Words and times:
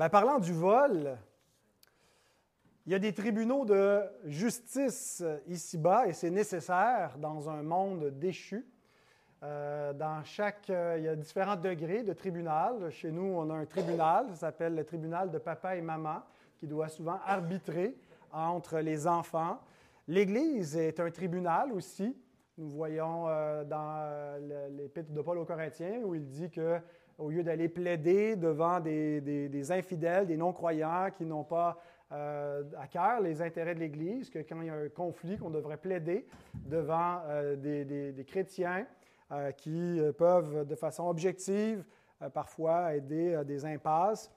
Ben, 0.00 0.08
parlant 0.08 0.38
du 0.38 0.54
vol, 0.54 1.14
il 2.86 2.92
y 2.92 2.94
a 2.94 2.98
des 2.98 3.12
tribunaux 3.12 3.66
de 3.66 4.00
justice 4.24 5.22
ici-bas 5.46 6.06
et 6.06 6.14
c'est 6.14 6.30
nécessaire 6.30 7.18
dans 7.18 7.50
un 7.50 7.62
monde 7.62 8.06
déchu. 8.18 8.66
Euh, 9.42 9.92
dans 9.92 10.24
chaque, 10.24 10.70
euh, 10.70 10.94
il 10.96 11.04
y 11.04 11.08
a 11.08 11.14
différents 11.14 11.56
degrés 11.56 12.02
de 12.02 12.14
tribunal. 12.14 12.90
Chez 12.90 13.12
nous, 13.12 13.24
on 13.24 13.50
a 13.50 13.54
un 13.54 13.66
tribunal, 13.66 14.28
ça 14.30 14.36
s'appelle 14.36 14.74
le 14.74 14.84
tribunal 14.84 15.30
de 15.30 15.36
papa 15.36 15.76
et 15.76 15.82
maman, 15.82 16.22
qui 16.56 16.66
doit 16.66 16.88
souvent 16.88 17.20
arbitrer 17.26 17.94
entre 18.32 18.78
les 18.78 19.06
enfants. 19.06 19.60
L'Église 20.08 20.78
est 20.78 20.98
un 20.98 21.10
tribunal 21.10 21.72
aussi. 21.72 22.16
Nous 22.56 22.70
voyons 22.70 23.28
euh, 23.28 23.64
dans 23.64 24.40
l'Épître 24.70 25.12
de 25.12 25.20
Paul 25.20 25.36
aux 25.36 25.44
Corinthiens 25.44 26.00
où 26.04 26.14
il 26.14 26.26
dit 26.26 26.48
que 26.48 26.80
au 27.20 27.28
lieu 27.28 27.42
d'aller 27.42 27.68
plaider 27.68 28.34
devant 28.34 28.80
des, 28.80 29.72
infidèles, 29.72 30.26
des 30.26 30.36
non-croyants 30.36 31.10
qui 31.16 31.24
n'ont 31.24 31.44
pas 31.44 31.78
euh, 32.12 32.64
à 32.78 32.88
cœur 32.88 33.20
les 33.20 33.42
intérêts 33.42 33.74
de 33.74 33.80
l'Église, 33.80 34.30
que 34.30 34.38
quand 34.40 34.60
il 34.62 34.66
y 34.66 34.70
a 34.70 34.74
un 34.74 34.88
conflit, 34.88 35.36
qu'on 35.36 35.50
devrait 35.50 35.76
plaider 35.76 36.26
devant 36.54 37.20
euh, 37.26 37.56
des, 37.56 38.24
chrétiens 38.24 38.86
euh, 39.30 39.52
qui 39.52 40.00
peuvent, 40.18 40.66
de 40.66 40.74
façon 40.74 41.06
objective, 41.08 41.84
parfois 42.34 42.94
aider 42.94 43.34
à 43.34 43.44
des 43.44 43.64
impasses. 43.64 44.30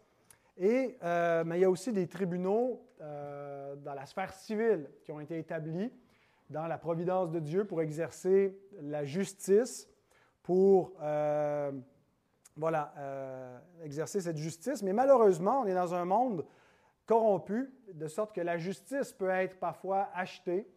Et, 0.58 0.98
mais 1.02 1.58
il 1.58 1.62
y 1.62 1.66
a 1.66 1.70
aussi 1.70 1.91
des 1.91 2.08
tribunaux 2.08 2.80
dans 3.00 3.94
la 3.94 4.05
sphère 4.05 4.32
civile 4.32 4.88
qui 5.04 5.12
ont 5.12 5.20
été 5.20 5.38
établis 5.38 5.91
dans 6.50 6.68
la 6.68 6.77
providence 6.77 7.32
de 7.32 7.40
Dieu 7.40 7.66
pour 7.66 7.82
exercer 7.82 8.55
la 8.80 9.04
justice, 9.04 9.90
pour 10.44 10.94
voilà, 12.55 12.93
euh, 12.98 13.57
exercer 13.84 14.21
cette 14.21 14.38
justice. 14.38 14.84
Mais 14.84 14.93
malheureusement, 14.93 15.62
on 15.62 15.66
est 15.66 15.73
dans 15.73 15.93
un 15.93 16.05
monde 16.05 16.45
corrompu, 17.05 17.73
de 17.93 18.07
sorte 18.07 18.34
que 18.34 18.41
la 18.41 18.57
justice 18.57 19.12
peut 19.12 19.29
être 19.29 19.60
parfois 19.60 20.10
achetée, 20.13 20.68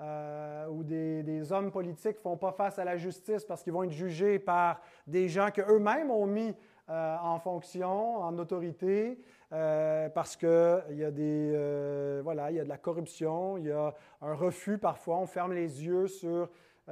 euh, 0.00 0.66
ou 0.68 0.84
des, 0.84 1.52
hommes 1.52 1.70
politiques 1.70 2.16
ne 2.16 2.22
font 2.22 2.36
pas 2.36 2.52
face 2.52 2.78
à 2.78 2.84
la 2.84 2.96
justice 2.96 3.44
parce 3.44 3.62
qu'ils 3.62 3.72
vont 3.72 3.84
être 3.84 3.90
jugés 3.90 4.38
par 4.38 4.80
des 5.06 5.28
gens 5.28 5.50
qu'eux-mêmes 5.50 6.10
ont 6.10 6.26
mis 6.26 6.54
euh, 6.88 7.16
en 7.18 7.38
fonction, 7.38 8.16
en 8.16 8.36
autorité, 8.38 9.18
parce 9.50 10.34
qu'il 10.34 10.48
y, 10.96 11.04
a 11.04 11.10
des, 11.10 12.20
voilà, 12.22 12.50
il 12.50 12.56
y 12.56 12.60
a 12.60 12.64
de 12.64 12.68
la 12.68 12.78
corruption, 12.78 13.58
il 13.58 13.66
y 13.66 13.70
a 13.70 13.94
un 14.22 14.34
refus 14.34 14.78
parfois, 14.78 15.18
on 15.18 15.26
ferme 15.26 15.52
les 15.52 15.84
yeux 15.84 16.06
sur 16.06 16.48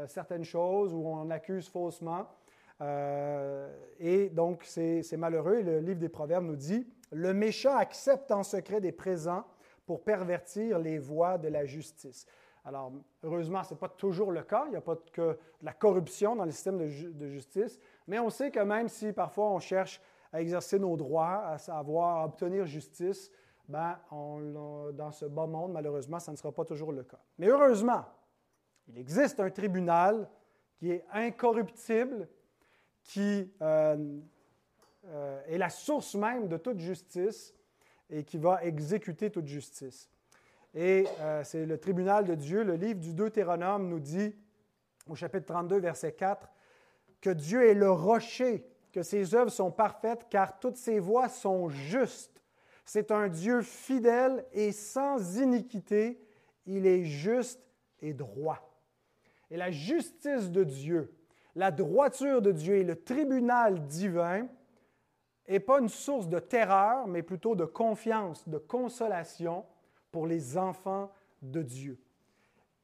certaines 0.07 0.45
choses 0.45 0.93
ou 0.93 1.07
on 1.07 1.31
accuse 1.31 1.69
faussement. 1.69 2.27
Euh, 2.81 3.69
et 3.99 4.31
donc, 4.31 4.65
c'est 4.65 5.17
malheureux. 5.17 5.63
Le 5.63 5.81
livre 5.81 6.01
des 6.01 6.09
Proverbes 6.09 6.45
nous 6.45 6.57
dit, 6.57 6.87
le 7.13 7.35
méchant 7.35 7.77
accepte 7.77 8.31
en 8.31 8.43
secret 8.43 8.81
des 8.81 8.93
présents 8.93 9.45
pour 9.87 10.03
pervertir 10.03 10.79
les 10.79 10.99
voies 10.99 11.39
de 11.39 11.49
la 11.49 11.65
justice. 11.65 12.27
Alors, 12.65 12.93
heureusement, 13.23 13.63
ce 13.65 13.75
n'est 13.75 13.79
pas 13.81 13.89
toujours 13.89 14.31
le 14.31 14.43
cas. 14.43 14.65
Il 14.67 14.71
n'y 14.71 14.77
a 14.77 14.83
pas 14.83 14.97
que 15.13 15.33
de 15.33 15.39
la 15.65 15.73
corruption 15.73 16.37
dans 16.37 16.45
le 16.45 16.51
système 16.51 16.79
de, 16.79 17.29
justice. 17.29 17.81
Mais 18.07 18.19
on 18.19 18.31
sait 18.31 18.51
que 18.51 18.61
même 18.61 18.89
si 18.89 19.13
parfois 19.13 19.51
on 19.51 19.59
cherche 19.59 20.01
à 20.33 20.41
exercer 20.41 20.79
nos 20.79 20.97
droits, 20.97 21.45
à 21.47 21.59
savoir 21.59 22.25
obtenir 22.25 22.67
justice, 22.67 23.31
ben, 23.69 23.99
dans 24.11 25.11
ce 25.11 25.27
bas 25.27 25.47
monde, 25.47 25.73
malheureusement, 25.73 26.19
ça 26.19 26.33
ne 26.33 26.37
sera 26.37 26.53
pas 26.53 26.65
toujours 26.65 26.93
le 26.93 27.03
cas. 27.03 27.19
Mais 27.39 27.49
heureusement, 27.49 28.05
il 28.89 28.99
existe 28.99 29.41
un 29.41 29.51
tribunal 29.51 30.29
qui 30.77 30.91
est 30.93 31.05
incorruptible, 31.13 32.29
qui 33.13 33.51
euh, 33.61 34.21
euh, 35.07 35.43
est 35.49 35.59
la 35.59 35.69
source 35.69 36.15
même 36.15 36.47
de 36.47 36.57
toute 36.57 36.79
justice 36.79 37.53
et 38.09 38.23
qui 38.23 38.39
va 38.39 38.63
exécuter 38.63 39.31
toute 39.31 39.49
justice. 39.49 40.09
Et 40.75 41.07
euh, 41.19 41.43
c'est 41.43 41.67
le 41.67 41.79
tribunal 41.79 42.25
de 42.25 42.37
Dieu. 42.37 42.63
Le 42.63 42.75
livre 42.75 43.01
du 43.01 43.13
Deutéronome 43.13 43.89
nous 43.89 43.99
dit, 43.99 44.33
au 45.09 45.17
chapitre 45.17 45.47
32, 45.47 45.81
verset 45.81 46.13
4, 46.13 46.49
que 47.21 47.31
Dieu 47.31 47.69
est 47.69 47.75
le 47.75 47.91
rocher, 47.91 48.65
que 48.93 49.03
ses 49.03 49.35
œuvres 49.35 49.51
sont 49.51 49.73
parfaites, 49.73 50.29
car 50.31 50.61
toutes 50.61 50.77
ses 50.77 51.01
voies 51.01 51.29
sont 51.29 51.69
justes. 51.69 52.41
C'est 52.85 53.11
un 53.11 53.29
Dieu 53.29 53.63
fidèle 53.63 54.47
et 54.53 54.71
sans 54.71 55.37
iniquité. 55.37 56.21
Il 56.65 56.87
est 56.87 57.05
juste 57.05 57.61
et 58.01 58.15
droit. 58.15 58.73
Et 59.51 59.57
la 59.57 59.73
justice 59.73 60.49
de 60.51 60.63
Dieu, 60.63 61.13
la 61.55 61.71
droiture 61.71 62.43
de 62.43 62.53
Dieu 62.53 62.77
et 62.77 62.85
le 62.85 63.03
tribunal 63.03 63.87
divin 63.87 64.47
n'est 65.49 65.61
pas 65.61 65.81
une 65.81 65.89
source 65.89 66.29
de 66.29 66.39
terreur, 66.39 67.07
mais 67.07 67.23
plutôt 67.23 67.57
de 67.57 67.65
confiance, 67.65 68.49
de 68.49 68.59
consolation 68.59 69.65
pour 70.13 70.27
les 70.27 70.57
enfants 70.57 71.11
de 71.43 71.63
Dieu. 71.63 71.99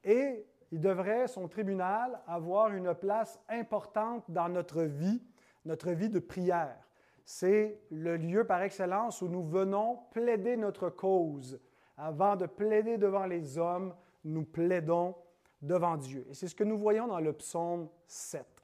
Et 0.02 0.46
il 0.72 0.80
devrait, 0.80 1.28
son 1.28 1.48
tribunal, 1.48 2.20
avoir 2.26 2.72
une 2.72 2.92
place 2.94 3.40
importante 3.48 4.24
dans 4.28 4.48
notre 4.48 4.82
vie, 4.82 5.22
notre 5.64 5.92
vie 5.92 6.08
de 6.08 6.18
prière. 6.18 6.76
C'est 7.24 7.80
le 7.90 8.16
lieu 8.16 8.44
par 8.44 8.62
excellence 8.62 9.22
où 9.22 9.28
nous 9.28 9.44
venons 9.44 10.00
plaider 10.10 10.56
notre 10.56 10.90
cause. 10.90 11.60
Avant 11.96 12.36
de 12.36 12.46
plaider 12.46 12.98
devant 12.98 13.26
les 13.26 13.58
hommes, 13.58 13.94
nous 14.24 14.44
plaidons 14.44 15.14
devant 15.62 15.96
Dieu. 15.96 16.26
Et 16.30 16.34
c'est 16.34 16.48
ce 16.48 16.54
que 16.54 16.64
nous 16.64 16.78
voyons 16.78 17.06
dans 17.06 17.20
le 17.20 17.32
psaume 17.32 17.88
7. 18.06 18.55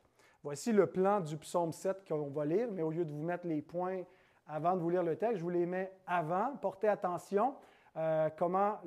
Voici 0.44 0.72
le 0.72 0.88
plan 0.88 1.20
du 1.20 1.36
psaume 1.36 1.72
7 1.72 2.04
qu'on 2.08 2.30
va 2.30 2.44
lire, 2.44 2.68
mais 2.72 2.82
au 2.82 2.90
lieu 2.90 3.04
de 3.04 3.12
vous 3.12 3.22
mettre 3.22 3.46
les 3.46 3.62
points 3.62 4.02
avant 4.48 4.74
de 4.74 4.80
vous 4.80 4.90
lire 4.90 5.04
le 5.04 5.14
texte, 5.14 5.36
je 5.36 5.42
vous 5.42 5.50
les 5.50 5.66
mets 5.66 5.92
avant. 6.04 6.56
Portez 6.60 6.88
attention 6.88 7.54
euh, 7.96 8.28
comment 8.36 8.80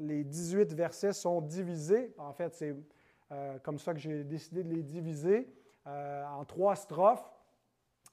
les 0.00 0.24
18 0.24 0.72
versets 0.72 1.12
sont 1.12 1.42
divisés. 1.42 2.14
En 2.16 2.32
fait, 2.32 2.54
c'est 2.54 2.74
euh, 3.32 3.58
comme 3.58 3.78
ça 3.78 3.92
que 3.92 4.00
j'ai 4.00 4.24
décidé 4.24 4.64
de 4.64 4.72
les 4.72 4.82
diviser 4.82 5.52
euh, 5.86 6.24
en 6.24 6.46
trois 6.46 6.74
strophes. 6.74 7.30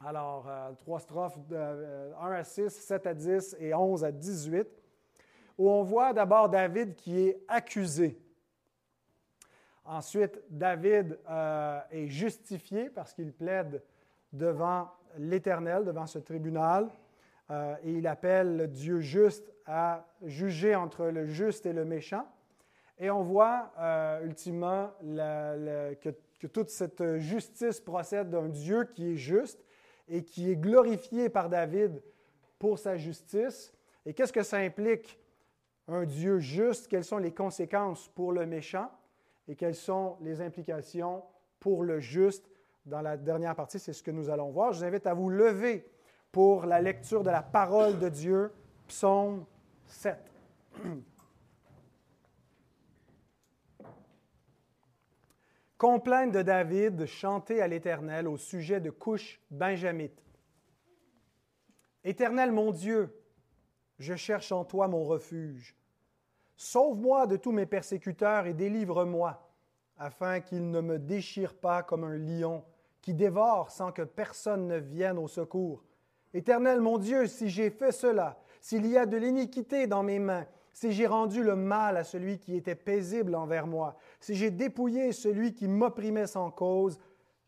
Alors, 0.04 0.50
trois 0.80 1.00
strophes 1.00 1.40
de 1.48 1.56
1 2.20 2.32
à 2.32 2.44
6, 2.44 2.70
7 2.72 3.08
à 3.08 3.14
10 3.14 3.56
et 3.60 3.74
11 3.74 4.04
à 4.04 4.12
18, 4.12 4.68
où 5.60 5.70
on 5.70 5.84
voit 5.84 6.12
d'abord 6.12 6.50
David 6.50 6.96
qui 6.96 7.20
est 7.20 7.44
accusé. 7.48 8.20
Ensuite, 9.86 10.40
David 10.50 11.18
euh, 11.30 11.80
est 11.92 12.08
justifié 12.08 12.90
parce 12.90 13.14
qu'il 13.14 13.34
plaide 13.34 13.82
devant 14.32 14.90
l'Éternel, 15.18 15.84
devant 15.84 16.06
ce 16.06 16.20
tribunal, 16.20 16.90
euh, 17.50 17.76
et 17.84 17.94
il 17.94 18.08
appelle 18.08 18.70
Dieu 18.72 19.02
juste 19.02 19.52
à 19.66 20.06
juger 20.24 20.76
entre 20.76 21.06
le 21.08 21.26
juste 21.26 21.66
et 21.66 21.74
le 21.74 21.84
méchant. 21.84 22.26
Et 23.00 23.10
on 23.10 23.24
voit 23.24 23.72
euh, 23.80 24.24
ultimement 24.24 24.92
que, 25.02 26.16
que, 26.40 26.48
toute 26.48 26.70
cette 26.70 27.18
justice 27.18 27.80
procède 27.80 28.30
d'un 28.30 28.48
Dieu 28.48 28.84
qui 28.86 29.14
est 29.14 29.18
juste 29.18 29.66
et 30.08 30.24
qui 30.24 30.52
est 30.52 30.56
glorifié 30.56 31.28
par 31.30 31.50
David 31.50 32.02
pour 32.60 32.78
sa 32.78 32.96
justice. 32.96 33.74
Et 34.06 34.14
qu'est-ce 34.14 34.34
que 34.34 34.44
ça 34.44 34.58
implique, 34.58 35.20
un 35.88 36.06
Dieu 36.06 36.38
juste? 36.40 36.88
Quelles 36.88 37.04
sont 37.04 37.18
les 37.18 37.34
conséquences 37.34 38.08
pour 38.10 38.32
le 38.32 38.46
méchant? 38.46 38.92
Et 39.48 39.56
quelles 39.56 39.76
sont 39.76 40.18
les 40.22 40.42
implications 40.42 41.24
pour 41.60 41.84
le 41.84 42.00
juste 42.00 42.50
dans 42.86 43.02
la 43.02 43.18
dernière 43.18 43.56
partie. 43.56 43.80
C'est 43.80 43.94
ce 43.94 44.04
que 44.04 44.12
nous 44.12 44.30
allons 44.30 44.52
voir. 44.52 44.74
Je 44.74 44.80
vous 44.80 44.86
invite 44.86 45.08
à 45.08 45.14
vous 45.14 45.30
lever 45.30 45.86
pour 46.32 46.66
la 46.66 46.82
lecture 46.82 47.24
de 47.24 47.30
la 47.30 47.42
parole 47.42 48.00
de 48.00 48.10
Dieu, 48.10 48.52
psaume 48.88 49.46
7. 49.86 50.18
Complainte 55.78 56.32
de 56.32 56.42
David 56.44 57.06
chantée 57.08 57.62
à 57.62 57.68
l'Éternel 57.68 58.28
au 58.28 58.38
sujet 58.38 58.80
de 58.80 58.92
couches 58.92 59.42
benjamites. 59.50 60.22
Éternel 62.04 62.52
mon 62.52 62.72
Dieu, 62.72 63.16
je 63.98 64.16
cherche 64.16 64.52
en 64.52 64.64
toi 64.64 64.88
mon 64.88 65.04
refuge. 65.04 65.76
Sauve-moi 66.64 67.26
de 67.26 67.38
tous 67.38 67.52
mes 67.52 67.66
persécuteurs 67.66 68.46
et 68.46 68.54
délivre-moi, 68.54 69.42
afin 69.98 70.42
qu'ils 70.42 70.70
ne 70.70 70.80
me 70.80 71.00
déchirent 71.00 71.56
pas 71.56 71.82
comme 71.82 72.04
un 72.04 72.16
lion 72.16 72.64
qui 73.02 73.16
dévore 73.16 73.72
sans 73.72 73.92
que 73.92 74.04
personne 74.04 74.68
ne 74.68 74.78
vienne 74.78 75.18
au 75.18 75.28
secours. 75.28 75.84
Éternel 76.36 76.80
mon 76.80 77.00
Dieu, 77.00 77.26
si 77.26 77.50
j'ai 77.50 77.72
fait 77.72 77.92
cela, 77.92 78.40
s'il 78.62 78.86
y 78.86 78.96
a 78.96 79.08
de 79.08 79.18
l'iniquité 79.18 79.88
dans 79.88 80.04
mes 80.04 80.20
mains, 80.20 80.46
si 80.72 80.92
j'ai 80.92 81.08
rendu 81.08 81.42
le 81.42 81.56
mal 81.56 81.98
à 81.98 82.04
celui 82.04 82.38
qui 82.38 82.56
était 82.56 82.76
paisible 82.76 83.34
envers 83.34 83.66
moi, 83.66 83.96
si 84.20 84.36
j'ai 84.36 84.52
dépouillé 84.52 85.14
celui 85.14 85.56
qui 85.56 85.68
m'opprimait 85.68 86.28
sans 86.28 86.52
cause, 86.52 87.00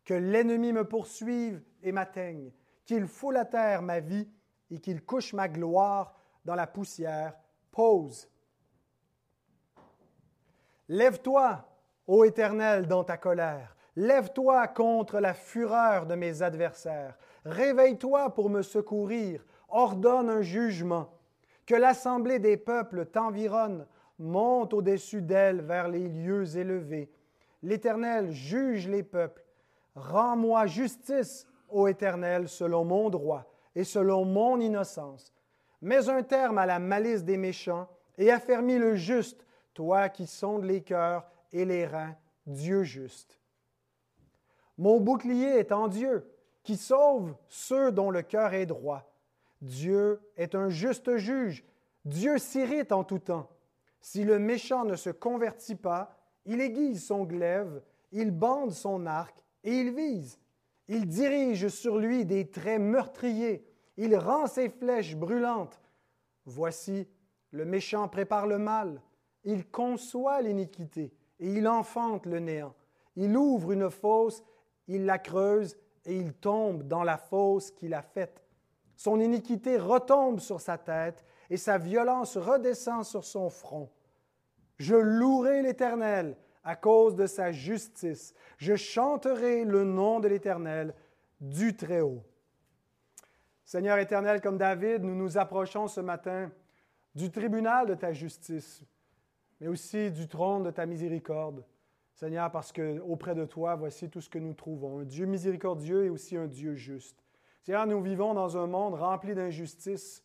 que 0.04 0.14
l'ennemi 0.14 0.72
me 0.72 0.88
poursuive 0.88 1.62
et 1.84 1.92
m'atteigne, 1.92 2.50
qu'il 2.84 3.06
foule 3.06 3.36
à 3.36 3.44
terre 3.44 3.80
ma 3.80 4.00
vie 4.00 4.28
et 4.72 4.80
qu'il 4.80 5.04
couche 5.04 5.34
ma 5.34 5.46
gloire 5.46 6.18
dans 6.44 6.56
la 6.56 6.66
poussière, 6.66 7.34
pose 7.70 8.28
Lève-toi, 10.88 11.64
ô 12.06 12.24
Éternel, 12.24 12.86
dans 12.86 13.04
ta 13.04 13.16
colère. 13.16 13.74
Lève-toi 13.96 14.68
contre 14.68 15.20
la 15.20 15.34
fureur 15.34 16.06
de 16.06 16.14
mes 16.14 16.42
adversaires. 16.42 17.16
Réveille-toi 17.44 18.34
pour 18.34 18.50
me 18.50 18.62
secourir. 18.62 19.44
ordonne 19.68 20.30
un 20.30 20.42
jugement, 20.42 21.08
que 21.66 21.74
l'assemblée 21.74 22.38
des 22.38 22.56
peuples 22.56 23.06
t'environne, 23.06 23.86
monte 24.18 24.72
au-dessus 24.74 25.22
d'elle 25.22 25.62
vers 25.62 25.88
les 25.88 26.08
lieux 26.08 26.56
élevés. 26.56 27.10
L'Éternel 27.62 28.30
juge 28.30 28.86
les 28.86 29.02
peuples. 29.02 29.42
Rends-moi 29.96 30.66
justice, 30.66 31.46
ô 31.68 31.88
Éternel, 31.88 32.48
selon 32.48 32.84
mon 32.84 33.10
droit 33.10 33.50
et 33.74 33.84
selon 33.84 34.24
mon 34.24 34.60
innocence. 34.60 35.32
Mets 35.80 36.08
un 36.08 36.22
terme 36.22 36.58
à 36.58 36.66
la 36.66 36.78
malice 36.78 37.24
des 37.24 37.36
méchants 37.36 37.88
et 38.16 38.30
affermis 38.30 38.78
le 38.78 38.94
juste, 38.94 39.44
toi 39.74 40.08
qui 40.08 40.26
sondes 40.26 40.64
les 40.64 40.82
cœurs 40.82 41.26
et 41.52 41.64
les 41.64 41.86
reins, 41.86 42.16
Dieu 42.46 42.82
juste. 42.82 43.38
Mon 44.78 45.00
bouclier 45.00 45.58
est 45.58 45.72
en 45.72 45.88
Dieu, 45.88 46.28
qui 46.62 46.76
sauve 46.76 47.34
ceux 47.48 47.92
dont 47.92 48.10
le 48.10 48.22
cœur 48.22 48.54
est 48.54 48.66
droit. 48.66 49.12
Dieu 49.60 50.20
est 50.36 50.54
un 50.54 50.68
juste 50.68 51.16
juge. 51.16 51.64
Dieu 52.04 52.38
s'irrite 52.38 52.92
en 52.92 53.04
tout 53.04 53.18
temps. 53.18 53.50
Si 54.00 54.24
le 54.24 54.38
méchant 54.38 54.84
ne 54.84 54.96
se 54.96 55.10
convertit 55.10 55.76
pas, 55.76 56.16
il 56.44 56.60
aiguise 56.60 57.06
son 57.06 57.24
glaive, 57.24 57.82
il 58.12 58.30
bande 58.30 58.72
son 58.72 59.06
arc 59.06 59.42
et 59.62 59.72
il 59.72 59.94
vise. 59.94 60.38
Il 60.88 61.06
dirige 61.06 61.68
sur 61.68 61.98
lui 61.98 62.26
des 62.26 62.50
traits 62.50 62.80
meurtriers. 62.80 63.64
Il 63.96 64.16
rend 64.16 64.46
ses 64.46 64.68
flèches 64.68 65.16
brûlantes. 65.16 65.80
Voici, 66.44 67.08
le 67.50 67.64
méchant 67.64 68.08
prépare 68.08 68.46
le 68.46 68.58
mal. 68.58 69.00
Il 69.44 69.68
conçoit 69.68 70.40
l'iniquité 70.42 71.12
et 71.38 71.52
il 71.52 71.68
enfante 71.68 72.26
le 72.26 72.38
néant. 72.38 72.74
Il 73.16 73.36
ouvre 73.36 73.72
une 73.72 73.90
fosse, 73.90 74.42
il 74.88 75.04
la 75.04 75.18
creuse 75.18 75.76
et 76.04 76.16
il 76.16 76.32
tombe 76.34 76.82
dans 76.82 77.02
la 77.02 77.16
fosse 77.16 77.70
qu'il 77.70 77.94
a 77.94 78.02
faite. 78.02 78.42
Son 78.96 79.20
iniquité 79.20 79.76
retombe 79.76 80.40
sur 80.40 80.60
sa 80.60 80.78
tête 80.78 81.24
et 81.50 81.56
sa 81.56 81.78
violence 81.78 82.36
redescend 82.36 83.04
sur 83.04 83.24
son 83.24 83.50
front. 83.50 83.90
Je 84.78 84.94
louerai 84.94 85.62
l'Éternel 85.62 86.36
à 86.62 86.76
cause 86.76 87.14
de 87.14 87.26
sa 87.26 87.52
justice. 87.52 88.34
Je 88.56 88.74
chanterai 88.74 89.64
le 89.64 89.84
nom 89.84 90.20
de 90.20 90.28
l'Éternel 90.28 90.94
du 91.40 91.76
Très-Haut. 91.76 92.22
Seigneur 93.64 93.98
éternel, 93.98 94.40
comme 94.40 94.58
David, 94.58 95.02
nous 95.02 95.14
nous 95.14 95.38
approchons 95.38 95.88
ce 95.88 96.00
matin 96.00 96.50
du 97.14 97.30
tribunal 97.30 97.86
de 97.86 97.94
ta 97.94 98.12
justice, 98.12 98.82
mais 99.64 99.70
aussi 99.70 100.10
du 100.10 100.28
trône 100.28 100.62
de 100.62 100.70
ta 100.70 100.84
miséricorde. 100.84 101.64
Seigneur, 102.12 102.50
parce 102.50 102.70
que 102.70 103.00
auprès 103.00 103.34
de 103.34 103.46
toi, 103.46 103.76
voici 103.76 104.10
tout 104.10 104.20
ce 104.20 104.28
que 104.28 104.38
nous 104.38 104.52
trouvons. 104.52 104.98
Un 104.98 105.04
Dieu 105.04 105.24
miséricordieux 105.24 106.04
et 106.04 106.10
aussi 106.10 106.36
un 106.36 106.46
Dieu 106.46 106.74
juste. 106.74 107.24
Seigneur, 107.62 107.86
nous 107.86 108.02
vivons 108.02 108.34
dans 108.34 108.58
un 108.58 108.66
monde 108.66 108.92
rempli 108.92 109.34
d'injustice 109.34 110.22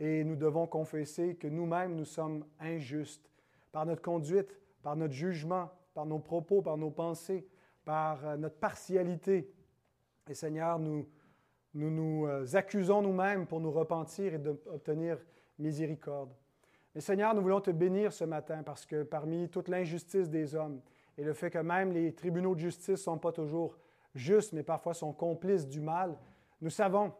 et 0.00 0.24
nous 0.24 0.34
devons 0.34 0.66
confesser 0.66 1.36
que 1.36 1.46
nous-mêmes, 1.46 1.94
nous 1.94 2.04
sommes 2.04 2.44
injustes 2.58 3.30
par 3.70 3.86
notre 3.86 4.02
conduite, 4.02 4.58
par 4.82 4.96
notre 4.96 5.14
jugement, 5.14 5.70
par 5.94 6.04
nos 6.04 6.18
propos, 6.18 6.60
par 6.60 6.76
nos 6.76 6.90
pensées, 6.90 7.46
par 7.84 8.26
euh, 8.26 8.36
notre 8.36 8.56
partialité. 8.56 9.48
Et 10.28 10.34
Seigneur, 10.34 10.80
nous 10.80 11.06
nous, 11.72 11.90
nous 11.90 12.26
euh, 12.26 12.44
accusons 12.54 13.00
nous-mêmes 13.00 13.46
pour 13.46 13.60
nous 13.60 13.70
repentir 13.70 14.34
et 14.34 14.38
d'obtenir 14.38 15.18
miséricorde. 15.56 16.32
Mais 16.96 17.02
Seigneur, 17.02 17.34
nous 17.34 17.42
voulons 17.42 17.60
te 17.60 17.70
bénir 17.70 18.10
ce 18.10 18.24
matin 18.24 18.62
parce 18.62 18.86
que 18.86 19.02
parmi 19.02 19.50
toute 19.50 19.68
l'injustice 19.68 20.30
des 20.30 20.54
hommes 20.54 20.80
et 21.18 21.24
le 21.24 21.34
fait 21.34 21.50
que 21.50 21.58
même 21.58 21.92
les 21.92 22.14
tribunaux 22.14 22.54
de 22.54 22.60
justice 22.60 22.88
ne 22.88 22.96
sont 22.96 23.18
pas 23.18 23.32
toujours 23.32 23.76
justes, 24.14 24.54
mais 24.54 24.62
parfois 24.62 24.94
sont 24.94 25.12
complices 25.12 25.68
du 25.68 25.82
mal, 25.82 26.16
nous 26.62 26.70
savons 26.70 27.12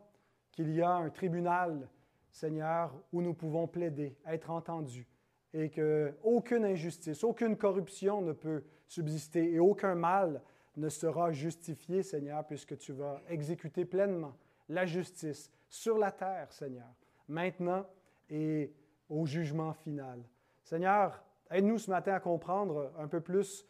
qu'il 0.51 0.73
y 0.73 0.81
a 0.81 0.93
un 0.93 1.11
tribunal, 1.11 1.91
Seigneur, 2.31 2.91
où 3.13 3.21
nous 3.21 3.35
pouvons 3.35 3.69
plaider, 3.69 4.17
être 4.27 4.49
entendus, 4.49 5.07
et 5.53 5.69
qu'aucune 5.69 6.65
injustice, 6.65 7.23
aucune 7.23 7.59
corruption 7.59 8.23
ne 8.23 8.33
peut 8.33 8.65
subsister 8.89 9.53
et 9.53 9.59
aucun 9.59 9.95
mal 9.95 10.41
ne 10.79 10.89
sera 10.89 11.33
justifié, 11.33 12.03
Seigneur, 12.03 12.47
puisque 12.47 12.79
tu 12.79 12.93
vas 12.93 13.21
exécuter 13.29 13.85
pleinement 13.85 14.39
la 14.71 14.87
justice 14.87 15.53
sur 15.69 15.99
la 15.99 16.13
terre, 16.13 16.51
Seigneur, 16.51 16.89
maintenant 17.29 17.85
et 18.31 18.73
au 19.09 19.27
jugement 19.27 19.73
final. 19.73 20.21
Seigneur, 20.63 21.23
aide-nous 21.51 21.79
ce 21.79 21.91
matin 21.91 22.15
à 22.15 22.21
comprendre 22.21 22.93
un 22.99 23.09
peu 23.09 23.21
plus 23.21 23.67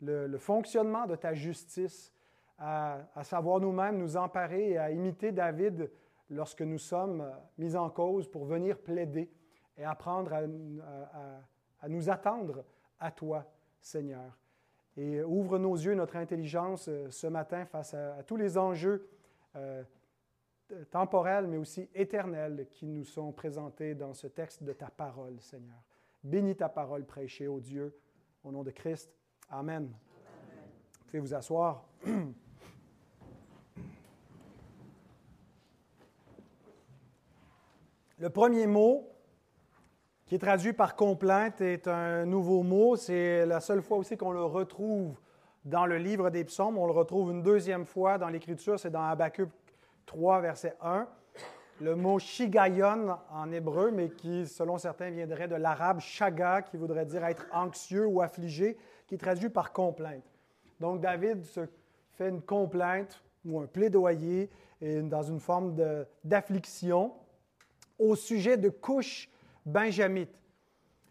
le, 0.00 0.38
fonctionnement 0.38 1.06
de 1.06 1.16
ta 1.16 1.34
justice, 1.34 2.12
à, 2.58 3.04
savoir 3.22 3.60
nous-mêmes 3.60 3.98
nous 3.98 4.16
emparer 4.16 4.70
et 4.70 4.78
à 4.78 4.90
imiter 4.90 5.32
David 5.32 5.90
lorsque 6.30 6.62
nous 6.62 6.78
sommes 6.78 7.20
euh, 7.20 7.30
mis 7.58 7.76
en 7.76 7.90
cause 7.90 8.28
pour 8.28 8.44
venir 8.44 8.78
plaider 8.78 9.30
et 9.76 9.84
apprendre 9.84 10.32
à, 10.32 11.88
nous 11.88 12.10
attendre 12.10 12.64
à 13.00 13.10
toi, 13.10 13.44
Seigneur. 13.80 14.38
Et 14.96 15.22
ouvre 15.22 15.58
nos 15.58 15.74
yeux, 15.74 15.94
notre 15.94 16.16
intelligence 16.16 16.88
euh, 16.88 17.10
ce 17.10 17.26
matin 17.26 17.64
face 17.64 17.94
à, 17.94 18.22
tous 18.24 18.36
les 18.36 18.58
enjeux 18.58 19.08
euh, 19.56 19.82
temporels, 20.90 21.46
mais 21.46 21.56
aussi 21.56 21.88
éternels 21.94 22.66
qui 22.70 22.86
nous 22.86 23.04
sont 23.04 23.32
présentés 23.32 23.94
dans 23.94 24.14
ce 24.14 24.26
texte 24.26 24.62
de 24.62 24.72
ta 24.72 24.88
parole, 24.88 25.40
Seigneur. 25.40 25.82
Bénis 26.24 26.56
ta 26.56 26.68
parole 26.68 27.04
prêchée, 27.04 27.48
ô 27.48 27.60
Dieu, 27.60 27.96
au 28.44 28.52
nom 28.52 28.62
de 28.62 28.70
Christ. 28.70 29.10
Amen. 29.50 29.84
Vous 29.86 31.04
pouvez 31.06 31.20
vous 31.20 31.34
asseoir. 31.34 31.84
Le 38.18 38.30
premier 38.30 38.66
mot 38.68 39.08
qui 40.26 40.36
est 40.36 40.38
traduit 40.38 40.72
par 40.72 40.94
complainte 40.94 41.60
est 41.60 41.88
un 41.88 42.24
nouveau 42.24 42.62
mot. 42.62 42.94
C'est 42.96 43.44
la 43.44 43.60
seule 43.60 43.82
fois 43.82 43.98
aussi 43.98 44.16
qu'on 44.16 44.30
le 44.30 44.44
retrouve 44.44 45.18
dans 45.64 45.86
le 45.86 45.98
livre 45.98 46.30
des 46.30 46.44
psaumes. 46.44 46.78
On 46.78 46.86
le 46.86 46.92
retrouve 46.92 47.32
une 47.32 47.42
deuxième 47.42 47.84
fois 47.84 48.18
dans 48.18 48.28
l'Écriture, 48.28 48.78
c'est 48.78 48.90
dans 48.90 49.02
Habakkuk 49.02 49.50
3, 50.12 50.40
verset 50.42 50.76
1. 50.82 51.08
Le 51.80 51.96
mot 51.96 52.18
shigayon 52.18 53.16
en 53.30 53.50
hébreu, 53.50 53.90
mais 53.90 54.10
qui, 54.10 54.46
selon 54.46 54.76
certains, 54.76 55.10
viendrait 55.10 55.48
de 55.48 55.54
l'arabe 55.54 56.00
shaga, 56.00 56.60
qui 56.60 56.76
voudrait 56.76 57.06
dire 57.06 57.24
être 57.24 57.46
anxieux 57.50 58.06
ou 58.06 58.20
affligé, 58.20 58.76
qui 59.06 59.14
est 59.14 59.18
traduit 59.18 59.48
par 59.48 59.72
complainte. 59.72 60.22
Donc, 60.80 61.00
David 61.00 61.44
se 61.44 61.66
fait 62.12 62.28
une 62.28 62.42
complainte 62.42 63.24
ou 63.46 63.58
un 63.58 63.66
plaidoyer 63.66 64.50
dans 64.82 65.22
une 65.22 65.40
forme 65.40 65.74
d'affliction 66.22 67.14
au 67.98 68.14
sujet 68.14 68.58
de 68.58 68.68
couche 68.68 69.30
benjamite. 69.64 70.42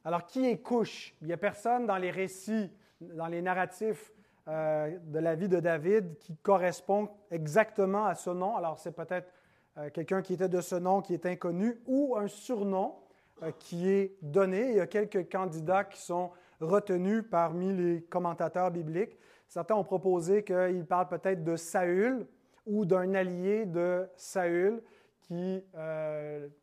Alors, 0.06 0.28
qui 0.28 0.46
est 0.46 0.60
couche? 0.60 1.16
Il 1.22 1.28
n'y 1.28 1.34
a 1.34 1.38
personne 1.38 1.88
dans 1.88 1.98
les 1.98 2.12
récits, 2.12 2.72
dans 3.00 3.28
les 3.28 3.42
narratifs 3.42 4.12
euh, 4.48 4.98
de 5.04 5.20
la 5.20 5.36
vie 5.36 5.48
de 5.48 5.60
David 5.60 6.18
qui 6.18 6.36
correspond 6.38 7.10
exactement 7.30 8.06
à 8.06 8.16
ce 8.16 8.32
nom. 8.32 8.56
Alors, 8.58 8.80
c'est 8.80 8.92
peut-être 8.92 9.32
euh, 9.78 9.92
quelqu'un 9.92 10.24
qui 10.24 10.34
était 10.34 10.50
de 10.50 10.62
ce 10.62 10.74
nom 10.74 11.02
qui 11.02 11.14
est 11.14 11.28
inconnu 11.28 11.80
ou 11.86 12.16
un 12.18 12.28
surnom 12.28 12.96
euh, 13.44 13.52
qui 13.60 13.88
est 13.88 14.18
donné. 14.24 14.72
Il 14.72 14.78
y 14.78 14.80
a 14.80 14.88
quelques 14.88 15.32
candidats 15.32 15.84
qui 15.84 16.02
sont 16.02 16.32
retenus 16.60 17.24
parmi 17.30 17.72
les 17.72 18.02
commentateurs 18.02 18.72
bibliques. 18.72 19.16
Certains 19.48 19.76
ont 19.76 19.84
proposé 19.84 20.44
qu'il 20.44 20.86
parle 20.88 21.08
peut-être 21.08 21.44
de 21.44 21.56
Saül 21.56 22.26
ou 22.66 22.86
d'un 22.86 23.14
allié 23.14 23.68
de 23.68 24.10
Saül 24.16 24.82
qui 25.22 25.64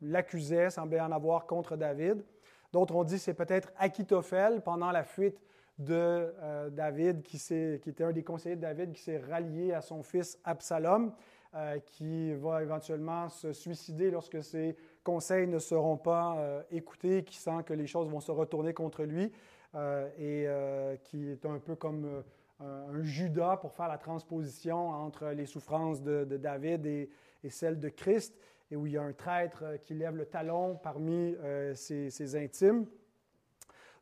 l'accusait, 0.00 0.70
semblait 0.70 1.00
en 1.00 1.12
avoir 1.12 1.46
contre 1.46 1.76
David. 1.76 2.24
D'autres 2.72 2.94
ont 2.96 3.04
dit 3.04 3.18
c'est 3.18 3.34
peut-être 3.34 3.70
Achitophel 3.78 4.62
pendant 4.62 4.90
la 4.90 5.04
fuite 5.04 5.40
de 5.78 5.94
euh, 5.94 6.70
David, 6.70 7.22
qui, 7.22 7.36
était 7.36 8.04
un 8.04 8.12
des 8.12 8.24
conseillers 8.24 8.56
de 8.56 8.60
David, 8.62 8.92
qui 8.92 9.02
s'est 9.02 9.18
rallié 9.18 9.72
à 9.72 9.80
son 9.80 10.02
fils 10.02 10.38
Absalom, 10.44 11.12
euh, 11.54 11.78
qui 11.78 12.34
va 12.34 12.62
éventuellement 12.62 13.28
se 13.28 13.52
suicider 13.52 14.10
lorsque 14.10 14.42
ses 14.42 14.76
conseils 15.04 15.46
ne 15.46 15.58
seront 15.58 15.96
pas 15.96 16.36
euh, 16.36 16.62
écoutés, 16.70 17.22
qui 17.22 17.36
sent 17.36 17.62
que 17.64 17.74
les 17.74 17.86
choses 17.86 18.08
vont 18.08 18.20
se 18.20 18.32
retourner 18.32 18.74
contre 18.74 19.04
lui, 19.04 19.32
et 20.18 20.48
qui 21.04 21.28
est 21.28 21.44
un 21.44 21.58
peu 21.58 21.76
comme 21.76 22.24
un 22.58 23.02
Judas 23.02 23.58
pour 23.58 23.74
faire 23.74 23.86
la 23.86 23.98
transposition 23.98 24.88
entre 24.88 25.28
les 25.28 25.44
souffrances 25.44 26.02
de, 26.02 26.24
David 26.24 26.86
et, 26.86 27.10
celles 27.50 27.78
de 27.78 27.90
Christ, 27.90 28.34
et 28.70 28.76
où 28.76 28.86
il 28.86 28.94
y 28.94 28.96
a 28.96 29.02
un 29.02 29.12
traître 29.12 29.78
qui 29.82 29.92
lève 29.92 30.16
le 30.16 30.24
talon 30.24 30.74
parmi 30.76 31.36
ses 31.74 32.34
intimes. 32.34 32.86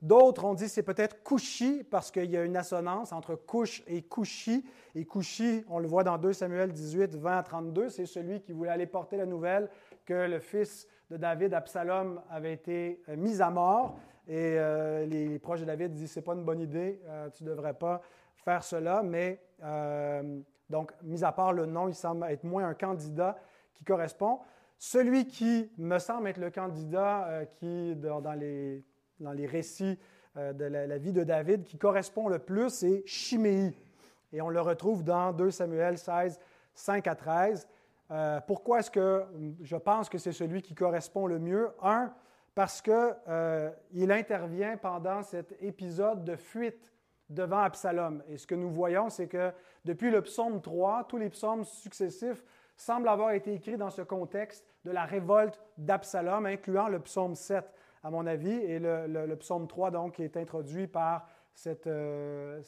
D'autres 0.02 0.44
ont 0.44 0.54
dit 0.54 0.68
c'est 0.68 0.82
peut-être 0.82 1.22
Couchi 1.22 1.82
parce 1.90 2.10
qu'il 2.10 2.30
y 2.30 2.36
a 2.36 2.44
une 2.44 2.56
assonance 2.56 3.12
entre 3.12 3.34
couche 3.34 3.82
et 3.86 4.02
couchi. 4.02 4.64
Et 4.94 5.04
couchi, 5.04 5.64
on 5.68 5.78
le 5.78 5.88
voit 5.88 6.04
dans 6.04 6.18
2 6.18 6.32
Samuel 6.32 6.72
18, 6.72 7.14
20 7.16 7.38
à 7.38 7.42
32, 7.42 7.88
c'est 7.88 8.06
celui 8.06 8.40
qui 8.40 8.52
voulait 8.52 8.70
aller 8.70 8.86
porter 8.86 9.16
la 9.16 9.26
nouvelle 9.26 9.68
que 10.04 10.14
le 10.14 10.38
fils 10.38 10.86
de 11.10 11.16
David, 11.16 11.54
Absalom, 11.54 12.20
avait 12.30 12.52
été 12.52 13.02
euh, 13.08 13.16
mis 13.16 13.40
à 13.40 13.50
mort. 13.50 13.98
Et 14.28 14.56
euh, 14.58 15.06
les, 15.06 15.38
proches 15.38 15.60
de 15.60 15.66
David 15.66 15.92
disent 15.92 16.10
c'est 16.10 16.22
pas 16.22 16.34
une 16.34 16.44
bonne 16.44 16.60
idée, 16.60 17.00
euh, 17.06 17.30
tu 17.30 17.44
ne 17.44 17.50
devrais 17.50 17.74
pas 17.74 18.02
faire 18.36 18.64
cela. 18.64 19.02
Mais 19.02 19.40
donc, 20.68 20.92
mis 21.02 21.24
à 21.24 21.32
part 21.32 21.52
le 21.52 21.66
nom, 21.66 21.88
il 21.88 21.94
semble 21.94 22.26
être 22.26 22.44
moins 22.44 22.66
un 22.66 22.74
candidat 22.74 23.38
qui 23.74 23.84
correspond. 23.84 24.40
celui 24.78 25.26
qui 25.26 25.70
me 25.78 25.98
semble 25.98 26.28
être 26.28 26.38
le 26.38 26.50
candidat 26.50 27.44
qui, 27.58 27.94
dans, 27.96 28.32
les, 28.38 28.84
dans, 29.20 29.32
les, 29.32 29.46
récits 29.46 29.98
euh, 30.36 30.52
de 30.52 30.64
la, 30.64 30.98
vie 30.98 31.12
de 31.12 31.24
David, 31.24 31.64
qui 31.64 31.78
correspond 31.78 32.28
le 32.28 32.38
plus, 32.38 32.70
c'est 32.70 33.02
Chiméi. 33.06 33.76
Et 34.32 34.40
on 34.40 34.48
le 34.48 34.60
retrouve 34.60 35.04
dans 35.04 35.32
2 35.32 35.50
Samuel 35.50 35.98
16, 35.98 36.38
5 36.74 37.06
à 37.06 37.14
13. 37.14 37.68
Euh, 38.10 38.40
pourquoi 38.46 38.80
est-ce 38.80 38.90
que 38.90 39.24
je 39.62 39.76
pense 39.76 40.08
que 40.08 40.18
c'est 40.18 40.32
celui 40.32 40.62
qui 40.62 40.74
correspond 40.74 41.26
le 41.26 41.38
mieux? 41.38 41.70
Un, 41.82 42.12
parce 42.54 42.80
qu'il 42.80 44.12
intervient 44.12 44.76
pendant 44.76 45.22
cet 45.22 45.54
épisode 45.60 46.24
de 46.24 46.36
fuite 46.36 46.92
devant 47.28 47.60
Absalom. 47.60 48.22
Et 48.28 48.38
ce 48.38 48.46
que 48.46 48.54
nous 48.54 48.70
voyons, 48.70 49.10
c'est 49.10 49.26
que 49.26 49.52
depuis 49.84 50.10
le 50.10 50.22
psaume 50.22 50.60
3, 50.60 51.04
tous 51.08 51.16
les 51.16 51.28
psaumes 51.30 51.64
successifs 51.64 52.44
semblent 52.76 53.08
avoir 53.08 53.32
été 53.32 53.54
écrits 53.54 53.76
dans 53.76 53.90
ce 53.90 54.02
contexte 54.02 54.64
de 54.84 54.90
la 54.90 55.04
révolte 55.04 55.60
d'Absalom, 55.78 56.46
incluant 56.46 56.88
le 56.88 57.00
psaume 57.00 57.34
7, 57.34 57.64
à 58.06 58.10
mon 58.10 58.24
avis, 58.24 58.52
et 58.52 58.78
le, 58.78 59.34
psaume 59.34 59.66
3, 59.66 59.90
donc, 59.90 60.20
est 60.20 60.36
introduit 60.36 60.86
par 60.86 61.28
cette, 61.52 61.88
euh, 61.88 62.62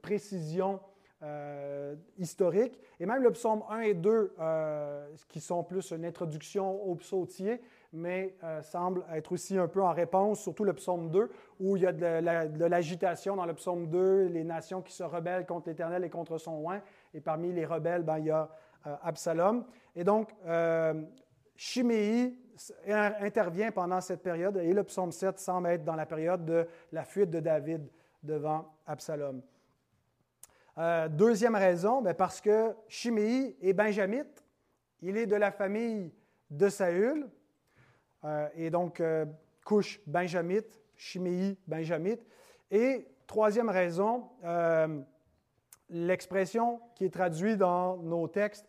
précision 0.00 0.80
euh, 1.22 1.94
historique. 2.16 2.80
Et 2.98 3.04
même 3.04 3.22
le 3.22 3.30
psaume 3.32 3.62
1 3.68 3.80
et 3.80 3.92
2, 3.92 4.34
euh, 4.40 5.06
qui 5.28 5.42
sont 5.42 5.62
plus 5.62 5.90
une 5.90 6.06
introduction 6.06 6.82
au 6.84 6.94
psautier, 6.94 7.60
mais 7.92 8.34
euh, 8.42 8.62
semble 8.62 9.04
être 9.12 9.32
aussi 9.32 9.58
un 9.58 9.68
peu 9.68 9.82
en 9.82 9.92
réponse, 9.92 10.40
surtout 10.40 10.64
le 10.64 10.72
psaume 10.72 11.10
2, 11.10 11.28
où 11.60 11.76
il 11.76 11.82
y 11.82 11.86
a 11.86 11.92
de, 11.92 12.64
l'agitation 12.64 13.36
dans 13.36 13.44
le 13.44 13.52
psaume 13.52 13.88
2, 13.88 14.28
les 14.28 14.44
nations 14.44 14.80
qui 14.80 14.94
se 14.94 15.02
rebellent 15.02 15.44
contre 15.44 15.68
l'Éternel 15.68 16.02
et 16.02 16.08
contre 16.08 16.38
son 16.38 16.52
oin. 16.62 16.80
Et 17.12 17.20
parmi 17.20 17.52
les 17.52 17.66
rebelles, 17.66 18.04
ben, 18.04 18.16
il 18.20 18.24
y 18.24 18.30
a 18.30 18.48
Absalom. 19.02 19.66
Et 19.94 20.04
donc, 20.04 20.30
Chiméi 21.56 22.38
intervient 22.86 23.70
pendant 23.70 24.00
cette 24.00 24.22
période, 24.22 24.56
et 24.56 24.72
le 24.72 24.84
psaume 24.84 25.12
7 25.12 25.38
semble 25.38 25.68
être 25.68 25.84
dans 25.84 25.94
la 25.94 26.06
période 26.06 26.44
de 26.44 26.66
la 26.92 27.04
fuite 27.04 27.30
de 27.30 27.40
David 27.40 27.88
devant 28.22 28.74
Absalom. 28.86 29.42
deuxième 31.10 31.54
raison, 31.54 32.02
ben, 32.02 32.14
parce 32.14 32.40
que 32.40 32.74
Chiméi 32.88 33.56
est 33.60 33.72
benjamite, 33.72 34.44
il 35.02 35.16
est 35.16 35.26
de 35.26 35.36
la 35.36 35.50
famille 35.50 36.12
de 36.50 36.68
Saül, 36.68 37.28
euh, 38.24 38.48
et 38.54 38.70
donc, 38.70 39.00
euh, 39.00 39.24
couche 39.64 40.00
benjamite, 40.06 40.80
chiméi 40.96 41.56
benjamite. 41.66 42.26
Et 42.70 43.06
troisième 43.26 43.68
raison, 43.68 44.28
euh, 44.44 45.00
l'expression 45.88 46.80
qui 46.94 47.04
est 47.04 47.12
traduite 47.12 47.58
dans 47.58 47.96
nos 47.98 48.26
textes 48.28 48.66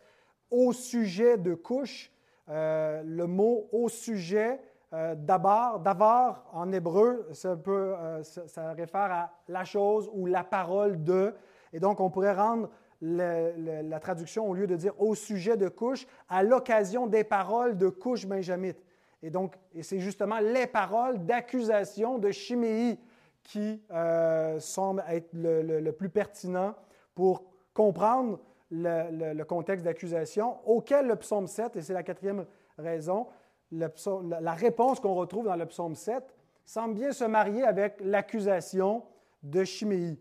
au 0.50 0.72
sujet 0.72 1.36
de 1.36 1.54
couche, 1.54 2.12
le 2.50 3.24
mot 3.24 3.68
au 3.72 3.88
sujet 3.88 4.60
d'abord, 4.92 5.78
d'avoir 5.78 6.50
en 6.52 6.72
hébreu, 6.72 7.28
ça, 7.32 7.56
peut, 7.56 7.94
ça, 8.22 8.72
réfère 8.72 9.12
à 9.12 9.30
la 9.48 9.64
chose 9.64 10.10
ou 10.12 10.26
la 10.26 10.42
parole 10.42 11.04
de. 11.04 11.32
Et 11.72 11.78
donc, 11.78 12.00
on 12.00 12.10
pourrait 12.10 12.34
rendre 12.34 12.68
la 13.00 14.00
traduction, 14.00 14.48
au 14.48 14.54
lieu 14.54 14.66
de 14.66 14.76
dire 14.76 15.00
au 15.00 15.14
sujet 15.14 15.56
de 15.56 15.68
couche, 15.68 16.06
à 16.28 16.42
l'occasion 16.42 17.06
des 17.06 17.24
paroles 17.24 17.76
de 17.76 17.88
couche 17.88 18.26
benjamite. 18.26 18.82
Et 19.22 19.30
donc, 19.30 19.56
et 19.74 19.82
c'est 19.82 19.98
justement 19.98 20.38
les 20.38 20.66
paroles 20.66 21.24
d'accusation 21.24 22.18
de 22.18 22.30
Chiméi 22.30 22.98
qui 23.42 23.82
euh, 23.90 24.58
semblent 24.60 25.04
être 25.08 25.30
le, 25.32 25.90
plus 25.90 26.08
pertinent 26.08 26.74
pour 27.14 27.44
comprendre 27.74 28.38
le, 28.70 29.42
contexte 29.44 29.84
d'accusation, 29.84 30.58
auquel 30.66 31.06
le 31.06 31.16
psaume 31.16 31.46
7, 31.46 31.76
et 31.76 31.82
c'est 31.82 31.92
la 31.92 32.02
quatrième 32.02 32.46
raison, 32.78 33.26
la, 33.72 34.52
réponse 34.52 35.00
qu'on 35.00 35.14
retrouve 35.14 35.46
dans 35.46 35.56
le 35.56 35.66
psaume 35.66 35.94
7 35.94 36.24
semble 36.64 36.94
bien 36.94 37.12
se 37.12 37.24
marier 37.24 37.64
avec 37.64 38.00
l'accusation 38.00 39.04
de 39.42 39.64
Chiméi 39.64 40.20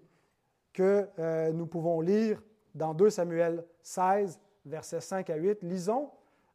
que 0.73 1.07
euh, 1.19 1.51
nous 1.51 1.65
pouvons 1.65 2.01
lire 2.01 2.41
dans 2.75 2.93
2 2.93 3.09
Samuel 3.09 3.65
16, 3.81 4.39
versets 4.65 5.01
5 5.01 5.29
à 5.29 5.35
8. 5.35 5.63
Lisons 5.63 6.11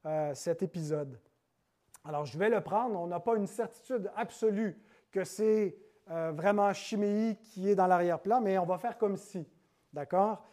euh, 0.07 0.33
cet 0.35 0.63
épisode. 0.63 1.19
Alors, 2.05 2.25
je 2.25 2.39
vais 2.39 2.49
le 2.49 2.61
prendre. 2.61 2.99
On 3.01 3.07
n'a 3.07 3.21
pas 3.21 3.37
une 3.37 3.47
certitude 3.47 4.11
absolue 4.17 4.79
que 5.11 5.25
c'est 5.25 5.77
euh, 6.11 6.33
vraiment 6.33 6.73
Chiméi 6.73 7.37
qui 7.37 7.71
est 7.71 7.75
dans 7.75 7.87
l'arrière-plan, 7.87 8.41
mais 8.41 8.59
on 8.59 8.67
va 8.67 8.79
faire 8.79 8.99
comme 8.99 9.17
si. 9.17 9.47
D'accord? 9.93 10.45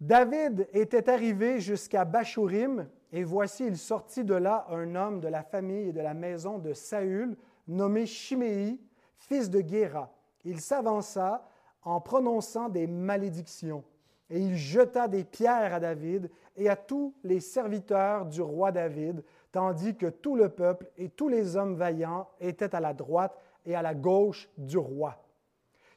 David 0.00 0.66
était 0.72 1.10
arrivé 1.10 1.60
jusqu'à 1.60 2.06
Bachurim, 2.06 2.88
et 3.12 3.22
voici, 3.22 3.66
il 3.66 3.76
sortit 3.76 4.24
de 4.24 4.34
là 4.34 4.66
un 4.70 4.94
homme 4.94 5.20
de 5.20 5.28
la 5.28 5.42
famille 5.42 5.88
et 5.88 5.92
de 5.92 6.00
la 6.00 6.14
maison 6.14 6.58
de 6.58 6.72
Saül, 6.72 7.36
nommé 7.68 8.06
Chiméi, 8.06 8.80
fils 9.18 9.50
de 9.50 9.60
Guéra. 9.60 10.10
Il 10.44 10.60
s'avança 10.60 11.46
en 11.82 12.00
prononçant 12.00 12.70
des 12.70 12.86
malédictions, 12.86 13.84
et 14.30 14.40
il 14.40 14.56
jeta 14.56 15.06
des 15.06 15.24
pierres 15.24 15.74
à 15.74 15.80
David 15.80 16.30
et 16.56 16.70
à 16.70 16.76
tous 16.76 17.14
les 17.22 17.40
serviteurs 17.40 18.24
du 18.24 18.40
roi 18.40 18.72
David, 18.72 19.22
tandis 19.52 19.96
que 19.96 20.06
tout 20.06 20.36
le 20.36 20.48
peuple 20.48 20.88
et 20.96 21.10
tous 21.10 21.28
les 21.28 21.56
hommes 21.56 21.74
vaillants 21.74 22.28
étaient 22.40 22.74
à 22.74 22.80
la 22.80 22.94
droite 22.94 23.36
et 23.66 23.74
à 23.74 23.82
la 23.82 23.94
gauche 23.94 24.48
du 24.56 24.78
roi. 24.78 25.22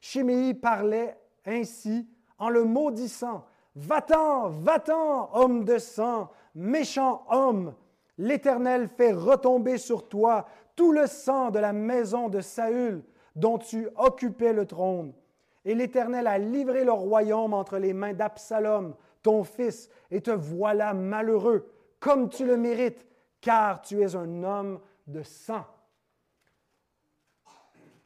Chiméi 0.01 0.53
parlait 0.55 1.17
ainsi 1.45 2.05
en 2.37 2.49
le 2.49 2.65
maudissant. 2.65 3.45
Va-t'en, 3.75 4.49
va-t'en, 4.49 5.29
homme 5.33 5.65
de 5.65 5.77
sang, 5.77 6.29
méchant 6.53 7.25
homme. 7.29 7.73
L'Éternel 8.17 8.87
fait 8.87 9.11
retomber 9.11 9.77
sur 9.77 10.07
toi 10.07 10.45
tout 10.75 10.91
le 10.91 11.07
sang 11.07 11.49
de 11.49 11.59
la 11.59 11.73
maison 11.73 12.29
de 12.29 12.41
Saül 12.41 13.03
dont 13.35 13.57
tu 13.57 13.87
occupais 13.95 14.53
le 14.53 14.65
trône. 14.65 15.13
Et 15.65 15.73
l'Éternel 15.73 16.27
a 16.27 16.37
livré 16.37 16.83
le 16.83 16.91
royaume 16.91 17.53
entre 17.53 17.77
les 17.77 17.93
mains 17.93 18.13
d'Absalom, 18.13 18.95
ton 19.23 19.43
fils, 19.43 19.89
et 20.11 20.21
te 20.21 20.31
voilà 20.31 20.93
malheureux, 20.93 21.71
comme 21.99 22.29
tu 22.29 22.45
le 22.45 22.57
mérites, 22.57 23.07
car 23.41 23.81
tu 23.81 24.01
es 24.01 24.15
un 24.15 24.43
homme 24.43 24.79
de 25.07 25.23
sang. 25.23 25.65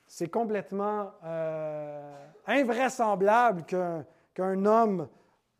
C'est 0.06 0.30
complètement 0.30 1.12
euh, 1.26 2.28
invraisemblable 2.46 3.64
qu'un 3.66 4.66
homme 4.66 5.08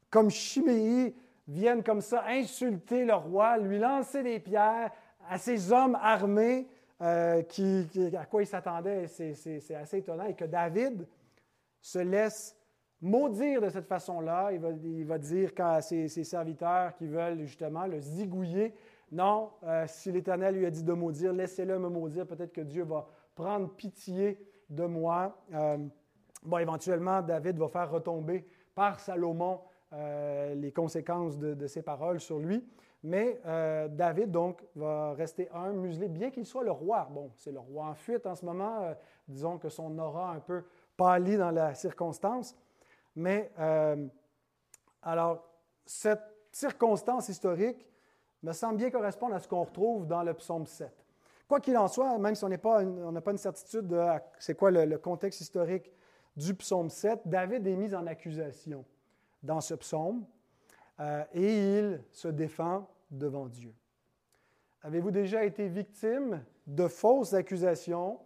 comme 0.10 0.30
Chiméi 0.30 1.16
vienne 1.48 1.84
comme 1.84 2.02
ça 2.02 2.26
insulter 2.28 3.06
le 3.06 3.14
roi, 3.14 3.58
lui 3.58 3.80
lancer 3.80 4.24
des 4.24 4.40
pierres 4.40 4.92
à 5.30 5.38
ces 5.38 5.72
hommes 5.72 5.98
armés 6.02 6.68
euh, 7.02 7.42
à 8.18 8.26
quoi 8.26 8.42
il 8.42 8.48
s'attendait. 8.48 9.08
C'est 9.08 9.76
assez 9.76 9.98
étonnant. 9.98 10.26
Et 10.26 10.34
que 10.34 10.46
David 10.46 11.08
se 11.80 12.00
laisse 12.00 12.56
maudire 13.02 13.62
de 13.62 13.70
cette 13.70 13.88
façon-là. 13.88 14.52
Il 14.52 15.06
va, 15.06 15.18
dire 15.18 15.52
à 15.60 15.82
ses, 15.82 16.08
ses, 16.08 16.24
serviteurs 16.24 16.96
qui 16.96 17.08
veulent 17.08 17.44
justement 17.44 17.86
le 17.86 18.00
zigouiller 18.00 18.74
non, 19.12 19.52
euh, 19.64 19.86
si 19.88 20.12
l'Éternel 20.12 20.56
lui 20.56 20.66
a 20.66 20.70
dit 20.70 20.84
de 20.84 20.92
maudire, 20.92 21.32
laissez-le 21.32 21.80
me 21.80 21.88
maudire. 21.88 22.28
Peut-être 22.28 22.52
que 22.52 22.62
Dieu 22.62 22.84
va 22.84 23.08
prendre 23.36 23.70
pitié 23.70 24.38
de 24.70 24.84
moi. 24.84 25.38
Euh, 25.54 25.78
bon, 26.44 26.58
éventuellement, 26.58 27.22
David 27.22 27.58
va 27.58 27.70
faire 27.70 27.90
retomber 27.90 28.46
par 28.76 29.00
Salomon 29.00 29.62
euh, 29.94 30.56
les 30.56 30.72
conséquences 30.72 31.38
de, 31.38 31.68
ses 31.68 31.82
paroles 31.82 32.20
sur 32.20 32.40
lui. 32.40 32.68
Mais 33.04 33.40
David, 33.92 34.32
donc, 34.32 34.62
va 34.76 35.14
rester 35.14 35.48
un 35.54 35.72
muselé, 35.72 36.10
bien 36.10 36.32
qu'il 36.32 36.46
soit 36.46 36.64
le 36.64 36.72
roi. 36.72 37.08
Bon, 37.12 37.32
c'est 37.36 37.52
le 37.52 37.60
roi 37.60 37.86
en 37.86 37.94
fuite 37.94 38.26
en 38.26 38.36
ce 38.36 38.44
moment. 38.44 38.94
disons 39.28 39.60
que 39.60 39.70
son 39.70 39.98
aura 40.00 40.32
un 40.32 40.40
peu 40.40 40.64
pâli 40.98 41.38
dans 41.38 41.52
la 41.52 41.74
circonstance. 41.76 42.58
Mais, 43.16 43.52
alors, 45.04 45.48
cette 45.86 46.24
circonstance 46.52 47.30
historique 47.30 47.88
me 48.44 48.52
semble 48.52 48.78
bien 48.78 48.90
correspondre 48.90 49.36
à 49.36 49.40
ce 49.40 49.48
qu'on 49.48 49.64
retrouve 49.64 50.08
dans 50.08 50.24
le 50.24 50.34
psaume 50.34 50.66
7. 50.66 50.92
Quoi 51.48 51.60
qu'il 51.60 51.78
en 51.78 51.88
soit, 51.88 52.18
même 52.18 52.36
si 52.36 52.44
on 52.44 52.50
n'a 52.50 52.58
pas, 52.58 52.84
pas, 53.24 53.32
une 53.32 53.38
certitude 53.38 53.88
de 53.88 54.04
c'est 54.38 54.56
quoi 54.56 54.70
le, 54.70 54.98
contexte 54.98 55.42
historique 55.42 55.92
du 56.36 56.54
psaume 56.54 56.90
7, 56.90 57.22
David 57.26 57.66
est 57.66 57.76
mis 57.76 57.94
en 57.96 58.06
accusation 58.06 58.84
dans 59.44 59.62
ce 59.62 59.74
psaume 59.74 60.26
euh, 61.00 61.24
et 61.34 61.78
il 61.78 62.04
se 62.12 62.28
défend 62.28 62.88
devant 63.12 63.48
Dieu. 63.48 63.74
Avez-vous 64.82 65.12
déjà 65.12 65.44
été 65.44 65.68
victime 65.68 66.44
de 66.66 66.88
fausses 66.88 67.34
accusations 67.34 68.20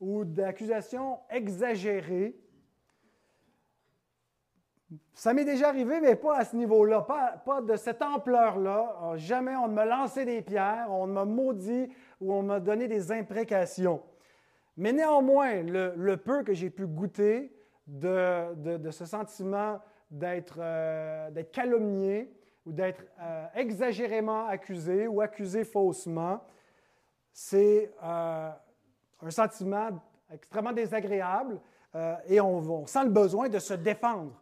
ou 0.00 0.24
d'accusations 0.24 1.18
exagérées? 1.30 2.36
Ça 5.12 5.32
m'est 5.32 5.44
déjà 5.44 5.68
arrivé, 5.68 6.00
mais 6.00 6.16
pas 6.16 6.38
à 6.38 6.44
ce 6.44 6.56
niveau-là, 6.56 7.02
pas, 7.44 7.62
de 7.62 7.76
cette 7.76 8.02
ampleur-là. 8.02 9.14
Jamais 9.16 9.56
on 9.56 9.68
ne 9.68 9.74
m'a 9.74 9.84
lancé 9.84 10.24
des 10.24 10.42
pierres, 10.42 10.88
on 10.90 11.06
m'a 11.06 11.24
maudit 11.24 11.88
ou 12.20 12.32
on 12.32 12.42
m'a 12.42 12.60
donné 12.60 12.88
des 12.88 13.10
imprécations. 13.12 14.02
Mais 14.76 14.92
néanmoins, 14.92 15.62
le, 15.62 16.16
peu 16.16 16.42
que 16.42 16.52
j'ai 16.52 16.70
pu 16.70 16.86
goûter 16.86 17.52
de, 17.86 18.90
ce 18.90 19.04
sentiment 19.04 19.80
d'être 20.14 20.58
euh, 20.60 21.42
calomnié, 21.52 22.32
ou 22.64 22.72
d'être 22.72 23.04
euh, 23.20 23.46
exagérément 23.56 24.46
accusé 24.46 25.06
ou 25.06 25.20
accusé 25.20 25.64
faussement, 25.64 26.40
c'est 27.32 27.92
euh, 28.02 28.50
un 29.20 29.30
sentiment 29.30 29.88
extrêmement 30.32 30.72
désagréable 30.72 31.60
et 32.26 32.40
on, 32.40 32.86
sent 32.86 33.04
le 33.04 33.10
besoin 33.10 33.48
de 33.48 33.60
se 33.60 33.74
défendre. 33.74 34.32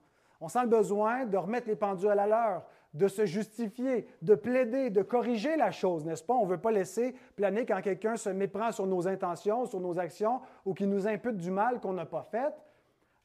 On 0.40 0.48
sent 0.48 0.62
le 0.62 0.68
besoin 0.68 1.26
de 1.26 1.36
remettre 1.36 1.68
les 1.68 1.76
pendules 1.76 2.08
à 2.08 2.26
l'heure, 2.26 2.64
de 2.94 3.08
se 3.08 3.26
justifier, 3.26 4.08
de 4.22 4.34
plaider, 4.34 4.88
de 4.88 5.02
corriger 5.02 5.56
la 5.56 5.70
chose, 5.70 6.02
n'est-ce 6.06 6.24
pas? 6.24 6.32
On 6.32 6.46
ne 6.46 6.50
veut 6.50 6.60
pas 6.60 6.72
laisser 6.72 7.14
planer 7.36 7.66
quand 7.66 7.82
quelqu'un 7.82 8.16
se 8.16 8.30
méprend 8.30 8.72
sur 8.72 8.86
nos 8.86 9.06
intentions, 9.06 9.66
sur 9.66 9.80
nos 9.80 9.98
actions 9.98 10.40
ou 10.64 10.72
qui 10.72 10.86
nous 10.86 11.06
impute 11.06 11.36
du 11.36 11.50
mal 11.50 11.78
qu'on 11.78 11.92
n'a 11.92 12.06
pas 12.06 12.26
fait. 12.30 12.54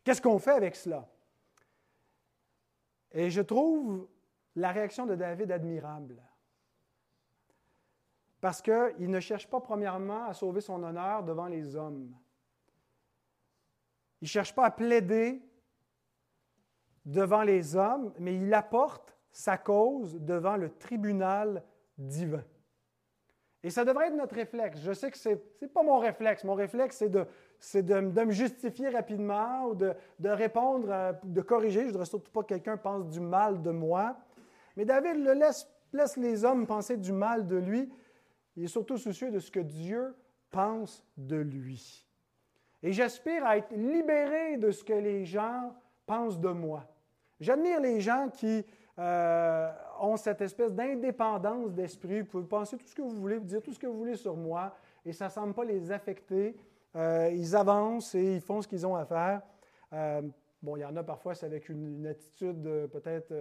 Qu'est-ce 0.04 0.22
qu'on 0.22 0.40
fait 0.40 0.52
avec 0.52 0.76
cela? 0.76 1.08
Et 3.18 3.32
je 3.32 3.42
trouve 3.42 4.08
la 4.56 4.72
réaction 4.72 5.08
de 5.08 5.16
David 5.16 5.52
admirable. 5.52 6.22
Parce 8.40 8.62
qu'il 8.62 9.10
ne 9.10 9.20
cherche 9.20 9.50
pas 9.50 9.60
premièrement 9.60 10.26
à 10.26 10.36
sauver 10.36 10.62
son 10.62 10.84
honneur 10.84 11.24
devant 11.24 11.48
les 11.48 11.76
hommes. 11.76 12.16
Il 14.22 14.26
ne 14.26 14.28
cherche 14.28 14.54
pas 14.54 14.66
à 14.66 14.72
plaider 14.72 15.42
devant 17.06 17.42
les 17.42 17.76
hommes, 17.76 18.14
mais 18.20 18.36
il 18.36 18.54
apporte 18.54 19.18
sa 19.32 19.58
cause 19.58 20.20
devant 20.22 20.56
le 20.56 20.70
tribunal 20.78 21.64
divin. 21.98 22.44
Et 23.64 23.72
ça 23.72 23.84
devrait 23.84 24.10
être 24.10 24.16
notre 24.16 24.36
réflexe. 24.36 24.80
Je 24.80 24.92
sais 24.92 25.10
que 25.10 25.18
ce 25.18 25.30
n'est 25.30 25.68
pas 25.68 25.82
mon 25.82 25.98
réflexe. 25.98 26.44
Mon 26.44 26.54
réflexe, 26.54 26.98
c'est 26.98 27.10
de, 27.10 27.26
de, 27.74 27.82
de, 27.82 28.24
me 28.24 28.32
justifier 28.32 28.90
rapidement 28.90 29.66
ou 29.68 29.76
de, 29.76 29.94
de, 30.20 30.30
répondre, 30.30 30.88
euh, 30.90 31.14
de 31.24 31.42
corriger. 31.42 31.82
Je 31.82 31.86
ne 31.86 31.92
voudrais 31.92 32.06
surtout 32.06 32.32
pas 32.32 32.42
que 32.44 32.50
quelqu'un 32.50 32.78
pense 32.78 33.08
du 33.08 33.20
mal 33.20 33.62
de 33.62 33.72
moi. 33.72 34.18
Mais 34.76 34.86
David 34.86 35.24
le 35.24 35.34
laisse, 35.34 35.68
laisse 35.94 36.18
les 36.18 36.46
hommes 36.46 36.68
penser 36.68 36.98
du 36.98 37.12
mal 37.12 37.48
de 37.48 37.58
lui. 37.58 37.92
Il 38.56 38.64
est 38.64 38.68
surtout 38.68 38.98
soucieux 38.98 39.32
de 39.32 39.40
ce 39.40 39.52
que 39.52 39.60
Dieu 39.60 40.16
pense 40.52 41.06
de 41.18 41.38
lui. 41.38 42.08
Et 42.84 42.92
j'aspire 42.92 43.46
à 43.46 43.58
être 43.58 43.72
libéré 43.76 44.58
de 44.58 44.72
ce 44.72 44.84
que 44.84 44.94
les 44.94 45.26
gens 45.26 45.76
pensent 46.06 46.40
de 46.40 46.50
moi. 46.50 46.86
J'admire 47.40 47.82
les 47.82 48.00
gens 48.02 48.30
qui 48.30 48.66
euh, 49.00 49.72
ont 50.00 50.18
cette 50.18 50.42
espèce 50.42 50.72
d'indépendance 50.72 51.74
d'esprit. 51.74 52.22
Vous 52.22 52.28
pouvez 52.28 52.46
penser 52.46 52.78
tout 52.78 52.88
ce 52.88 52.96
que 52.96 53.02
vous 53.02 53.12
voulez, 53.12 53.38
vous 53.38 53.46
dire 53.46 53.62
tout 53.62 53.74
ce 53.74 53.80
que 53.80 53.88
vous 53.88 53.98
voulez 53.98 54.16
sur 54.16 54.36
moi, 54.36 54.76
et 55.06 55.14
ça 55.14 55.26
ne 55.26 55.32
semble 55.32 55.54
pas 55.54 55.64
les 55.64 55.92
affecter. 55.92 56.56
Euh, 56.96 57.30
ils 57.34 57.56
avancent 57.56 58.16
et 58.16 58.36
ils 58.36 58.42
font 58.42 58.62
ce 58.62 58.68
qu'ils 58.68 58.86
ont 58.86 58.96
à 58.96 59.06
faire. 59.06 59.42
Euh, 59.94 60.22
bon, 60.62 60.76
il 60.76 60.82
y 60.82 60.86
en 60.86 60.96
a 60.96 61.04
parfois, 61.04 61.36
c'est 61.36 61.46
avec 61.46 61.70
une, 61.70 62.06
attitude, 62.08 62.64
peut-être 62.92 63.34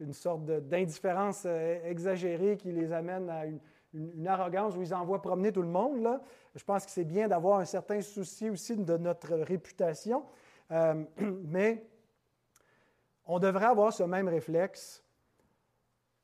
une 0.00 0.12
sorte 0.12 0.44
d'indifférence 0.44 1.44
exagérée 1.44 2.56
qui 2.56 2.72
les 2.72 2.92
amène 2.92 3.30
à 3.30 3.44
une, 3.46 4.26
arrogance 4.26 4.76
où 4.76 4.82
ils 4.82 4.94
envoient 4.94 5.22
promener 5.22 5.50
tout 5.50 5.62
le 5.62 5.68
monde. 5.68 6.20
Je 6.54 6.64
pense 6.64 6.84
que 6.84 6.90
c'est 6.90 7.04
bien 7.04 7.28
d'avoir 7.28 7.60
un 7.60 7.64
certain 7.64 8.00
souci 8.02 8.50
aussi 8.50 8.76
de 8.76 8.96
notre 8.96 9.34
réputation. 9.34 10.24
mais 10.70 11.82
on 13.28 13.38
devrait 13.38 13.66
avoir 13.66 13.92
ce 13.92 14.02
même 14.02 14.28
réflexe 14.28 15.02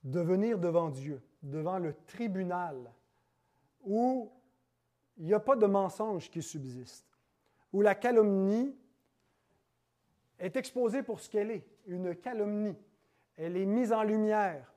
de 0.04 0.20
venir 0.20 0.58
devant 0.58 0.88
Dieu, 0.88 1.22
devant 1.42 1.78
le 1.78 1.94
tribunal, 2.06 2.92
où 3.84 4.30
il 5.16 5.26
n'y 5.26 5.34
a 5.34 5.40
pas 5.40 5.56
de 5.56 5.66
mensonge 5.66 6.30
qui 6.30 6.42
subsiste, 6.42 7.06
où 7.72 7.80
la 7.80 7.94
calomnie 7.94 8.76
est 10.38 10.56
exposée 10.56 11.02
pour 11.02 11.20
ce 11.20 11.30
qu'elle 11.30 11.50
est, 11.50 11.66
une 11.86 12.14
calomnie. 12.14 12.76
Elle 13.36 13.56
est 13.56 13.66
mise 13.66 13.92
en 13.92 14.02
lumière. 14.02 14.72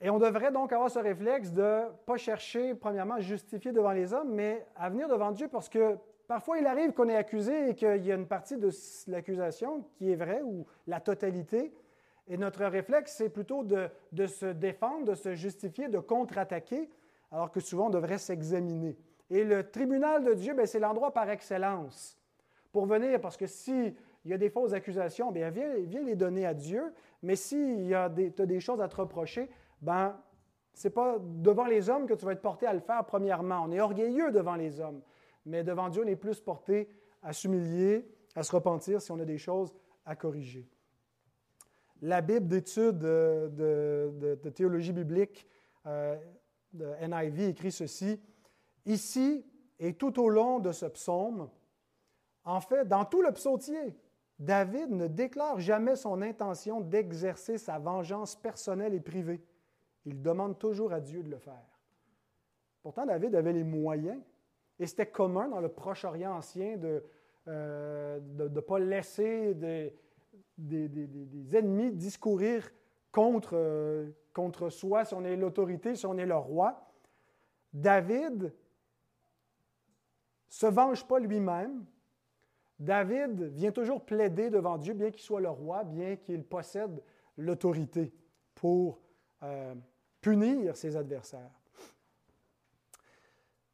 Et 0.00 0.10
on 0.10 0.18
devrait 0.18 0.52
donc 0.52 0.72
avoir 0.72 0.90
ce 0.90 0.98
réflexe 0.98 1.50
de 1.50 1.62
ne 1.62 1.90
pas 2.06 2.16
chercher, 2.16 2.74
premièrement, 2.74 3.14
à 3.14 3.20
justifier 3.20 3.72
devant 3.72 3.92
les 3.92 4.12
hommes, 4.12 4.32
mais 4.32 4.66
à 4.76 4.88
venir 4.88 5.08
devant 5.08 5.32
Dieu 5.32 5.48
parce 5.48 5.68
que 5.68 5.98
Parfois, 6.28 6.58
il 6.58 6.66
arrive 6.66 6.92
qu'on 6.92 7.08
est 7.08 7.16
accusé 7.16 7.70
et 7.70 7.74
qu'il 7.74 8.04
y 8.04 8.12
a 8.12 8.14
une 8.14 8.26
partie 8.26 8.58
de 8.58 8.70
l'accusation 9.06 9.82
qui 9.96 10.12
est 10.12 10.14
vraie 10.14 10.42
ou 10.42 10.66
la 10.86 11.00
totalité. 11.00 11.72
Et 12.28 12.36
notre 12.36 12.66
réflexe, 12.66 13.14
c'est 13.16 13.30
plutôt 13.30 13.64
de, 13.64 13.88
se 14.26 14.44
défendre, 14.44 15.06
de 15.06 15.14
se 15.14 15.34
justifier, 15.34 15.88
de 15.88 15.98
contre-attaquer, 15.98 16.90
alors 17.30 17.50
que 17.50 17.60
souvent 17.60 17.86
on 17.86 17.90
devrait 17.90 18.18
s'examiner. 18.18 18.96
Et 19.30 19.44
le 19.44 19.70
tribunal 19.70 20.24
de 20.24 20.34
Dieu, 20.34 20.54
ben, 20.54 20.66
c'est 20.66 20.78
l'endroit 20.78 21.12
par 21.12 21.28
excellence 21.28 22.18
pour 22.72 22.86
venir, 22.86 23.20
parce 23.20 23.36
que 23.36 23.46
s'il 23.46 23.94
y 24.24 24.32
a 24.32 24.38
des 24.38 24.50
fausses 24.50 24.72
accusations, 24.72 25.32
bien, 25.32 25.50
viens, 25.50 26.02
les 26.02 26.16
donner 26.16 26.46
à 26.46 26.54
Dieu, 26.54 26.92
mais 27.22 27.34
a 27.94 28.08
des, 28.08 28.32
as 28.38 28.46
des 28.46 28.60
choses 28.60 28.80
à 28.80 28.88
te 28.88 28.96
reprocher, 28.96 29.48
ben, 29.82 30.16
ce 30.74 30.88
n'est 30.88 30.94
pas 30.94 31.18
devant 31.18 31.66
les 31.66 31.90
hommes 31.90 32.06
que 32.06 32.14
tu 32.14 32.24
vas 32.24 32.32
être 32.32 32.42
porté 32.42 32.66
à 32.66 32.72
le 32.72 32.80
faire 32.80 33.04
premièrement. 33.04 33.64
On 33.66 33.72
est 33.72 33.80
orgueilleux 33.80 34.30
devant 34.30 34.54
les 34.54 34.80
hommes 34.80 35.02
mais 35.48 35.64
devant 35.64 35.88
Dieu, 35.88 36.02
on 36.04 36.08
est 36.08 36.16
plus 36.16 36.40
porté 36.40 36.88
à 37.22 37.32
s'humilier, 37.32 38.06
à 38.34 38.42
se 38.42 38.52
repentir 38.52 39.00
si 39.00 39.10
on 39.10 39.18
a 39.18 39.24
des 39.24 39.38
choses 39.38 39.74
à 40.04 40.14
corriger. 40.14 40.68
La 42.02 42.20
Bible 42.20 42.46
d'études 42.46 42.98
de, 42.98 44.38
théologie 44.54 44.92
biblique 44.92 45.48
euh, 45.86 46.16
de 46.72 46.86
NIV 47.06 47.48
écrit 47.48 47.72
ceci. 47.72 48.20
Ici 48.86 49.44
et 49.78 49.94
tout 49.94 50.20
au 50.20 50.28
long 50.28 50.58
de 50.58 50.72
ce 50.72 50.86
psaume, 50.86 51.48
en 52.44 52.60
fait, 52.60 52.86
dans 52.86 53.04
tout 53.04 53.22
le 53.22 53.32
psautier, 53.32 53.94
David 54.38 54.90
ne 54.90 55.06
déclare 55.06 55.58
jamais 55.58 55.96
son 55.96 56.22
intention 56.22 56.80
d'exercer 56.80 57.58
sa 57.58 57.78
vengeance 57.78 58.36
personnelle 58.36 58.94
et 58.94 59.00
privée. 59.00 59.42
Il 60.04 60.22
demande 60.22 60.58
toujours 60.58 60.92
à 60.92 61.00
Dieu 61.00 61.22
de 61.22 61.30
le 61.30 61.38
faire. 61.38 61.66
Pourtant, 62.82 63.04
David 63.04 63.34
avait 63.34 63.52
les 63.52 63.64
moyens 63.64 64.20
et 64.78 64.86
c'était 64.86 65.10
commun 65.10 65.48
dans 65.48 65.60
le 65.60 65.68
Proche-Orient 65.68 66.32
ancien 66.32 66.76
de 66.76 67.04
ne 67.46 67.52
euh, 67.52 68.60
pas 68.66 68.78
laisser 68.78 69.54
des, 69.54 69.94
des, 70.56 71.56
ennemis 71.56 71.92
discourir 71.92 72.70
contre, 73.10 73.50
euh, 73.54 74.10
contre 74.38 74.68
soi 74.70 75.04
si 75.04 75.14
on 75.14 75.24
est 75.24 75.34
l'autorité, 75.34 75.96
si 75.96 76.06
on 76.06 76.16
est 76.16 76.24
le 76.24 76.36
roi. 76.36 76.88
David 77.72 78.54
se 80.48 80.66
venge 80.66 81.04
pas 81.08 81.18
lui-même. 81.18 81.84
David 82.78 83.42
vient 83.42 83.72
toujours 83.72 84.04
plaider 84.04 84.48
devant 84.48 84.78
Dieu, 84.78 84.94
bien 84.94 85.10
qu'il 85.10 85.22
soit 85.22 85.40
le 85.40 85.50
roi, 85.50 85.82
bien 85.82 86.14
qu'il 86.14 86.44
possède 86.44 87.02
l'autorité 87.36 88.14
pour 88.54 89.00
euh, 89.42 89.74
punir 90.20 90.76
ses 90.76 90.96
adversaires. 90.96 91.58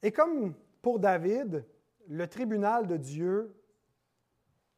Et 0.03 0.12
comme 0.12 0.55
pour 0.81 0.98
David, 0.98 1.62
le 2.09 2.27
tribunal 2.27 2.87
de 2.87 2.96
Dieu 2.96 3.55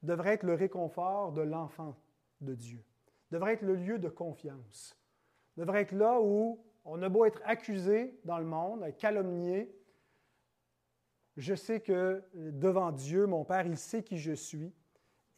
devrait 0.03 0.35
être 0.35 0.43
le 0.43 0.55
réconfort 0.55 1.31
de 1.31 1.43
l'enfant 1.43 1.95
de 2.41 2.57
Dieu, 2.57 2.83
devrait 3.31 3.53
être 3.53 3.63
le 3.63 3.77
lieu 3.77 4.01
de 4.01 4.09
confiance, 4.09 4.97
devrait 5.57 5.83
être 5.83 5.93
là 5.93 6.21
où 6.21 6.61
on 6.85 7.03
a 7.03 7.09
beau 7.09 7.25
être 7.25 7.41
accusé 7.45 8.19
dans 8.25 8.39
le 8.39 8.45
monde, 8.45 8.85
calomnié, 8.99 9.75
je 11.37 11.55
sais 11.55 11.81
que 11.81 12.23
devant 12.35 12.93
Dieu, 12.93 13.27
mon 13.27 13.45
Père, 13.45 13.67
il 13.67 13.77
sait 13.77 14.03
qui 14.03 14.19
je 14.19 14.33
suis. 14.33 14.73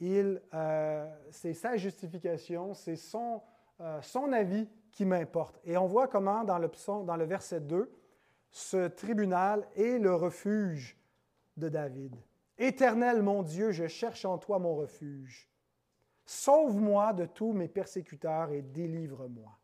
Euh, 0.01 1.07
c'est 1.31 1.55
sa 1.55 1.77
justification, 1.77 2.73
c'est 2.75 2.97
son, 2.97 3.43
euh, 3.81 4.01
son 4.01 4.33
avis 4.33 4.69
qui 4.93 5.05
m'importe. 5.05 5.59
Et 5.65 5.77
on 5.77 5.87
voit 5.87 6.07
comment 6.07 6.45
dans 6.45 6.59
le, 6.59 6.71
dans 7.05 7.17
le 7.17 7.25
verset 7.25 7.61
2, 7.61 7.91
ce 8.51 8.87
tribunal 8.87 9.67
est 9.75 9.99
le 9.99 10.15
refuge 10.15 10.97
de 11.57 11.69
David. 11.69 12.17
Éternel 12.59 13.23
mon 13.23 13.43
Dieu, 13.43 13.73
je 13.73 13.87
cherche 13.89 14.25
en 14.25 14.39
toi 14.39 14.59
mon 14.59 14.77
refuge. 14.77 15.51
Sauve-moi 16.25 17.13
de 17.13 17.27
tous 17.27 17.53
mes 17.53 17.69
persécuteurs 17.69 18.51
et 18.51 18.63
délivre-moi. 18.63 19.59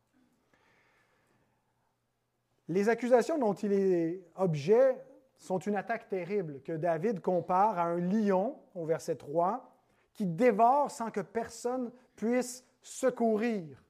Les 2.67 2.89
accusations 2.89 3.37
dont 3.37 3.53
il 3.53 3.73
est 3.73 4.21
objet 4.35 4.97
sont 5.37 5.59
une 5.59 5.75
attaque 5.75 6.07
terrible 6.09 6.61
que 6.61 6.71
David 6.71 7.21
compare 7.21 7.77
à 7.77 7.83
un 7.83 7.99
lion, 7.99 8.55
au 8.73 8.85
verset 8.85 9.15
3, 9.15 9.71
qui 10.13 10.25
dévore 10.25 10.89
sans 10.89 11.11
que 11.11 11.19
personne 11.19 11.91
puisse 12.15 12.65
secourir. 12.81 13.83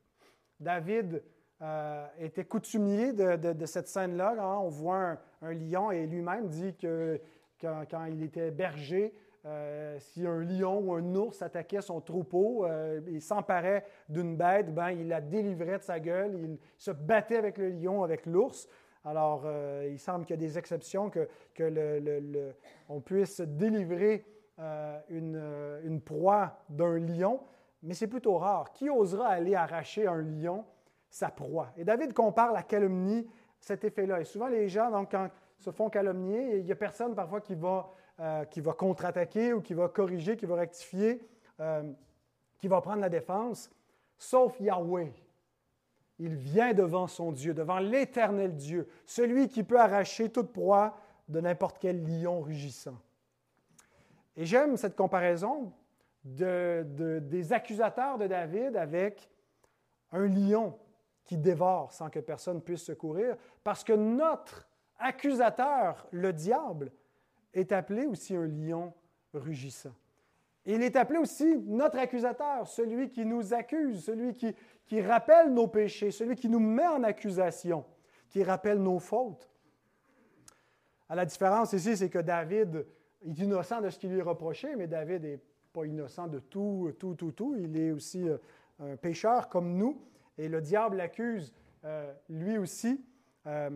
David 0.59 1.23
euh, 1.61 2.05
était 2.19 2.43
coutumier 2.43 3.13
de, 3.13 3.65
cette 3.65 3.87
scène-là. 3.87 4.35
Hein. 4.39 4.57
On 4.59 4.69
voit 4.69 5.17
un, 5.41 5.53
lion 5.53 5.91
et 5.91 6.05
lui-même 6.05 6.49
dit 6.49 6.75
que 6.75 7.21
quand, 7.61 8.05
il 8.05 8.23
était 8.23 8.51
berger, 8.51 9.13
euh, 9.45 9.97
si 9.99 10.25
un 10.25 10.39
lion 10.39 10.79
ou 10.79 10.93
un 10.93 11.15
ours 11.15 11.41
attaquait 11.41 11.81
son 11.81 12.01
troupeau, 12.01 12.65
euh, 12.65 12.99
il 13.07 13.21
s'emparait 13.21 13.85
d'une 14.09 14.35
bête, 14.35 14.73
ben, 14.73 14.89
il 14.89 15.07
la 15.07 15.21
délivrait 15.21 15.77
de 15.77 15.83
sa 15.83 15.99
gueule, 15.99 16.35
il 16.35 16.57
se 16.77 16.91
battait 16.91 17.37
avec 17.37 17.57
le 17.57 17.69
lion, 17.69 18.03
avec 18.03 18.25
l'ours. 18.25 18.67
Alors, 19.03 19.45
il 19.87 19.99
semble 19.99 20.25
qu'il 20.25 20.35
y 20.35 20.39
a 20.39 20.47
des 20.47 20.57
exceptions 20.57 21.11
que, 21.11 21.29
que 21.53 22.53
on 22.89 23.01
puisse 23.01 23.39
délivrer 23.39 24.25
une, 25.09 25.79
une 25.83 26.01
proie 26.01 26.57
d'un 26.69 26.97
lion, 26.97 27.39
mais 27.83 27.93
c'est 27.93 28.07
plutôt 28.07 28.39
rare. 28.39 28.73
Qui 28.73 28.89
osera 28.89 29.27
aller 29.27 29.53
arracher 29.53 30.07
un 30.07 30.23
lion 30.23 30.65
sa 31.07 31.29
proie? 31.29 31.67
Et 31.77 31.83
David 31.83 32.13
compare 32.13 32.51
la 32.51 32.63
calomnie, 32.63 33.27
cet 33.59 33.83
effet-là. 33.83 34.21
Et 34.21 34.25
souvent, 34.25 34.47
les 34.47 34.67
gens, 34.67 34.89
donc, 34.89 35.11
quand 35.11 35.29
se 35.57 35.71
font 35.71 35.89
calomnier, 35.89 36.57
il 36.57 36.65
n'y 36.65 36.71
a 36.71 36.75
personne 36.75 37.15
parfois 37.15 37.41
qui 37.41 37.55
va, 37.55 37.89
euh, 38.19 38.45
qui 38.45 38.61
va 38.61 38.73
contre-attaquer 38.73 39.51
ou 39.51 39.61
qui 39.61 39.73
va 39.73 39.89
corriger, 39.89 40.37
qui 40.37 40.45
va 40.45 40.55
rectifier, 40.55 41.21
euh, 41.59 41.83
qui 42.57 42.67
va 42.69 42.79
prendre 42.79 43.01
la 43.01 43.09
défense, 43.09 43.69
sauf 44.17 44.57
Yahweh. 44.59 45.11
Il 46.19 46.35
vient 46.35 46.73
devant 46.73 47.07
son 47.07 47.33
Dieu, 47.33 47.53
devant 47.53 47.79
l'éternel 47.79 48.55
Dieu, 48.55 48.87
celui 49.05 49.49
qui 49.49 49.63
peut 49.63 49.79
arracher 49.79 50.29
toute 50.29 50.53
proie 50.53 50.95
de 51.27 51.41
n'importe 51.41 51.77
quel 51.77 52.05
lion 52.05 52.39
rugissant. 52.39 52.97
Et 54.37 54.45
j'aime 54.45 54.77
cette 54.77 54.95
comparaison 54.95 55.73
des 56.23 57.51
accusateurs 57.51 58.17
de 58.17 58.27
David 58.27 58.77
avec 58.77 59.29
un 60.13 60.25
lion 60.25 60.77
qui 61.25 61.37
dévore 61.37 61.91
sans 61.91 62.09
que 62.09 62.19
personne 62.19 62.61
puisse 62.61 62.83
secourir, 62.83 63.35
parce 63.63 63.83
que 63.83 63.93
notre 63.93 64.67
accusateur, 64.99 66.07
le 66.11 66.31
diable, 66.31 66.91
est 67.55 67.71
appelé 67.71 68.05
aussi 68.05 68.35
un 68.35 68.45
lion 68.45 68.93
rugissant. 69.33 69.95
il 70.65 70.81
est 70.83 70.95
appelé 70.95 71.19
aussi 71.19 71.57
notre 71.65 71.97
accusateur, 71.97 72.67
celui 72.67 73.09
qui 73.09 73.25
nous 73.25 73.53
accuse, 73.53 74.03
celui 74.03 74.35
qui, 74.35 74.53
qui 74.85 75.01
rappelle 75.01 75.53
nos 75.53 75.67
péchés, 75.67 76.11
celui 76.11 76.35
qui 76.35 76.49
nous 76.49 76.59
met 76.59 76.87
en 76.87 77.03
accusation, 77.03 77.85
qui 78.29 78.43
rappelle 78.43 78.79
nos 78.79 78.99
fautes. 78.99 79.49
À 81.07 81.15
la 81.15 81.25
différence 81.25 81.73
ici, 81.73 81.95
c'est 81.97 82.09
que 82.09 82.19
David 82.19 82.85
est 83.25 83.39
innocent 83.39 83.81
de 83.81 83.89
ce 83.89 83.99
qui 83.99 84.07
lui 84.07 84.19
est 84.19 84.23
reproché, 84.23 84.75
mais 84.75 84.87
David 84.87 85.23
n'est 85.23 85.39
pas 85.71 85.85
innocent 85.85 86.27
de 86.27 86.39
tout, 86.39 86.93
tout, 86.97 87.15
tout, 87.15 87.31
tout. 87.31 87.55
Il 87.57 87.77
est 87.77 87.91
aussi 87.91 88.27
euh, 88.27 88.37
un 88.79 88.95
pécheur 88.95 89.49
comme 89.49 89.75
nous, 89.75 90.01
et 90.37 90.47
le 90.47 90.61
diable 90.61 90.97
l'accuse 90.97 91.53
euh, 91.83 92.11
lui 92.29 92.57
aussi. 92.57 93.05
Euh, 93.45 93.69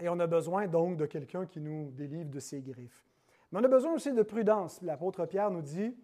et 0.00 0.08
on 0.08 0.18
a 0.20 0.26
besoin 0.26 0.66
donc 0.66 0.96
de 0.96 1.06
quelqu'un 1.06 1.46
qui 1.46 1.60
nous 1.60 1.90
délivre 1.90 2.30
de 2.30 2.40
ses 2.40 2.60
griffes. 2.60 3.04
Mais 3.50 3.60
on 3.60 3.64
a 3.64 3.68
besoin 3.68 3.94
aussi 3.94 4.12
de 4.12 4.22
prudence. 4.22 4.80
L'apôtre 4.82 5.26
Pierre 5.26 5.50
nous 5.50 5.62
dit, 5.62 5.96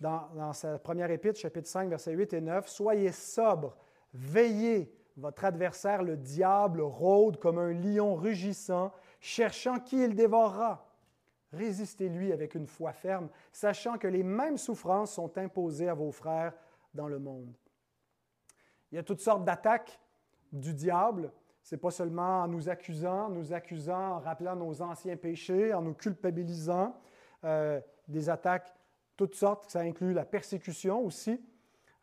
dans, 0.00 0.52
sa 0.52 0.78
première 0.78 1.10
épître, 1.10 1.40
chapitre 1.40 1.68
5, 1.68 1.88
versets 1.88 2.12
8 2.12 2.34
et 2.34 2.40
9, 2.40 2.68
Soyez 2.68 3.12
sobres, 3.12 3.76
veillez, 4.12 4.92
votre 5.16 5.46
adversaire, 5.46 6.02
le 6.02 6.16
diable, 6.16 6.82
rôde 6.82 7.38
comme 7.38 7.58
un 7.58 7.72
lion 7.72 8.14
rugissant, 8.14 8.92
cherchant 9.18 9.80
qui 9.80 10.02
il 10.02 10.14
dévorera. 10.14 10.86
Résistez-lui 11.52 12.32
avec 12.32 12.54
une 12.54 12.66
foi 12.66 12.92
ferme, 12.92 13.30
sachant 13.50 13.96
que 13.96 14.08
les 14.08 14.22
mêmes 14.22 14.58
souffrances 14.58 15.14
sont 15.14 15.38
imposées 15.38 15.88
à 15.88 15.94
vos 15.94 16.12
frères 16.12 16.52
dans 16.92 17.08
le 17.08 17.18
monde. 17.18 17.54
Il 18.92 18.96
y 18.96 18.98
a 18.98 19.02
toutes 19.02 19.20
sortes 19.20 19.44
d'attaques 19.44 19.98
du 20.52 20.74
diable. 20.74 21.32
Ce 21.66 21.74
n'est 21.74 21.80
pas 21.80 21.90
seulement 21.90 22.42
en 22.42 22.46
nous 22.46 22.68
accusant, 22.68 23.28
nous 23.28 23.52
accusant, 23.52 24.12
en 24.12 24.20
rappelant 24.20 24.54
nos 24.54 24.82
anciens 24.82 25.16
péchés, 25.16 25.74
en 25.74 25.82
nous 25.82 25.94
culpabilisant. 25.94 26.94
Euh, 27.42 27.80
des 28.06 28.30
attaques 28.30 28.72
toutes 29.16 29.34
sortes, 29.34 29.68
ça 29.68 29.80
inclut 29.80 30.12
la 30.12 30.24
persécution 30.24 31.04
aussi. 31.04 31.44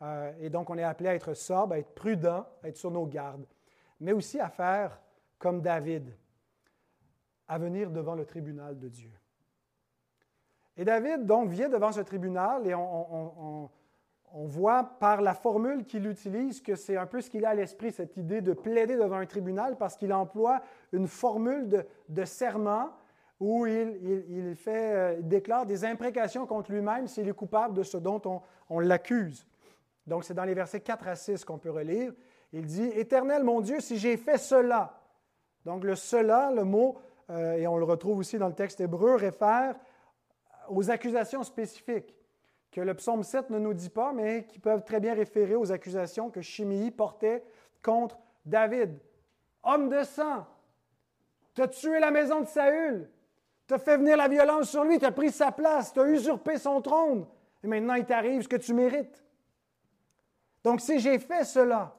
Euh, 0.02 0.34
et 0.38 0.50
donc, 0.50 0.68
on 0.68 0.76
est 0.76 0.82
appelé 0.82 1.08
à 1.08 1.14
être 1.14 1.32
sobre, 1.32 1.72
à 1.72 1.78
être 1.78 1.94
prudent, 1.94 2.46
à 2.62 2.68
être 2.68 2.76
sur 2.76 2.90
nos 2.90 3.06
gardes, 3.06 3.46
mais 4.00 4.12
aussi 4.12 4.38
à 4.38 4.50
faire 4.50 5.00
comme 5.38 5.62
David, 5.62 6.14
à 7.48 7.56
venir 7.56 7.90
devant 7.90 8.16
le 8.16 8.26
tribunal 8.26 8.78
de 8.78 8.90
Dieu. 8.90 9.12
Et 10.76 10.84
David, 10.84 11.24
donc, 11.24 11.48
vient 11.48 11.70
devant 11.70 11.90
ce 11.90 12.02
tribunal 12.02 12.66
et 12.66 12.74
on, 12.74 13.70
voit 14.42 14.82
par 14.98 15.22
la 15.22 15.32
formule 15.32 15.84
qu'il 15.84 16.06
utilise 16.06 16.60
que 16.60 16.74
c'est 16.74 16.96
un 16.96 17.06
peu 17.06 17.20
ce 17.20 17.30
qu'il 17.30 17.44
a 17.46 17.50
à 17.50 17.54
l'esprit, 17.54 17.92
cette 17.92 18.16
idée 18.16 18.40
de 18.40 18.52
plaider 18.52 18.96
devant 18.96 19.16
un 19.16 19.26
tribunal, 19.26 19.76
parce 19.78 19.96
qu'il 19.96 20.12
emploie 20.12 20.60
une 20.92 21.06
formule 21.06 21.86
de, 22.08 22.24
serment 22.24 22.90
où 23.38 23.66
il, 23.66 24.56
euh, 24.66 25.20
déclare 25.20 25.66
des 25.66 25.84
imprécations 25.84 26.46
contre 26.46 26.72
lui-même 26.72 27.06
s'il 27.06 27.28
est 27.28 27.32
coupable 27.32 27.74
de 27.74 27.84
ce 27.84 27.96
dont 27.96 28.42
on, 28.70 28.80
l'accuse. 28.80 29.46
Donc, 30.06 30.24
c'est 30.24 30.34
dans 30.34 30.44
les 30.44 30.54
versets 30.54 30.80
4 30.80 31.06
à 31.06 31.14
6 31.14 31.44
qu'on 31.44 31.58
peut 31.58 31.70
relire. 31.70 32.12
Il 32.52 32.66
dit 32.66 32.90
Éternel 32.94 33.44
mon 33.44 33.60
Dieu, 33.60 33.78
si 33.78 33.98
j'ai 33.98 34.16
fait 34.16 34.38
cela. 34.38 35.00
Donc, 35.64 35.84
le 35.84 35.94
cela, 35.94 36.50
le 36.50 36.64
mot, 36.64 36.98
euh, 37.30 37.54
et 37.54 37.68
on 37.68 37.76
le 37.76 37.84
retrouve 37.84 38.18
aussi 38.18 38.36
dans 38.36 38.48
le 38.48 38.54
texte 38.54 38.80
hébreu, 38.80 39.14
réfère 39.14 39.76
aux 40.68 40.90
accusations 40.90 41.44
spécifiques 41.44 42.14
que 42.74 42.80
le 42.80 42.94
psaume 42.94 43.22
7 43.22 43.50
ne 43.50 43.60
nous 43.60 43.72
dit 43.72 43.88
pas, 43.88 44.12
mais 44.12 44.46
qui 44.46 44.58
peuvent 44.58 44.82
très 44.82 44.98
bien 44.98 45.14
référer 45.14 45.54
aux 45.54 45.70
accusations 45.70 46.28
que 46.28 46.42
Chiméi 46.42 46.90
portait 46.90 47.44
contre 47.84 48.18
David. 48.44 48.98
Homme 49.62 49.88
de 49.88 50.02
sang, 50.02 50.44
tu 51.54 51.62
as 51.62 51.68
tué 51.68 52.00
la 52.00 52.10
maison 52.10 52.40
de 52.40 52.46
Saül, 52.46 53.08
tu 53.68 53.74
as 53.74 53.78
fait 53.78 53.96
venir 53.96 54.16
la 54.16 54.26
violence 54.26 54.70
sur 54.70 54.82
lui, 54.82 54.98
tu 54.98 55.04
as 55.04 55.12
pris 55.12 55.30
sa 55.30 55.52
place, 55.52 55.92
tu 55.92 56.00
as 56.00 56.08
usurpé 56.08 56.58
son 56.58 56.82
trône. 56.82 57.26
Et 57.62 57.68
maintenant, 57.68 57.94
il 57.94 58.06
t'arrive 58.06 58.42
ce 58.42 58.48
que 58.48 58.56
tu 58.56 58.74
mérites. 58.74 59.24
Donc, 60.64 60.80
si 60.80 60.98
j'ai 60.98 61.20
fait 61.20 61.44
cela, 61.44 61.96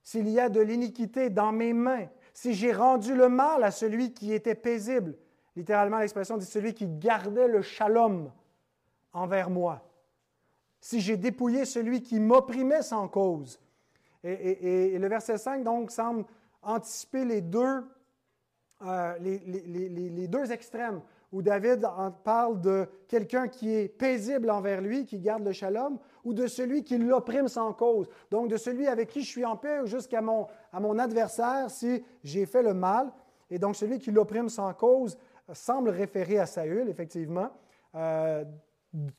s'il 0.00 0.28
y 0.28 0.38
a 0.38 0.48
de 0.48 0.60
l'iniquité 0.60 1.28
dans 1.28 1.50
mes 1.50 1.72
mains, 1.72 2.06
si 2.32 2.54
j'ai 2.54 2.72
rendu 2.72 3.16
le 3.16 3.28
mal 3.28 3.64
à 3.64 3.72
celui 3.72 4.14
qui 4.14 4.32
était 4.32 4.54
paisible, 4.54 5.16
littéralement 5.56 5.98
l'expression 5.98 6.36
dit 6.36 6.46
celui 6.46 6.72
qui 6.72 6.86
gardait 6.86 7.48
le 7.48 7.62
shalom 7.62 8.30
envers 9.12 9.50
moi, 9.50 9.82
si 10.84 11.00
j'ai 11.00 11.16
dépouillé 11.16 11.64
celui 11.64 12.02
qui 12.02 12.20
m'opprimait 12.20 12.82
sans 12.82 13.08
cause. 13.08 13.58
Et, 14.22 14.98
le 14.98 15.08
verset 15.08 15.38
5, 15.38 15.64
donc, 15.64 15.90
semble 15.90 16.26
anticiper 16.62 17.24
les 17.24 17.40
deux 17.40 17.82
euh, 18.82 19.16
les, 19.18 20.28
deux 20.28 20.52
extrêmes, 20.52 21.00
où 21.32 21.40
David 21.40 21.88
parle 22.22 22.60
de 22.60 22.86
quelqu'un 23.08 23.48
qui 23.48 23.74
est 23.74 23.88
paisible 23.88 24.50
envers 24.50 24.82
lui, 24.82 25.06
qui 25.06 25.20
garde 25.20 25.42
le 25.42 25.52
shalom, 25.52 25.98
ou 26.22 26.34
de 26.34 26.46
celui 26.46 26.84
qui 26.84 26.98
l'opprime 26.98 27.48
sans 27.48 27.72
cause. 27.72 28.06
Donc 28.30 28.50
de 28.50 28.58
celui 28.58 28.86
avec 28.86 29.08
qui 29.08 29.22
je 29.22 29.30
suis 29.30 29.44
en 29.46 29.56
paix 29.56 29.86
jusqu'à 29.86 30.20
mon, 30.20 30.48
adversaire 30.98 31.70
si 31.70 32.04
j'ai 32.22 32.44
fait 32.44 32.62
le 32.62 32.74
mal. 32.74 33.10
Et 33.48 33.58
donc 33.58 33.74
celui 33.74 34.00
qui 34.00 34.10
l'opprime 34.10 34.50
sans 34.50 34.74
cause 34.74 35.16
semble 35.50 35.88
référer 35.88 36.38
à 36.38 36.44
Saül, 36.44 36.90
effectivement, 36.90 37.48
euh, 37.94 38.44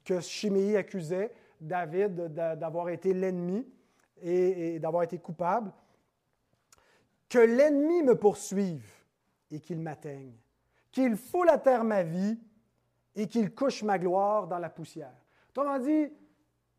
que 0.03 0.19
Chiméi 0.19 0.77
accusait 0.77 1.31
David 1.65 2.15
d'avoir 2.33 2.89
été 2.89 3.13
l'ennemi 3.13 3.67
et 4.21 4.79
d'avoir 4.79 5.03
été 5.03 5.17
coupable. 5.17 5.71
Que 7.29 7.39
l'ennemi 7.39 8.03
me 8.03 8.15
poursuive 8.15 8.87
et 9.51 9.59
qu'il 9.59 9.79
m'atteigne, 9.79 10.33
qu'il 10.91 11.15
foule 11.15 11.49
à 11.49 11.57
terre 11.57 11.83
ma 11.83 12.03
vie 12.03 12.39
et 13.15 13.27
qu'il 13.27 13.53
couche 13.53 13.83
ma 13.83 13.97
gloire 13.97 14.47
dans 14.47 14.59
la 14.59 14.69
poussière. 14.69 15.13
Autrement 15.49 15.79
dit, 15.79 16.11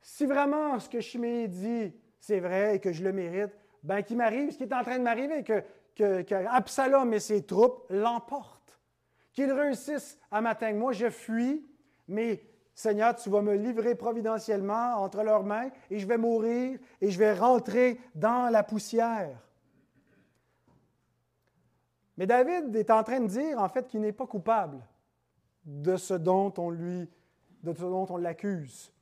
si 0.01 0.27
vraiment 0.27 0.79
ce 0.79 0.88
que 0.88 1.01
Chiméi 1.01 1.49
dit, 1.49 1.92
c'est 2.20 2.40
vrai 2.40 2.77
et 2.77 2.81
que 2.81 2.92
je 2.92 3.03
le 3.03 3.12
mérite, 3.12 3.53
ben 3.83 4.03
qu'il 4.03 4.16
m'arrive 4.16 4.51
ce 4.51 4.59
qui 4.59 4.64
est 4.64 4.75
en 4.75 4.83
train 4.83 4.99
de 4.99 5.05
m'arriver, 5.05 5.42
que, 5.42 5.62
que, 5.94 6.35
Absalom 6.46 7.12
et 7.12 7.20
ses 7.20 7.44
troupes 7.44 7.87
l'emportent, 7.88 8.79
qu'ils 9.33 9.53
réussissent 9.53 10.18
à 10.31 10.40
m'atteindre. 10.40 10.79
Moi, 10.79 10.92
je 10.92 11.09
fuis, 11.09 11.66
mais 12.09 12.42
Seigneur, 12.76 13.16
tu 13.16 13.30
vas 13.30 13.40
me 13.40 13.54
livrer 13.54 13.94
providentiellement 13.94 14.96
entre 14.96 15.22
leurs 15.22 15.44
mains 15.44 15.70
et 15.88 15.98
je 15.98 16.06
vais 16.06 16.18
mourir 16.18 16.78
et 17.00 17.10
je 17.10 17.18
vais 17.18 17.32
rentrer 17.32 17.98
dans 18.14 18.50
la 18.50 18.62
poussière. 18.62 19.40
Mais 22.18 22.26
David 22.26 22.76
est 22.76 22.90
en 22.90 23.02
train 23.02 23.20
de 23.20 23.28
dire, 23.28 23.58
en 23.58 23.68
fait, 23.70 23.88
qu'il 23.88 24.02
n'est 24.02 24.12
pas 24.12 24.26
coupable 24.26 24.86
de 25.64 25.96
ce 25.96 26.12
dont 26.12 26.52
on 26.58 26.68
lui, 26.68 27.08
de 27.62 27.72
ce 27.72 27.80
dont 27.80 28.06
on 28.10 28.18
l'accuse. 28.18 28.92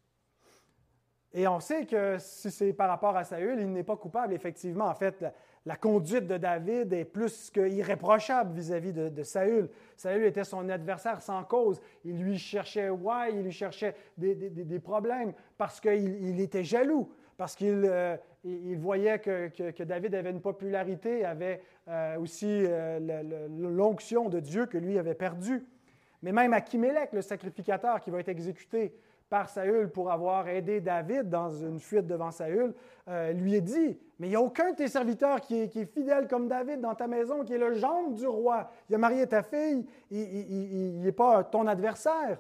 Et 1.33 1.49
on 1.49 1.59
sait 1.59 1.85
que 1.85 2.17
si 2.21 2.53
c'est 2.53 2.73
par 2.73 2.89
rapport 2.89 3.17
à 3.17 3.25
Saül, 3.25 3.59
il 3.59 3.73
n'est 3.73 3.83
pas 3.83 3.97
coupable. 3.97 4.35
Effectivement, 4.35 4.87
en 4.87 4.95
fait, 4.95 5.25
la, 5.67 5.77
conduite 5.77 6.27
de 6.27 6.37
David 6.37 6.93
est 6.93 7.05
plus 7.05 7.51
qu'irréprochable 7.51 8.55
vis-à-vis 8.55 8.93
de, 8.93 9.23
Saül. 9.23 9.69
Saül 9.97 10.25
était 10.25 10.45
son 10.45 10.69
adversaire 10.69 11.23
sans 11.23 11.43
cause. 11.45 11.81
Il 12.05 12.23
lui 12.23 12.39
cherchait 12.39 12.91
ouais, 12.91 13.33
il 13.33 13.43
lui 13.43 13.53
cherchait 13.53 13.95
des, 14.17 14.81
problèmes 14.81 15.33
parce 15.57 15.81
qu'il 15.81 16.41
était 16.41 16.65
jaloux 16.65 17.11
parce 17.37 17.57
qu'il 17.57 17.83
euh, 17.85 18.17
voyait 18.77 19.19
que, 19.19 19.83
David 19.83 20.15
avait 20.15 20.31
une 20.31 20.41
popularité, 20.41 21.25
avait 21.25 21.63
euh, 21.89 22.17
aussi 22.19 22.47
euh, 22.49 23.01
l'onction 23.49 24.29
de 24.29 24.41
Dieu 24.41 24.67
que 24.67 24.79
lui 24.79 24.99
avait 24.99 25.15
perdue. 25.15 25.65
Mais 26.23 26.33
même 26.33 26.53
Achimélec, 26.53 27.13
le 27.13 27.23
sacrificateur 27.23 28.01
qui 28.01 28.11
va 28.11 28.21
être 28.21 28.29
exécuté 28.29 28.95
par 29.35 29.49
Saül 29.49 29.89
pour 29.89 30.13
avoir 30.13 30.47
aidé 30.47 30.81
David 30.81 31.29
dans 31.29 31.51
une 31.51 31.81
fuite 31.81 32.07
devant 32.07 32.31
Saül, 32.31 32.73
lui 33.33 33.57
est 33.57 33.61
dit, 33.61 33.99
mais 34.21 34.29
il 34.29 34.31
n'y 34.31 34.37
a 34.37 34.41
aucun 34.41 34.71
de 34.71 34.77
tes 34.77 34.87
serviteurs 34.87 35.41
qui 35.41 35.63
est, 35.63 35.85
fidèle 35.87 36.29
comme 36.29 36.47
David 36.47 36.81
dans 36.81 36.95
ta 36.95 37.09
maison, 37.09 37.43
qui 37.43 37.53
est 37.53 37.59
le 37.59 37.75
gendre 37.75 38.15
du 38.15 38.29
roi. 38.29 38.71
Il 38.89 38.95
a 38.95 38.99
marié 38.99 39.27
ta 39.27 39.43
fille, 39.43 39.89
il 40.09 41.01
n'est 41.01 41.11
pas 41.11 41.43
ton 41.43 41.67
adversaire. 41.67 42.39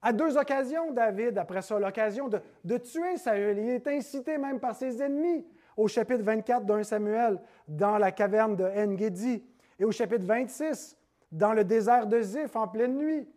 À 0.00 0.14
deux 0.14 0.38
occasions, 0.38 0.92
David, 0.92 1.36
après 1.36 1.60
ça, 1.60 1.78
l'occasion 1.78 2.30
de, 2.64 2.76
tuer 2.78 3.18
Saül, 3.18 3.58
il 3.58 3.68
est 3.68 3.86
incité 3.86 4.38
même 4.38 4.60
par 4.60 4.74
ses 4.74 5.02
ennemis. 5.02 5.44
au 5.76 5.88
chapitre 5.88 6.22
24 6.22 6.64
d'un 6.64 6.84
Samuel, 6.84 7.38
dans 7.68 7.98
la 7.98 8.12
caverne 8.12 8.56
de 8.56 8.64
En-Gedi, 8.64 9.44
et 9.78 9.84
au 9.84 9.92
chapitre 9.92 10.24
26, 10.24 10.96
dans 11.30 11.52
le 11.52 11.64
désert 11.64 12.06
de 12.06 12.22
Ziph 12.22 12.56
en 12.56 12.66
pleine 12.66 12.96
nuit. 12.96 13.28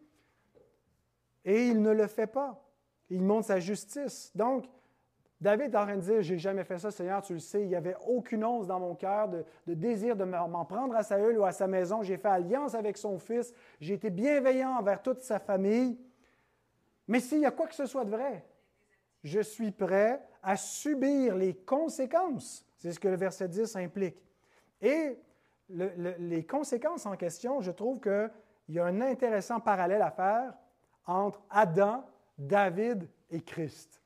Et 1.45 1.67
il 1.67 1.81
ne 1.81 1.91
le 1.91 2.07
fait 2.07 2.27
pas. 2.27 2.63
Il 3.09 3.23
montre 3.23 3.47
sa 3.47 3.59
justice. 3.59 4.31
Donc, 4.35 4.65
David 5.41 5.73
est 5.73 5.77
en 5.77 5.85
train 5.85 5.95
de 5.95 6.01
dire, 6.01 6.21
j'ai 6.21 6.37
jamais 6.37 6.63
fait 6.63 6.77
ça, 6.77 6.91
Seigneur, 6.91 7.23
tu 7.23 7.33
le 7.33 7.39
sais, 7.39 7.63
il 7.63 7.67
n'y 7.67 7.75
avait 7.75 7.95
aucune 8.07 8.45
once 8.45 8.67
dans 8.67 8.79
mon 8.79 8.93
cœur 8.93 9.27
de, 9.27 9.43
désir 9.65 10.15
de 10.15 10.23
m'en 10.23 10.65
prendre 10.65 10.95
à 10.95 11.01
Saül 11.01 11.35
ou 11.39 11.43
à 11.43 11.51
sa 11.51 11.65
maison. 11.65 12.03
J'ai 12.03 12.17
fait 12.17 12.27
alliance 12.27 12.75
avec 12.75 12.95
son 12.95 13.17
fils, 13.17 13.51
j'ai 13.79 13.95
été 13.95 14.11
bienveillant 14.11 14.77
envers 14.77 15.01
toute 15.01 15.21
sa 15.21 15.39
famille. 15.39 15.97
Mais 17.07 17.19
s'il 17.19 17.39
y 17.39 17.45
a 17.47 17.51
quoi 17.51 17.65
que 17.65 17.73
ce 17.73 17.87
soit 17.87 18.05
de 18.05 18.11
vrai, 18.11 18.45
je 19.23 19.39
suis 19.39 19.71
prêt 19.71 20.21
à 20.43 20.55
subir 20.55 21.35
les 21.35 21.55
conséquences. 21.55 22.63
C'est 22.77 22.91
ce 22.91 22.99
que 22.99 23.07
le 23.07 23.17
verset 23.17 23.47
10 23.47 23.75
implique. 23.77 24.23
Et 24.79 25.17
les 25.69 26.45
conséquences 26.45 27.07
en 27.07 27.15
question, 27.15 27.61
je 27.61 27.71
trouve 27.71 27.99
qu'il 27.99 28.29
y 28.69 28.79
a 28.79 28.85
un 28.85 29.01
intéressant 29.01 29.59
parallèle 29.59 30.03
à 30.03 30.11
faire 30.11 30.53
entre 31.05 31.41
Adam, 31.49 32.05
David 32.37 33.07
et 33.29 33.41
Christ 33.41 34.01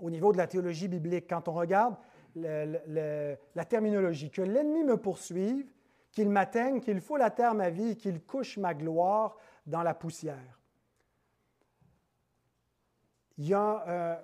au 0.00 0.10
niveau 0.10 0.32
de 0.32 0.38
la 0.38 0.46
théologie 0.46 0.88
biblique, 0.88 1.28
quand 1.28 1.48
on 1.48 1.52
regarde 1.52 1.96
la 2.36 3.64
terminologie, 3.68 4.30
que 4.30 4.42
l'ennemi 4.42 4.84
me 4.84 4.96
poursuive, 4.96 5.66
qu'il 6.12 6.28
m'atteigne, 6.28 6.80
qu'il 6.80 7.00
foule 7.00 7.22
à 7.22 7.30
terre 7.30 7.54
ma 7.54 7.70
vie, 7.70 7.96
qu'il 7.96 8.22
couche 8.22 8.56
ma 8.56 8.74
gloire 8.74 9.36
dans 9.66 9.82
la 9.82 9.94
poussière. 9.94 10.58
Euh, 13.38 14.16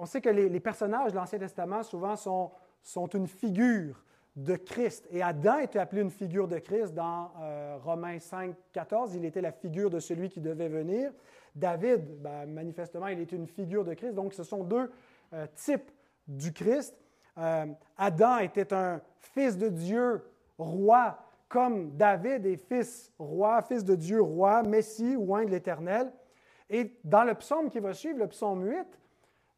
on 0.00 0.06
sait 0.06 0.20
que 0.20 0.28
les, 0.28 0.60
personnages 0.60 1.12
de 1.12 1.16
l'Ancien 1.16 1.38
Testament 1.38 1.82
souvent 1.82 2.16
sont, 2.16 2.52
sont, 2.82 3.06
une 3.08 3.26
figure 3.26 4.02
de 4.38 4.54
Christ. 4.54 5.04
Et 5.10 5.20
Adam 5.20 5.58
était 5.58 5.80
appelé 5.80 6.00
une 6.00 6.10
figure 6.10 6.46
de 6.46 6.58
Christ 6.58 6.94
dans 6.94 7.32
euh, 7.40 7.76
Romains 7.82 8.20
5, 8.20 8.54
14. 8.72 9.16
Il 9.16 9.24
était 9.24 9.40
la 9.40 9.50
figure 9.50 9.90
de 9.90 9.98
celui 9.98 10.28
qui 10.28 10.40
devait 10.40 10.68
venir. 10.68 11.10
David, 11.56 12.22
ben, 12.22 12.46
manifestement, 12.46 13.08
il 13.08 13.18
est 13.18 13.32
une 13.32 13.48
figure 13.48 13.84
de 13.84 13.94
Christ. 13.94 14.14
Donc, 14.14 14.32
ce 14.32 14.44
sont 14.44 14.62
deux 14.62 14.92
euh, 15.32 15.46
types 15.56 15.90
du 16.28 16.52
Christ. 16.52 16.96
Euh, 17.36 17.66
Adam 17.96 18.38
était 18.38 18.72
un 18.72 19.00
fils 19.18 19.58
de 19.58 19.68
Dieu, 19.68 20.22
roi, 20.56 21.18
comme 21.48 21.96
David 21.96 22.46
est 22.46 22.56
fils 22.56 23.12
roi, 23.18 23.60
fils 23.62 23.84
de 23.84 23.96
Dieu, 23.96 24.22
roi, 24.22 24.62
Messie, 24.62 25.16
oint 25.16 25.46
de 25.46 25.50
l'Éternel. 25.50 26.12
Et 26.70 26.96
dans 27.02 27.24
le 27.24 27.34
psaume 27.34 27.70
qui 27.70 27.80
va 27.80 27.92
suivre, 27.92 28.20
le 28.20 28.28
psaume 28.28 28.64
8, 28.64 28.86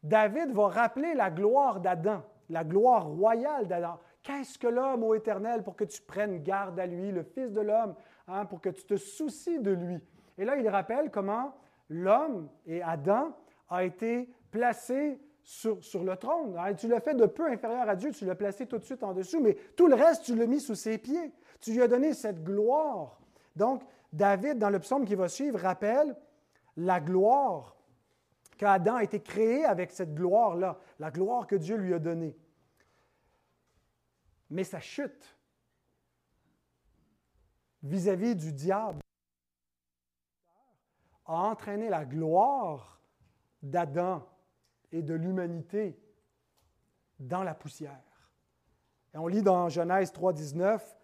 David 0.01 0.51
va 0.53 0.69
rappeler 0.69 1.13
la 1.13 1.29
gloire 1.29 1.79
d'Adam, 1.79 2.23
la 2.49 2.63
gloire 2.63 3.05
royale 3.05 3.67
d'Adam. 3.67 3.99
Qu'est-ce 4.23 4.59
que 4.59 4.67
l'homme, 4.67 5.03
ô 5.03 5.15
Éternel, 5.15 5.63
pour 5.63 5.75
que 5.75 5.83
tu 5.83 6.01
prennes 6.01 6.43
garde 6.43 6.79
à 6.79 6.85
lui, 6.85 7.11
le 7.11 7.23
Fils 7.23 7.51
de 7.51 7.61
l'homme, 7.61 7.95
hein, 8.27 8.45
pour 8.45 8.61
que 8.61 8.69
tu 8.69 8.83
te 8.83 8.95
soucies 8.95 9.59
de 9.59 9.71
lui? 9.71 9.99
Et 10.37 10.45
là, 10.45 10.55
il 10.57 10.67
rappelle 10.69 11.09
comment 11.09 11.55
l'homme 11.89 12.49
et 12.65 12.81
Adam 12.81 13.35
a 13.69 13.83
été 13.83 14.29
placé 14.51 15.19
sur, 15.43 16.03
le 16.03 16.15
trône. 16.15 16.55
Tu 16.77 16.87
l'as 16.87 16.99
fait 16.99 17.15
de 17.15 17.25
peu 17.25 17.47
inférieur 17.47 17.89
à 17.89 17.95
Dieu, 17.95 18.11
tu 18.11 18.25
l'as 18.25 18.35
placé 18.35 18.67
tout 18.67 18.77
de 18.77 18.83
suite 18.83 19.03
en 19.03 19.13
dessous, 19.13 19.41
mais 19.41 19.55
tout 19.75 19.87
le 19.87 19.95
reste, 19.95 20.23
tu 20.23 20.35
l'as 20.35 20.45
mis 20.45 20.59
sous 20.59 20.75
ses 20.75 20.97
pieds. 20.97 21.31
Tu 21.59 21.73
lui 21.73 21.81
as 21.81 21.87
donné 21.87 22.13
cette 22.13 22.43
gloire. 22.43 23.19
Donc, 23.55 23.83
David, 24.13 24.57
dans 24.59 24.69
le 24.69 24.79
psaume 24.79 25.05
qui 25.05 25.15
va 25.15 25.27
suivre, 25.27 25.59
rappelle 25.59 26.15
la 26.77 26.99
gloire 26.99 27.75
qu'Adam 28.57 28.95
a 28.95 29.03
été 29.03 29.19
créé 29.19 29.65
avec 29.65 29.91
cette 29.91 30.13
gloire-là, 30.13 30.77
la 30.99 31.11
gloire 31.11 31.47
que 31.47 31.55
Dieu 31.55 31.75
lui 31.75 31.93
a 31.93 31.99
donnée. 31.99 32.35
Mais 34.51 34.63
sa 34.63 34.79
chute 34.79 35.35
vis-à-vis 37.81 38.33
-vis 38.33 38.35
du 38.35 38.53
diable 38.53 39.01
a 41.25 41.33
entraîné 41.33 41.89
la 41.89 42.05
gloire 42.05 43.01
d'Adam 43.63 44.27
et 44.91 45.01
de 45.01 45.13
l'humanité 45.13 45.97
dans 47.19 47.43
la 47.43 47.55
poussière. 47.55 48.31
Et 49.13 49.17
on 49.17 49.27
lit 49.27 49.41
dans 49.41 49.69
Genèse 49.69 50.11
3, 50.11 50.33
19, 50.33 50.97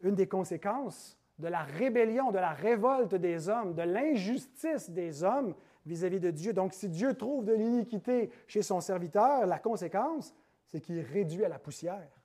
une 0.00 0.14
des 0.14 0.28
conséquences 0.28 1.18
de 1.38 1.48
la 1.48 1.62
rébellion, 1.62 2.32
de 2.32 2.38
la 2.38 2.52
révolte 2.52 3.14
des 3.14 3.48
hommes, 3.48 3.74
de 3.74 3.82
l'injustice 3.82 4.90
des 4.90 5.22
hommes 5.22 5.54
vis-à-vis 5.86 6.20
de 6.20 6.30
Dieu. 6.30 6.52
Donc, 6.52 6.72
si 6.72 6.88
Dieu 6.88 7.14
trouve 7.14 7.44
de 7.44 7.52
l'iniquité 7.52 8.30
chez 8.46 8.62
son 8.62 8.80
serviteur, 8.80 9.46
la 9.46 9.58
conséquence, 9.58 10.34
c'est 10.66 10.80
qu'il 10.80 11.00
réduit 11.00 11.44
à 11.44 11.48
la 11.48 11.58
poussière. 11.58 12.17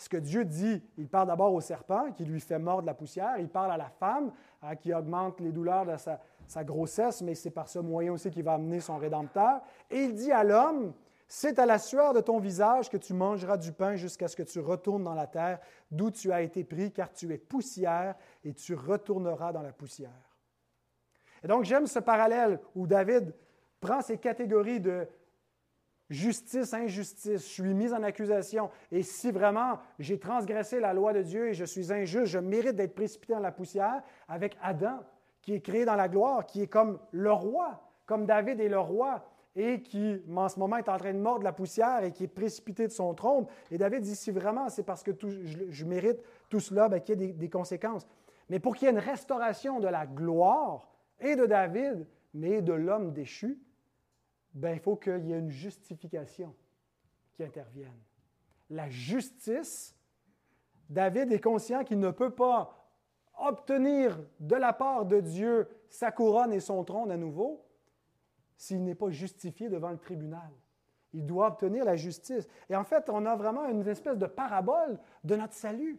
Ce 0.00 0.08
que 0.08 0.16
Dieu 0.16 0.46
dit, 0.46 0.82
il 0.96 1.10
parle 1.10 1.28
d'abord 1.28 1.52
au 1.52 1.60
serpent 1.60 2.10
qui 2.12 2.24
lui 2.24 2.40
fait 2.40 2.58
mordre 2.58 2.86
la 2.86 2.94
poussière, 2.94 3.36
il 3.36 3.50
parle 3.50 3.70
à 3.70 3.76
la 3.76 3.90
femme 3.90 4.32
hein, 4.62 4.74
qui 4.74 4.94
augmente 4.94 5.40
les 5.40 5.52
douleurs 5.52 5.84
de 5.84 5.94
sa, 5.98 6.18
sa 6.46 6.64
grossesse, 6.64 7.20
mais 7.20 7.34
c'est 7.34 7.50
par 7.50 7.68
ce 7.68 7.80
moyen 7.80 8.14
aussi 8.14 8.30
qu'il 8.30 8.42
va 8.42 8.54
amener 8.54 8.80
son 8.80 8.96
Rédempteur. 8.96 9.60
Et 9.90 10.04
il 10.04 10.14
dit 10.14 10.32
à 10.32 10.42
l'homme, 10.42 10.94
c'est 11.28 11.58
à 11.58 11.66
la 11.66 11.78
sueur 11.78 12.14
de 12.14 12.20
ton 12.20 12.38
visage 12.38 12.88
que 12.88 12.96
tu 12.96 13.12
mangeras 13.12 13.58
du 13.58 13.72
pain 13.72 13.96
jusqu'à 13.96 14.26
ce 14.26 14.36
que 14.36 14.42
tu 14.42 14.58
retournes 14.60 15.04
dans 15.04 15.12
la 15.12 15.26
terre 15.26 15.58
d'où 15.90 16.10
tu 16.10 16.32
as 16.32 16.40
été 16.40 16.64
pris, 16.64 16.90
car 16.92 17.12
tu 17.12 17.30
es 17.34 17.36
poussière 17.36 18.14
et 18.42 18.54
tu 18.54 18.74
retourneras 18.74 19.52
dans 19.52 19.60
la 19.60 19.74
poussière. 19.74 20.30
Et 21.44 21.46
donc 21.46 21.64
j'aime 21.64 21.86
ce 21.86 21.98
parallèle 21.98 22.58
où 22.74 22.86
David 22.86 23.34
prend 23.82 24.00
ces 24.00 24.16
catégories 24.16 24.80
de 24.80 25.06
justice, 26.10 26.74
injustice, 26.74 27.42
je 27.42 27.52
suis 27.52 27.74
mis 27.74 27.92
en 27.92 28.02
accusation, 28.02 28.68
et 28.90 29.02
si 29.02 29.30
vraiment 29.30 29.78
j'ai 29.98 30.18
transgressé 30.18 30.80
la 30.80 30.92
loi 30.92 31.12
de 31.12 31.22
Dieu 31.22 31.48
et 31.48 31.54
je 31.54 31.64
suis 31.64 31.92
injuste, 31.92 32.26
je 32.26 32.38
mérite 32.38 32.74
d'être 32.74 32.94
précipité 32.94 33.32
dans 33.32 33.40
la 33.40 33.52
poussière, 33.52 34.02
avec 34.28 34.58
Adam, 34.60 34.98
qui 35.40 35.54
est 35.54 35.60
créé 35.60 35.84
dans 35.84 35.94
la 35.94 36.08
gloire, 36.08 36.44
qui 36.44 36.62
est 36.62 36.66
comme 36.66 36.98
le 37.12 37.32
roi, 37.32 37.80
comme 38.06 38.26
David 38.26 38.60
est 38.60 38.68
le 38.68 38.80
roi, 38.80 39.24
et 39.56 39.82
qui, 39.82 40.22
en 40.34 40.48
ce 40.48 40.58
moment, 40.58 40.76
est 40.76 40.88
en 40.88 40.96
train 40.96 41.12
de 41.12 41.18
mordre 41.18 41.42
la 41.42 41.52
poussière 41.52 42.04
et 42.04 42.12
qui 42.12 42.24
est 42.24 42.28
précipité 42.28 42.86
de 42.86 42.92
son 42.92 43.14
trône. 43.14 43.46
Et 43.70 43.78
David 43.78 44.02
dit, 44.02 44.14
si 44.14 44.30
vraiment 44.30 44.68
c'est 44.68 44.84
parce 44.84 45.02
que 45.02 45.10
je, 45.70 45.84
mérite 45.84 46.22
tout 46.48 46.60
cela, 46.60 46.88
ben, 46.88 47.00
qu'il 47.00 47.20
y 47.20 47.24
ait 47.24 47.32
des, 47.32 47.50
conséquences. 47.50 48.06
Mais 48.48 48.60
pour 48.60 48.76
qu'il 48.76 48.86
y 48.86 48.88
ait 48.88 48.94
une 48.94 49.00
restauration 49.00 49.80
de 49.80 49.88
la 49.88 50.06
gloire 50.06 50.88
et 51.20 51.34
de 51.34 51.46
David, 51.46 52.06
mais 52.32 52.62
de 52.62 52.72
l'homme 52.72 53.12
déchu, 53.12 53.58
ben, 54.54 54.74
il 54.74 54.80
faut 54.80 54.96
qu'il 54.96 55.26
y 55.26 55.32
ait 55.32 55.38
une 55.38 55.50
justification 55.50 56.54
qui 57.32 57.44
intervienne. 57.44 57.98
La 58.68 58.88
justice, 58.88 59.96
David 60.88 61.32
est 61.32 61.40
conscient 61.40 61.84
qu'il 61.84 61.98
ne 62.00 62.10
peut 62.10 62.34
pas 62.34 62.76
obtenir 63.38 64.18
de 64.38 64.56
la 64.56 64.72
part 64.72 65.06
de 65.06 65.20
Dieu 65.20 65.68
sa 65.88 66.12
couronne 66.12 66.52
et 66.52 66.60
son 66.60 66.84
trône 66.84 67.10
à 67.10 67.16
nouveau 67.16 67.64
s'il 68.56 68.84
n'est 68.84 68.94
pas 68.94 69.10
justifié 69.10 69.68
devant 69.68 69.90
le 69.90 69.98
tribunal. 69.98 70.50
Il 71.12 71.26
doit 71.26 71.48
obtenir 71.48 71.84
la 71.84 71.96
justice. 71.96 72.46
Et 72.68 72.76
en 72.76 72.84
fait, 72.84 73.08
on 73.08 73.24
a 73.26 73.34
vraiment 73.34 73.64
une 73.66 73.86
espèce 73.88 74.18
de 74.18 74.26
parabole 74.26 74.98
de 75.24 75.34
notre 75.34 75.54
salut. 75.54 75.98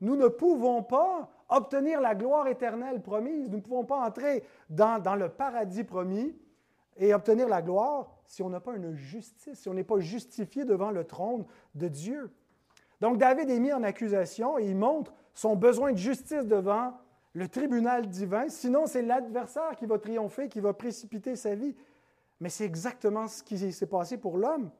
Nous 0.00 0.16
ne 0.16 0.28
pouvons 0.28 0.82
pas 0.82 1.30
obtenir 1.48 2.00
la 2.00 2.14
gloire 2.14 2.48
éternelle 2.48 3.00
promise. 3.00 3.48
Nous 3.48 3.58
ne 3.58 3.62
pouvons 3.62 3.84
pas 3.84 4.04
entrer 4.04 4.44
dans, 4.68 5.00
dans 5.00 5.14
le 5.14 5.28
paradis 5.28 5.84
promis 5.84 6.34
et 6.96 7.14
obtenir 7.14 7.48
la 7.48 7.62
gloire 7.62 8.10
si 8.26 8.42
on 8.42 8.50
n'a 8.50 8.60
pas 8.60 8.74
une 8.74 8.94
justice, 8.94 9.58
si 9.58 9.68
on 9.68 9.74
n'est 9.74 9.84
pas 9.84 9.98
justifié 10.00 10.64
devant 10.64 10.90
le 10.90 11.04
trône 11.04 11.44
de 11.74 11.88
Dieu. 11.88 12.30
Donc 13.00 13.18
David 13.18 13.50
est 13.50 13.60
mis 13.60 13.72
en 13.72 13.82
accusation 13.82 14.58
et 14.58 14.66
il 14.66 14.76
montre 14.76 15.12
son 15.34 15.56
besoin 15.56 15.92
de 15.92 15.98
justice 15.98 16.46
devant 16.46 16.94
le 17.32 17.48
tribunal 17.48 18.08
divin. 18.08 18.48
Sinon, 18.48 18.86
c'est 18.86 19.02
l'adversaire 19.02 19.76
qui 19.76 19.86
va 19.86 19.98
triompher, 19.98 20.48
qui 20.48 20.60
va 20.60 20.72
précipiter 20.72 21.36
sa 21.36 21.54
vie. 21.54 21.74
Mais 22.40 22.48
c'est 22.48 22.64
exactement 22.64 23.28
ce 23.28 23.42
qui 23.42 23.72
s'est 23.72 23.86
passé 23.86 24.16
pour 24.16 24.36
l'homme. 24.36 24.70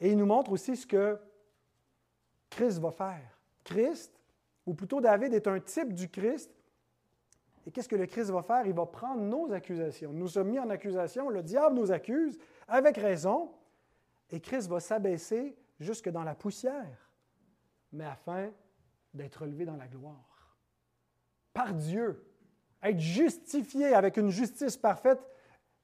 Et 0.00 0.10
il 0.10 0.18
nous 0.18 0.26
montre 0.26 0.52
aussi 0.52 0.76
ce 0.76 0.86
que 0.86 1.18
Christ 2.50 2.78
va 2.78 2.90
faire. 2.90 3.38
Christ, 3.64 4.12
ou 4.66 4.74
plutôt 4.74 5.00
David, 5.00 5.34
est 5.34 5.46
un 5.46 5.60
type 5.60 5.92
du 5.92 6.08
Christ. 6.08 6.50
Et 7.66 7.72
qu'est-ce 7.72 7.88
que 7.88 7.96
le 7.96 8.06
Christ 8.06 8.30
va 8.30 8.42
faire? 8.42 8.66
Il 8.66 8.74
va 8.74 8.86
prendre 8.86 9.20
nos 9.20 9.52
accusations. 9.52 10.12
Nous 10.12 10.28
sommes 10.28 10.50
mis 10.50 10.58
en 10.58 10.70
accusation, 10.70 11.28
le 11.28 11.42
diable 11.42 11.74
nous 11.74 11.90
accuse, 11.90 12.38
avec 12.68 12.96
raison, 12.96 13.50
et 14.30 14.40
Christ 14.40 14.68
va 14.68 14.80
s'abaisser 14.80 15.56
jusque 15.80 16.08
dans 16.08 16.22
la 16.22 16.34
poussière 16.34 17.06
mais 17.92 18.04
afin 18.04 18.50
d'être 19.14 19.42
relevé 19.42 19.64
dans 19.64 19.76
la 19.76 19.88
gloire. 19.88 20.56
Par 21.52 21.72
Dieu, 21.74 22.22
être 22.82 23.00
justifié 23.00 23.94
avec 23.94 24.16
une 24.16 24.30
justice 24.30 24.76
parfaite, 24.76 25.20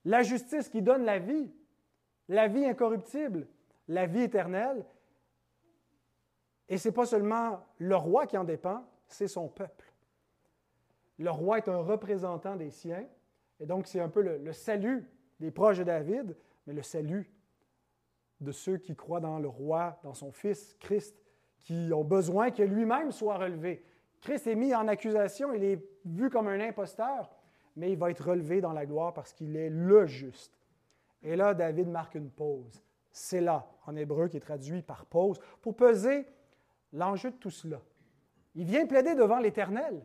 la 0.05 0.23
justice 0.23 0.69
qui 0.69 0.83
donne 0.83 1.05
la 1.05 1.19
vie, 1.19 1.51
la 2.29 2.49
vie 2.49 2.65
incorruptible, 2.65 3.47
la 3.89 4.07
vie 4.07 4.23
éternelle. 4.23 4.85
Et 6.69 6.79
ce 6.79 6.89
n'est 6.89 6.95
pas 6.95 7.07
seulement 7.07 7.65
le 7.79 7.97
roi 7.97 8.27
qui 8.27 8.37
en 8.37 8.45
dépend, 8.45 8.85
c'est 9.07 9.29
son 9.29 9.49
peuple. 9.49 9.92
Le 11.19 11.31
roi 11.31 11.59
est 11.59 11.69
un 11.69 11.79
représentant 11.79 12.57
des 12.57 12.71
siens, 12.71 13.07
et 13.61 13.67
donc 13.67 13.87
c'est 13.87 14.01
un 14.01 14.09
peu 14.09 14.23
le, 14.23 14.53
salut 14.53 15.09
des 15.41 15.51
proches 15.51 15.79
de 15.79 15.85
David, 15.85 16.37
mais 16.67 16.73
le 16.73 16.83
salut 16.83 17.31
de 18.41 18.53
ceux 18.53 18.77
qui 18.77 18.97
croient 18.97 19.21
dans 19.21 19.39
le 19.39 19.49
roi, 19.49 20.01
dans 20.03 20.15
son 20.15 20.33
Fils, 20.33 20.77
Christ, 20.81 21.23
qui 21.59 21.91
ont 21.93 22.05
besoin 22.05 22.51
que 22.51 22.63
lui-même 22.63 23.13
soit 23.13 23.39
relevé. 23.39 23.85
Christ 24.21 24.47
est 24.47 24.55
mis 24.55 24.75
en 24.75 24.89
accusation, 24.89 25.53
il 25.53 25.63
est 25.65 25.85
vu 26.05 26.29
comme 26.29 26.49
un 26.49 26.61
imposteur, 26.61 27.31
mais 27.77 27.93
il 27.93 27.99
va 27.99 28.11
être 28.11 28.29
relevé 28.29 28.61
dans 28.61 28.73
la 28.73 28.87
gloire 28.87 29.13
parce 29.13 29.33
qu'il 29.33 29.57
est 29.57 29.71
le 29.71 30.07
juste. 30.07 30.59
Et 31.23 31.37
là, 31.37 31.55
David 31.55 31.89
marque 31.89 32.15
une 32.15 32.31
pause. 32.31 32.83
C'est 33.13 33.41
là, 33.41 33.71
en 33.87 33.95
hébreu, 33.95 34.29
qui 34.29 34.39
est 34.39 34.41
traduit 34.41 34.83
par 34.83 35.07
pause, 35.07 35.39
pour 35.61 35.77
peser 35.77 36.27
l'enjeu 36.93 37.31
de 37.31 37.37
tout 37.37 37.51
cela. 37.51 37.81
Il 38.55 38.65
vient 38.65 38.87
plaider 38.87 39.15
devant 39.15 39.39
l'Éternel, 39.39 40.05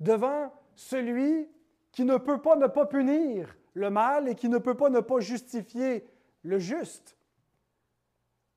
devant 0.00 0.52
celui 0.74 1.48
qui 1.92 2.04
ne 2.04 2.16
peut 2.16 2.40
pas 2.40 2.56
ne 2.56 2.66
pas 2.66 2.86
punir 2.86 3.56
le 3.74 3.90
mal 3.90 4.28
et 4.28 4.34
qui 4.34 4.48
ne 4.48 4.58
peut 4.58 4.76
pas 4.76 4.90
ne 4.90 5.00
pas 5.00 5.20
justifier 5.20 6.06
le 6.42 6.58
juste. 6.58 7.16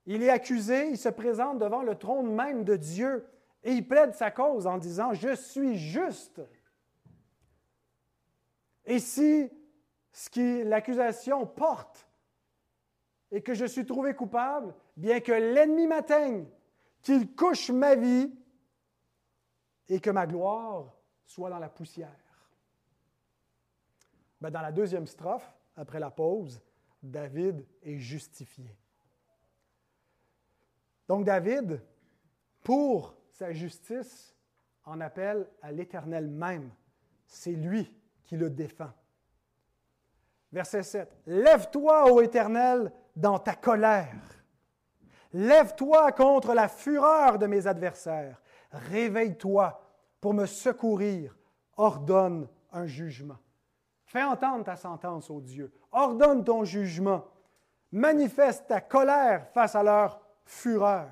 Il 0.06 0.24
est 0.24 0.30
accusé, 0.30 0.90
il 0.90 0.98
se 0.98 1.10
présente 1.10 1.60
devant 1.60 1.84
le 1.84 1.96
trône 1.96 2.34
même 2.34 2.64
de 2.64 2.76
Dieu 2.76 3.28
et 3.64 3.74
il 3.74 3.88
plaide 3.88 4.14
sa 4.14 4.32
cause 4.32 4.66
en 4.66 4.78
disant, 4.78 5.14
je 5.14 5.36
suis 5.36 5.78
juste. 5.78 6.42
Et 8.86 9.00
si 9.00 9.52
ce 10.14 10.30
qui 10.30 10.64
l'accusation 10.64 11.46
porte 11.46 12.08
et 13.32 13.42
que 13.42 13.54
je 13.54 13.66
suis 13.66 13.86
trouvé 13.86 14.14
coupable, 14.16 14.74
bien 14.96 15.20
que 15.20 15.34
l'ennemi 15.34 15.86
m'atteigne, 15.86 16.46
qu'il 17.02 17.36
couche 17.36 17.70
ma 17.70 17.96
vie 17.96 18.34
et 19.90 20.00
que 20.00 20.10
ma 20.10 20.26
gloire 20.26 20.97
soit 21.28 21.50
dans 21.50 21.60
la 21.60 21.70
poussière. 21.70 22.10
Ben, 24.42 24.50
dans 24.50 24.62
la 24.62 24.72
deuxième 24.72 25.06
strophe, 25.06 25.52
après 25.76 26.00
la 26.00 26.10
pause, 26.10 26.62
David 27.04 27.66
est 27.84 27.98
justifié. 27.98 28.76
Donc 31.08 31.26
David, 31.26 31.84
pour 32.64 33.16
sa 33.30 33.52
justice, 33.52 34.36
en 34.84 35.00
appelle 35.02 35.48
à 35.62 35.72
l'Éternel 35.72 36.28
même. 36.28 36.72
C'est 37.28 37.52
lui 37.52 37.94
qui 38.26 38.38
le 38.38 38.50
défend. 38.50 38.92
Verset 40.52 40.84
7. 40.84 41.18
Lève-toi, 41.26 42.12
ô 42.12 42.22
Éternel, 42.22 42.92
dans 43.16 43.38
ta 43.38 43.56
colère. 43.56 44.16
Lève-toi 45.34 46.14
contre 46.14 46.54
la 46.54 46.70
fureur 46.70 47.38
de 47.38 47.48
mes 47.48 47.68
adversaires. 47.68 48.42
Réveille-toi 48.72 49.87
pour 50.22 50.34
me 50.34 50.46
secourir. 50.46 51.36
Ordonne 51.76 52.48
un 52.72 52.86
jugement. 52.86 53.38
Fais 54.06 54.24
entendre 54.24 54.64
ta 54.64 54.76
sentence, 54.76 55.30
ô 55.30 55.42
Dieu. 55.42 55.72
Ordonne 55.92 56.44
ton 56.44 56.64
jugement. 56.64 57.26
Manifeste 57.92 58.68
ta 58.68 58.82
colère 58.82 59.48
face 59.52 59.76
à 59.76 59.84
leur 59.84 60.20
fureur. 60.46 61.10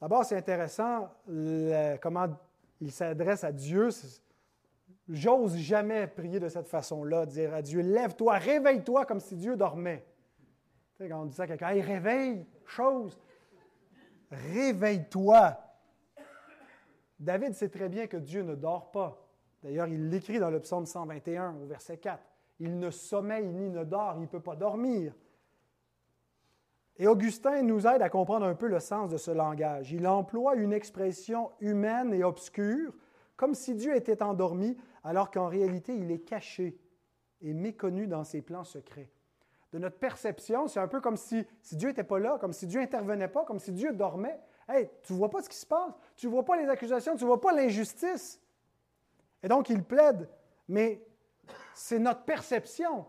D'abord, 0.00 0.24
c'est 0.24 0.36
intéressant 0.36 1.10
comment 2.00 2.28
il 2.80 2.92
s'adresse 2.92 3.42
à 3.42 3.50
Dieu. 3.50 3.88
J'ose 5.08 5.56
jamais 5.56 6.06
prier 6.06 6.38
de 6.38 6.48
cette 6.48 6.68
façon-là, 6.68 7.26
dire 7.26 7.52
à 7.54 7.62
Dieu, 7.62 7.80
lève-toi, 7.80 8.34
réveille-toi 8.34 9.06
comme 9.06 9.20
si 9.20 9.36
Dieu 9.36 9.56
dormait. 9.56 10.06
Tu 10.96 11.02
sais, 11.02 11.08
quand 11.08 11.22
on 11.22 11.26
dit 11.26 11.34
ça 11.34 11.44
à 11.44 11.46
quelqu'un, 11.46 11.70
hey, 11.70 11.80
réveille, 11.80 12.46
chose, 12.66 13.18
réveille-toi. 14.30 15.58
David 17.18 17.54
sait 17.54 17.68
très 17.68 17.88
bien 17.88 18.06
que 18.06 18.16
Dieu 18.16 18.42
ne 18.42 18.54
dort 18.54 18.90
pas. 18.90 19.28
D'ailleurs, 19.62 19.88
il 19.88 20.08
l'écrit 20.08 20.38
dans 20.38 20.50
le 20.50 20.60
psaume 20.60 20.86
121 20.86 21.56
au 21.62 21.66
verset 21.66 21.98
4. 21.98 22.22
Il 22.60 22.78
ne 22.78 22.90
sommeille 22.90 23.48
ni 23.48 23.70
ne 23.70 23.84
dort, 23.84 24.14
il 24.16 24.22
ne 24.22 24.26
peut 24.26 24.40
pas 24.40 24.56
dormir. 24.56 25.14
Et 26.96 27.06
Augustin 27.06 27.62
nous 27.62 27.86
aide 27.86 28.02
à 28.02 28.08
comprendre 28.08 28.46
un 28.46 28.54
peu 28.54 28.66
le 28.66 28.80
sens 28.80 29.10
de 29.10 29.16
ce 29.16 29.30
langage. 29.30 29.92
Il 29.92 30.06
emploie 30.06 30.56
une 30.56 30.72
expression 30.72 31.52
humaine 31.60 32.12
et 32.12 32.24
obscure, 32.24 32.92
comme 33.36 33.54
si 33.54 33.74
Dieu 33.74 33.94
était 33.94 34.22
endormi, 34.22 34.76
alors 35.04 35.30
qu'en 35.30 35.46
réalité, 35.46 35.94
il 35.94 36.10
est 36.10 36.24
caché 36.24 36.76
et 37.40 37.54
méconnu 37.54 38.08
dans 38.08 38.24
ses 38.24 38.42
plans 38.42 38.64
secrets. 38.64 39.10
De 39.72 39.78
notre 39.78 39.98
perception, 39.98 40.66
c'est 40.66 40.80
un 40.80 40.88
peu 40.88 41.00
comme 41.00 41.16
si, 41.16 41.46
si 41.60 41.76
Dieu 41.76 41.88
n'était 41.88 42.04
pas 42.04 42.18
là, 42.18 42.38
comme 42.40 42.52
si 42.52 42.66
Dieu 42.66 42.80
n'intervenait 42.80 43.28
pas, 43.28 43.44
comme 43.44 43.58
si 43.58 43.72
Dieu 43.72 43.92
dormait. 43.92 44.40
Hey, 44.66 44.90
tu 45.02 45.12
ne 45.12 45.18
vois 45.18 45.30
pas 45.30 45.42
ce 45.42 45.48
qui 45.48 45.56
se 45.56 45.66
passe, 45.66 45.92
tu 46.16 46.26
ne 46.26 46.32
vois 46.32 46.44
pas 46.44 46.56
les 46.56 46.68
accusations, 46.68 47.16
tu 47.16 47.24
ne 47.24 47.28
vois 47.28 47.40
pas 47.40 47.52
l'injustice. 47.52 48.40
Et 49.42 49.48
donc, 49.48 49.68
il 49.68 49.82
plaide, 49.84 50.28
mais 50.68 51.06
c'est 51.74 51.98
notre 51.98 52.22
perception, 52.24 53.06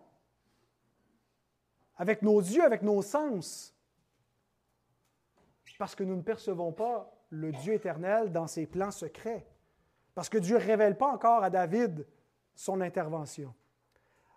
avec 1.97 2.21
nos 2.21 2.39
yeux, 2.39 2.63
avec 2.63 2.81
nos 2.81 3.01
sens, 3.01 3.75
parce 5.77 5.95
que 5.95 6.03
nous 6.03 6.15
ne 6.15 6.21
percevons 6.21 6.73
pas 6.73 7.09
le 7.29 7.51
Dieu 7.53 7.73
éternel 7.73 8.31
dans 8.31 8.47
ses 8.47 8.65
plans 8.65 8.91
secrets, 8.91 9.47
parce 10.13 10.27
que 10.27 10.37
Dieu 10.37 10.57
ne 10.57 10.63
révèle 10.63 10.97
pas 10.97 11.07
encore 11.07 11.43
à 11.43 11.49
David 11.49 12.05
son 12.53 12.81
intervention. 12.81 13.53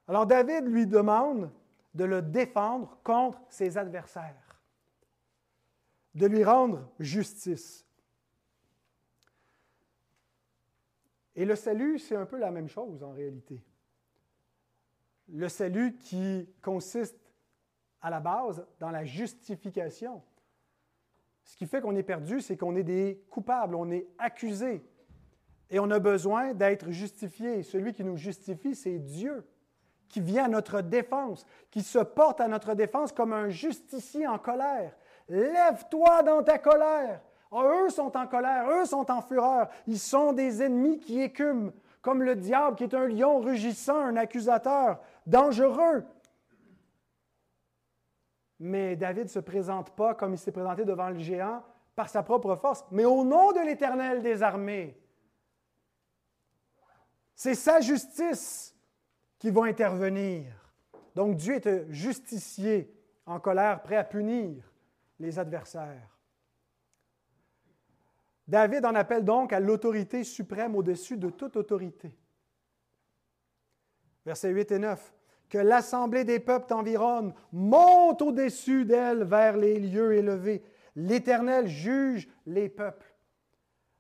Alors 0.06 0.26
David 0.26 0.66
lui 0.66 0.86
demande 0.86 1.50
de 1.94 2.04
le 2.04 2.22
défendre 2.22 2.98
contre 3.02 3.40
ses 3.48 3.76
adversaires, 3.78 4.60
de 6.14 6.26
lui 6.26 6.44
rendre 6.44 6.88
justice. 6.98 7.86
Et 11.34 11.44
le 11.44 11.56
salut, 11.56 11.98
c'est 11.98 12.16
un 12.16 12.26
peu 12.26 12.38
la 12.38 12.50
même 12.50 12.68
chose 12.68 13.02
en 13.02 13.12
réalité 13.12 13.62
le 15.32 15.48
salut 15.48 15.96
qui 15.96 16.48
consiste 16.60 17.18
à 18.00 18.10
la 18.10 18.20
base 18.20 18.66
dans 18.78 18.90
la 18.90 19.04
justification. 19.04 20.22
Ce 21.44 21.56
qui 21.56 21.66
fait 21.66 21.80
qu'on 21.80 21.96
est 21.96 22.02
perdu, 22.02 22.40
c'est 22.40 22.56
qu'on 22.56 22.76
est 22.76 22.82
des 22.82 23.24
coupables, 23.30 23.74
on 23.74 23.90
est 23.90 24.06
accusés. 24.18 24.84
Et 25.70 25.78
on 25.78 25.90
a 25.90 25.98
besoin 25.98 26.52
d'être 26.52 26.90
justifié. 26.90 27.62
Celui 27.62 27.92
qui 27.92 28.04
nous 28.04 28.16
justifie, 28.16 28.74
c'est 28.74 28.98
Dieu, 28.98 29.44
qui 30.12 30.20
vient 30.20 30.44
à 30.44 30.48
notre 30.48 30.82
défense, 30.82 31.44
qui 31.70 31.82
se 31.82 31.98
porte 31.98 32.40
à 32.40 32.46
notre 32.46 32.74
défense 32.74 33.10
comme 33.10 33.32
un 33.32 33.48
justicier 33.48 34.28
en 34.28 34.38
colère. 34.38 34.92
Lève-toi 35.28 36.22
dans 36.22 36.42
ta 36.42 36.58
colère. 36.58 37.20
Ah, 37.50 37.64
eux 37.64 37.88
sont 37.88 38.16
en 38.16 38.26
colère, 38.26 38.70
eux 38.70 38.84
sont 38.84 39.10
en 39.10 39.22
fureur. 39.22 39.68
Ils 39.86 39.98
sont 39.98 40.32
des 40.32 40.62
ennemis 40.62 41.00
qui 41.00 41.20
écument, 41.20 41.72
comme 42.02 42.22
le 42.22 42.36
diable 42.36 42.76
qui 42.76 42.84
est 42.84 42.94
un 42.94 43.08
lion 43.08 43.40
rugissant, 43.40 43.98
un 43.98 44.16
accusateur 44.16 45.00
dangereux. 45.26 46.04
Mais 48.60 48.94
David 48.94 49.24
ne 49.24 49.28
se 49.28 49.38
présente 49.40 49.90
pas 49.90 50.14
comme 50.14 50.34
il 50.34 50.38
s'est 50.38 50.52
présenté 50.52 50.84
devant 50.84 51.08
le 51.08 51.18
géant 51.18 51.62
par 51.96 52.08
sa 52.08 52.22
propre 52.22 52.54
force, 52.56 52.84
mais 52.90 53.04
au 53.04 53.24
nom 53.24 53.52
de 53.52 53.60
l'Éternel 53.60 54.22
des 54.22 54.42
armées. 54.42 54.98
C'est 57.34 57.54
sa 57.54 57.80
justice 57.80 58.71
qui 59.42 59.50
va 59.50 59.64
intervenir. 59.64 60.44
Donc 61.16 61.34
Dieu 61.34 61.56
est 61.56 61.66
un 61.66 61.90
justicier 61.90 62.94
en 63.26 63.40
colère, 63.40 63.82
prêt 63.82 63.96
à 63.96 64.04
punir 64.04 64.62
les 65.18 65.36
adversaires. 65.36 66.16
David 68.46 68.86
en 68.86 68.94
appelle 68.94 69.24
donc 69.24 69.52
à 69.52 69.58
l'autorité 69.58 70.22
suprême 70.22 70.76
au-dessus 70.76 71.16
de 71.16 71.28
toute 71.28 71.56
autorité. 71.56 72.16
Versets 74.24 74.50
8 74.50 74.70
et 74.70 74.78
9. 74.78 75.12
Que 75.48 75.58
l'assemblée 75.58 76.22
des 76.22 76.38
peuples 76.38 76.68
t'environne, 76.68 77.34
monte 77.50 78.22
au-dessus 78.22 78.84
d'elle 78.84 79.24
vers 79.24 79.56
les 79.56 79.80
lieux 79.80 80.14
élevés. 80.14 80.62
L'Éternel 80.94 81.66
juge 81.66 82.28
les 82.46 82.68
peuples. 82.68 83.12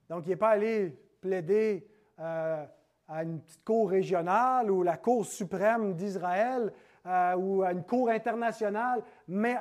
Donc, 0.08 0.24
il 0.24 0.28
n'est 0.28 0.36
pas 0.36 0.50
allé 0.50 0.96
plaider 1.20 1.90
euh, 2.20 2.64
à 3.08 3.22
une 3.22 3.40
petite 3.40 3.64
cour 3.64 3.90
régionale 3.90 4.70
ou 4.70 4.82
la 4.82 4.96
Cour 4.96 5.26
suprême 5.26 5.94
d'Israël 5.94 6.72
euh, 7.06 7.34
ou 7.36 7.62
à 7.62 7.72
une 7.72 7.84
cour 7.84 8.10
internationale, 8.10 9.02
mais 9.28 9.56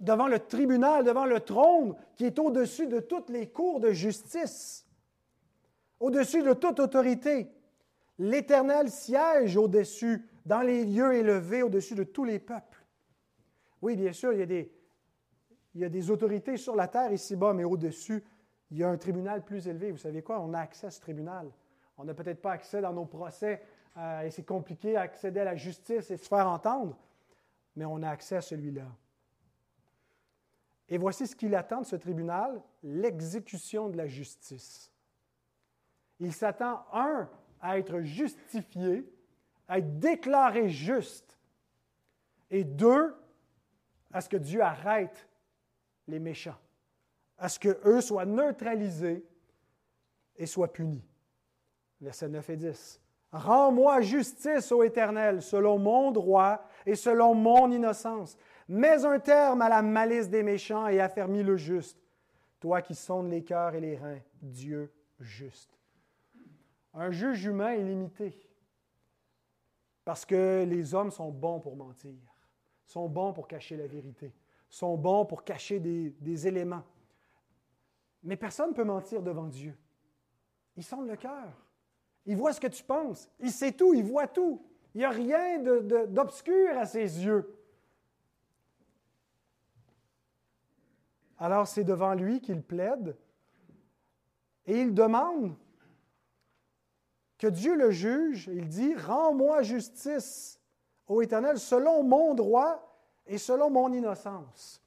devant 0.00 0.28
le 0.28 0.38
tribunal, 0.38 1.04
devant 1.04 1.24
le 1.24 1.40
trône 1.40 1.94
qui 2.14 2.24
est 2.26 2.38
au-dessus 2.38 2.86
de 2.86 3.00
toutes 3.00 3.30
les 3.30 3.48
cours 3.48 3.80
de 3.80 3.90
justice, 3.90 4.86
au-dessus 6.00 6.42
de 6.42 6.52
toute 6.52 6.80
autorité. 6.80 7.50
L'Éternel 8.18 8.90
siège 8.90 9.56
au-dessus, 9.56 10.28
dans 10.46 10.60
les 10.60 10.84
lieux 10.84 11.14
élevés, 11.14 11.62
au-dessus 11.62 11.94
de 11.94 12.04
tous 12.04 12.24
les 12.24 12.38
peuples. 12.38 12.84
Oui, 13.82 13.96
bien 13.96 14.12
sûr, 14.12 14.32
il 14.32 14.38
y, 14.38 14.42
a 14.42 14.46
des, 14.46 14.72
il 15.74 15.80
y 15.80 15.84
a 15.84 15.88
des 15.88 16.10
autorités 16.10 16.56
sur 16.56 16.76
la 16.76 16.86
terre 16.86 17.12
ici-bas, 17.12 17.52
mais 17.54 17.64
au-dessus, 17.64 18.22
il 18.70 18.78
y 18.78 18.84
a 18.84 18.88
un 18.88 18.96
tribunal 18.96 19.44
plus 19.44 19.66
élevé. 19.66 19.90
Vous 19.90 19.98
savez 19.98 20.22
quoi? 20.22 20.40
On 20.40 20.54
a 20.54 20.60
accès 20.60 20.86
à 20.86 20.90
ce 20.90 21.00
tribunal. 21.00 21.50
On 21.96 22.04
n'a 22.04 22.14
peut-être 22.14 22.42
pas 22.42 22.52
accès 22.52 22.80
dans 22.80 22.92
nos 22.92 23.06
procès, 23.06 23.62
euh, 23.96 24.22
et 24.22 24.30
c'est 24.30 24.44
compliqué 24.44 24.94
d'accéder 24.94 25.40
à 25.40 25.44
la 25.44 25.56
justice 25.56 26.10
et 26.10 26.16
se 26.16 26.28
faire 26.28 26.48
entendre, 26.48 26.96
mais 27.76 27.84
on 27.84 28.02
a 28.02 28.10
accès 28.10 28.36
à 28.36 28.40
celui-là. 28.40 28.86
Et 30.88 30.98
voici 30.98 31.26
ce 31.26 31.34
qu'il 31.34 31.54
attend 31.54 31.80
de 31.80 31.86
ce 31.86 31.96
tribunal, 31.96 32.60
l'exécution 32.82 33.88
de 33.88 33.96
la 33.96 34.06
justice. 34.06 34.92
Il 36.20 36.32
s'attend, 36.32 36.84
un, 36.92 37.28
à 37.60 37.78
être 37.78 38.00
justifié 38.00 39.08
à 39.68 39.78
être 39.78 39.98
déclaré 39.98 40.68
juste. 40.68 41.38
Et 42.50 42.64
deux, 42.64 43.14
à 44.12 44.20
ce 44.20 44.28
que 44.28 44.36
Dieu 44.36 44.60
arrête 44.60 45.28
les 46.06 46.18
méchants, 46.18 46.58
à 47.38 47.48
ce 47.48 47.58
qu'eux 47.58 48.00
soient 48.00 48.26
neutralisés 48.26 49.24
et 50.36 50.46
soient 50.46 50.72
punis. 50.72 51.04
Versets 52.00 52.28
9 52.28 52.50
et 52.50 52.56
10. 52.56 53.00
Rends-moi 53.32 54.00
justice, 54.00 54.70
ô 54.70 54.84
Éternel, 54.84 55.42
selon 55.42 55.78
mon 55.78 56.12
droit 56.12 56.68
et 56.86 56.94
selon 56.94 57.34
mon 57.34 57.70
innocence. 57.72 58.36
Mets 58.68 59.04
un 59.04 59.18
terme 59.18 59.60
à 59.62 59.68
la 59.68 59.82
malice 59.82 60.28
des 60.28 60.42
méchants 60.42 60.86
et 60.86 61.00
affermis 61.00 61.42
le 61.42 61.56
juste. 61.56 61.98
Toi 62.60 62.80
qui 62.80 62.94
sondes 62.94 63.28
les 63.28 63.42
cœurs 63.42 63.74
et 63.74 63.80
les 63.80 63.96
reins, 63.96 64.20
Dieu 64.40 64.92
juste. 65.18 65.76
Un 66.94 67.10
juge 67.10 67.44
humain 67.44 67.72
est 67.72 67.82
limité 67.82 68.38
parce 70.04 70.24
que 70.24 70.64
les 70.64 70.94
hommes 70.94 71.10
sont 71.10 71.30
bons 71.30 71.58
pour 71.58 71.76
mentir, 71.76 72.14
sont 72.86 73.08
bons 73.08 73.32
pour 73.32 73.48
cacher 73.48 73.76
la 73.76 73.86
vérité, 73.86 74.32
sont 74.68 74.96
bons 74.96 75.24
pour 75.24 75.42
cacher 75.42 75.80
des, 75.80 76.10
des 76.20 76.46
éléments. 76.46 76.84
Mais 78.22 78.36
personne 78.36 78.70
ne 78.70 78.74
peut 78.74 78.84
mentir 78.84 79.22
devant 79.22 79.48
Dieu. 79.48 79.76
Il 80.76 80.84
sonde 80.84 81.08
le 81.08 81.16
cœur. 81.16 81.63
Il 82.26 82.36
voit 82.36 82.52
ce 82.52 82.60
que 82.60 82.66
tu 82.66 82.82
penses. 82.82 83.28
Il 83.40 83.52
sait 83.52 83.72
tout, 83.72 83.94
il 83.94 84.04
voit 84.04 84.26
tout. 84.26 84.62
Il 84.94 84.98
n'y 84.98 85.04
a 85.04 85.10
rien 85.10 85.58
d'obscur 86.06 86.78
à 86.78 86.86
ses 86.86 87.24
yeux. 87.24 87.58
Alors 91.38 91.66
c'est 91.66 91.84
devant 91.84 92.14
lui 92.14 92.40
qu'il 92.40 92.62
plaide 92.62 93.16
et 94.66 94.80
il 94.80 94.94
demande 94.94 95.54
que 97.38 97.46
Dieu 97.46 97.76
le 97.76 97.90
juge. 97.90 98.48
Il 98.52 98.68
dit, 98.68 98.94
Rends-moi 98.94 99.62
justice, 99.62 100.60
ô 101.06 101.20
Éternel, 101.20 101.58
selon 101.58 102.02
mon 102.02 102.34
droit 102.34 102.98
et 103.26 103.38
selon 103.38 103.70
mon 103.70 103.92
innocence. 103.92 104.80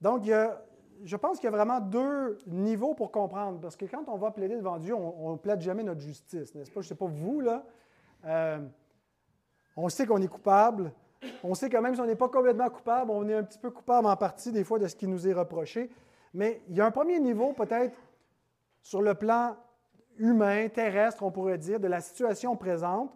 Donc, 0.00 0.24
il 0.24 0.28
y 0.28 0.32
a, 0.32 0.62
je 1.04 1.16
pense 1.16 1.38
qu'il 1.38 1.44
y 1.44 1.48
a 1.48 1.56
vraiment 1.56 1.80
deux 1.80 2.38
niveaux 2.46 2.94
pour 2.94 3.10
comprendre, 3.10 3.60
parce 3.60 3.76
que 3.76 3.84
quand 3.84 4.04
on 4.08 4.16
va 4.16 4.30
plaider 4.30 4.56
devant 4.56 4.78
Dieu, 4.78 4.94
on 4.94 5.32
ne 5.32 5.36
plaide 5.36 5.60
jamais 5.60 5.82
notre 5.82 6.00
justice, 6.00 6.54
n'est-ce 6.54 6.70
pas? 6.70 6.80
Je 6.80 6.86
ne 6.86 6.88
sais 6.88 6.94
pas 6.94 7.06
vous, 7.06 7.40
là. 7.40 7.64
Euh, 8.24 8.58
on 9.76 9.88
sait 9.88 10.06
qu'on 10.06 10.20
est 10.22 10.28
coupable. 10.28 10.92
On 11.42 11.54
sait 11.54 11.70
quand 11.70 11.80
même 11.82 11.94
si 11.94 12.00
on 12.00 12.06
n'est 12.06 12.16
pas 12.16 12.28
complètement 12.28 12.68
coupable, 12.68 13.10
on 13.10 13.28
est 13.28 13.34
un 13.34 13.42
petit 13.42 13.58
peu 13.58 13.70
coupable 13.70 14.06
en 14.06 14.16
partie 14.16 14.52
des 14.52 14.64
fois 14.64 14.78
de 14.78 14.86
ce 14.86 14.96
qui 14.96 15.06
nous 15.06 15.26
est 15.26 15.32
reproché. 15.32 15.90
Mais 16.34 16.62
il 16.68 16.76
y 16.76 16.80
a 16.80 16.86
un 16.86 16.90
premier 16.90 17.18
niveau 17.18 17.52
peut-être 17.52 17.96
sur 18.82 19.02
le 19.02 19.14
plan 19.14 19.56
humain, 20.18 20.68
terrestre, 20.68 21.22
on 21.22 21.30
pourrait 21.30 21.58
dire, 21.58 21.80
de 21.80 21.88
la 21.88 22.00
situation 22.00 22.56
présente, 22.56 23.12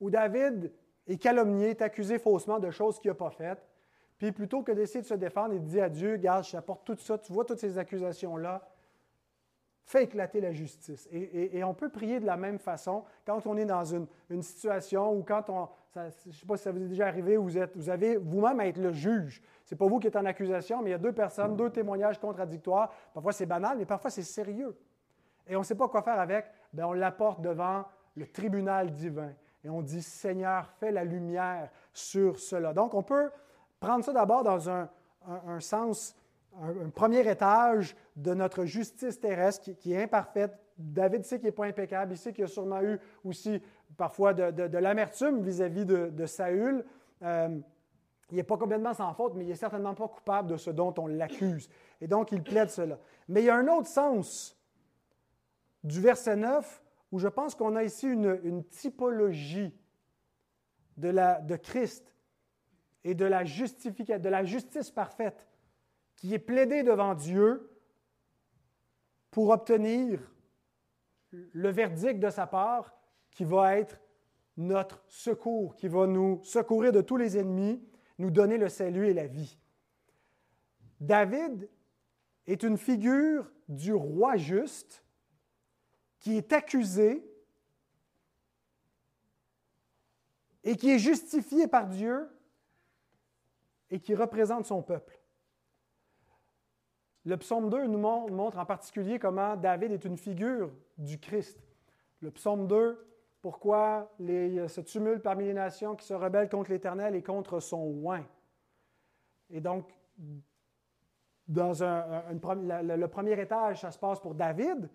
où 0.00 0.10
David 0.10 0.72
est 1.06 1.18
calomnié, 1.18 1.70
est 1.70 1.82
accusé 1.82 2.18
faussement 2.18 2.58
de 2.58 2.70
choses 2.70 2.98
qu'il 2.98 3.10
n'a 3.10 3.14
pas 3.14 3.30
faites. 3.30 3.67
Puis 4.18 4.32
plutôt 4.32 4.62
que 4.62 4.72
d'essayer 4.72 5.00
de 5.00 5.06
se 5.06 5.14
défendre, 5.14 5.54
il 5.54 5.62
dit 5.62 5.80
à 5.80 5.88
Dieu, 5.88 6.16
garde, 6.16 6.44
je 6.44 6.52
t'apporte 6.52 6.84
tout 6.84 6.96
ça, 6.96 7.18
tu 7.18 7.32
vois 7.32 7.44
toutes 7.44 7.60
ces 7.60 7.78
accusations-là, 7.78 8.68
fais 9.84 10.04
éclater 10.04 10.40
la 10.40 10.52
justice. 10.52 11.08
Et, 11.10 11.62
on 11.64 11.72
peut 11.72 11.88
prier 11.88 12.20
de 12.20 12.26
la 12.26 12.36
même 12.36 12.58
façon 12.58 13.04
quand 13.24 13.46
on 13.46 13.56
est 13.56 13.64
dans 13.64 13.84
une, 13.84 14.42
situation 14.42 15.14
ou 15.14 15.22
quand 15.22 15.48
on... 15.48 15.68
je 15.94 16.00
ne 16.00 16.32
sais 16.32 16.46
pas 16.46 16.56
si 16.56 16.64
ça 16.64 16.72
vous 16.72 16.82
est 16.82 16.88
déjà 16.88 17.06
arrivé, 17.06 17.36
vous, 17.36 17.56
êtes, 17.56 17.74
vous 17.76 17.88
avez 17.88 18.16
vous-même 18.16 18.60
à 18.60 18.66
être 18.66 18.78
le 18.78 18.92
juge. 18.92 19.40
Ce 19.64 19.74
n'est 19.74 19.78
pas 19.78 19.86
vous 19.86 19.98
qui 19.98 20.08
êtes 20.08 20.16
en 20.16 20.26
accusation, 20.26 20.82
mais 20.82 20.90
il 20.90 20.92
y 20.92 20.96
a 20.96 20.98
deux 20.98 21.12
personnes, 21.12 21.56
deux 21.56 21.70
témoignages 21.70 22.18
contradictoires. 22.18 22.92
Parfois 23.14 23.32
c'est 23.32 23.46
banal, 23.46 23.78
mais 23.78 23.86
parfois 23.86 24.10
c'est 24.10 24.22
sérieux. 24.22 24.76
Et 25.46 25.56
on 25.56 25.60
ne 25.60 25.64
sait 25.64 25.76
pas 25.76 25.88
quoi 25.88 26.02
faire 26.02 26.20
avec, 26.20 26.44
bien, 26.72 26.86
on 26.86 26.92
l'apporte 26.92 27.40
devant 27.40 27.84
le 28.16 28.26
tribunal 28.26 28.92
divin. 28.92 29.32
Et 29.64 29.70
on 29.70 29.80
dit, 29.80 30.02
Seigneur, 30.02 30.70
fais 30.78 30.92
la 30.92 31.04
lumière 31.04 31.70
sur 31.92 32.38
cela. 32.38 32.74
Donc 32.74 32.94
on 32.94 33.02
peut 33.02 33.30
prendre 33.80 34.04
ça 34.04 34.12
d'abord 34.12 34.42
dans 34.42 34.68
un, 34.68 34.88
sens, 35.60 36.16
un, 36.60 36.90
premier 36.90 37.28
étage 37.28 37.96
de 38.16 38.34
notre 38.34 38.64
justice 38.64 39.20
terrestre 39.20 39.72
qui, 39.78 39.92
est 39.92 40.02
imparfaite. 40.02 40.58
David 40.76 41.24
sait 41.24 41.38
qu'il 41.38 41.46
n'est 41.46 41.52
pas 41.52 41.66
impeccable, 41.66 42.12
il 42.12 42.18
sait 42.18 42.32
qu'il 42.32 42.44
a 42.44 42.48
sûrement 42.48 42.82
eu 42.82 42.98
aussi 43.24 43.62
parfois 43.96 44.34
de, 44.34 44.78
l'amertume 44.78 45.42
vis-à-vis 45.42 45.84
de, 45.84 46.26
Saül. 46.26 46.84
Euh, 47.22 47.58
il 48.30 48.36
n'est 48.36 48.42
pas 48.42 48.58
complètement 48.58 48.92
sans 48.92 49.12
faute, 49.14 49.34
mais 49.34 49.44
il 49.44 49.48
n'est 49.48 49.54
certainement 49.54 49.94
pas 49.94 50.06
coupable 50.06 50.50
de 50.50 50.56
ce 50.56 50.70
dont 50.70 50.94
on 50.98 51.06
l'accuse. 51.06 51.68
Et 52.00 52.06
donc, 52.06 52.30
il 52.30 52.42
plaide 52.42 52.68
cela. 52.68 52.98
Mais 53.28 53.42
il 53.42 53.46
y 53.46 53.50
a 53.50 53.56
un 53.56 53.68
autre 53.68 53.88
sens 53.88 54.56
du 55.82 56.00
verset 56.00 56.36
9 56.36 56.82
où 57.10 57.18
je 57.18 57.28
pense 57.28 57.54
qu'on 57.54 57.74
a 57.74 57.84
ici 57.84 58.06
une, 58.06 58.64
typologie 58.64 59.74
de, 60.98 61.08
la, 61.08 61.40
de 61.40 61.56
Christ 61.56 62.12
et 63.04 63.14
de 63.14 63.24
la, 63.24 63.44
de 63.44 64.28
la 64.28 64.44
justice 64.44 64.90
parfaite 64.90 65.46
qui 66.16 66.34
est 66.34 66.38
plaidée 66.38 66.82
devant 66.82 67.14
Dieu 67.14 67.70
pour 69.30 69.50
obtenir 69.50 70.20
le 71.30 71.68
verdict 71.68 72.18
de 72.18 72.30
sa 72.30 72.46
part 72.46 72.94
qui 73.30 73.44
va 73.44 73.76
être 73.76 74.00
notre 74.56 75.02
secours, 75.06 75.76
qui 75.76 75.86
va 75.86 76.06
nous 76.06 76.42
secourir 76.42 76.92
de 76.92 77.00
tous 77.00 77.16
les 77.16 77.38
ennemis, 77.38 77.80
nous 78.18 78.30
donner 78.30 78.58
le 78.58 78.68
salut 78.68 79.06
et 79.06 79.14
la 79.14 79.26
vie. 79.26 79.58
David 81.00 81.70
est 82.46 82.64
une 82.64 82.76
figure 82.76 83.50
du 83.68 83.92
roi 83.92 84.36
juste 84.36 85.04
qui 86.18 86.36
est 86.36 86.52
accusé 86.52 87.24
et 90.64 90.76
qui 90.76 90.90
est 90.90 90.98
justifié 90.98 91.68
par 91.68 91.86
Dieu 91.86 92.28
et 93.90 94.00
qui 94.00 94.14
représente 94.14 94.66
son 94.66 94.82
peuple. 94.82 95.18
Le 97.24 97.36
psaume 97.36 97.68
2 97.68 97.86
nous 97.86 97.98
montre 97.98 98.58
en 98.58 98.64
particulier 98.64 99.18
comment 99.18 99.56
David 99.56 99.92
est 99.92 100.04
une 100.04 100.16
figure 100.16 100.70
du 100.96 101.18
Christ. 101.18 101.58
Le 102.20 102.30
psaume 102.30 102.66
2, 102.66 103.06
pourquoi 103.42 104.10
les, 104.18 104.66
ce 104.68 104.80
tumulte 104.80 105.22
parmi 105.22 105.44
les 105.44 105.54
nations 105.54 105.94
qui 105.94 106.06
se 106.06 106.14
rebellent 106.14 106.48
contre 106.48 106.70
l'Éternel 106.70 107.14
et 107.14 107.22
contre 107.22 107.60
son 107.60 108.00
oint. 108.04 108.24
Et 109.50 109.60
donc, 109.60 109.92
dans 111.46 111.72
le 111.72 113.06
premier 113.06 113.40
étage, 113.40 113.80
ça 113.80 113.90
se 113.90 113.98
passe 113.98 114.20
pour 114.20 114.34
David, 114.34 114.88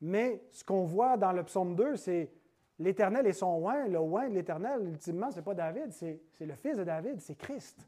mais 0.00 0.42
ce 0.52 0.64
qu'on 0.64 0.84
voit 0.84 1.16
dans 1.16 1.32
le 1.32 1.42
psaume 1.42 1.74
2, 1.74 1.96
c'est 1.96 2.30
l'Éternel 2.78 3.26
et 3.26 3.32
son 3.32 3.64
oint. 3.64 3.88
Le 3.88 3.98
oint 3.98 4.28
de 4.28 4.34
l'Éternel, 4.34 4.86
ultimement, 4.86 5.30
ce 5.30 5.36
n'est 5.36 5.42
pas 5.42 5.54
David, 5.54 5.92
c'est 5.92 6.20
le 6.40 6.54
fils 6.54 6.76
de 6.76 6.84
David, 6.84 7.20
c'est 7.20 7.34
Christ. 7.34 7.86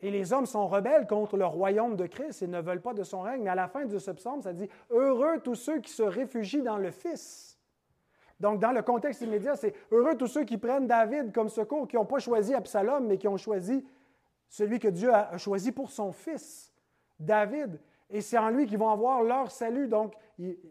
Et 0.00 0.10
les 0.10 0.32
hommes 0.32 0.46
sont 0.46 0.66
rebelles 0.66 1.06
contre 1.06 1.36
le 1.36 1.46
royaume 1.46 1.96
de 1.96 2.06
Christ 2.06 2.42
et 2.42 2.46
ne 2.46 2.60
veulent 2.60 2.82
pas 2.82 2.94
de 2.94 3.02
son 3.02 3.22
règne. 3.22 3.42
Mais 3.42 3.50
à 3.50 3.54
la 3.54 3.68
fin 3.68 3.84
de 3.86 3.98
ce 3.98 4.10
psaume, 4.10 4.42
ça 4.42 4.52
dit 4.52 4.68
Heureux 4.90 5.40
tous 5.42 5.54
ceux 5.54 5.80
qui 5.80 5.92
se 5.92 6.02
réfugient 6.02 6.62
dans 6.62 6.78
le 6.78 6.90
Fils. 6.90 7.54
Donc, 8.40 8.60
dans 8.60 8.72
le 8.72 8.82
contexte 8.82 9.22
immédiat, 9.22 9.56
c'est 9.56 9.74
heureux 9.90 10.16
tous 10.16 10.26
ceux 10.26 10.44
qui 10.44 10.58
prennent 10.58 10.86
David 10.86 11.32
comme 11.32 11.48
secours, 11.48 11.86
qui 11.88 11.96
n'ont 11.96 12.04
pas 12.04 12.18
choisi 12.18 12.52
Absalom, 12.54 13.06
mais 13.06 13.16
qui 13.16 13.28
ont 13.28 13.36
choisi 13.36 13.86
celui 14.48 14.78
que 14.78 14.88
Dieu 14.88 15.12
a 15.12 15.36
choisi 15.38 15.72
pour 15.72 15.90
son 15.90 16.12
fils, 16.12 16.72
David. 17.18 17.80
Et 18.10 18.20
c'est 18.20 18.38
en 18.38 18.50
lui 18.50 18.66
qu'ils 18.66 18.78
vont 18.78 18.90
avoir 18.90 19.22
leur 19.22 19.50
salut. 19.50 19.88
Donc, 19.88 20.14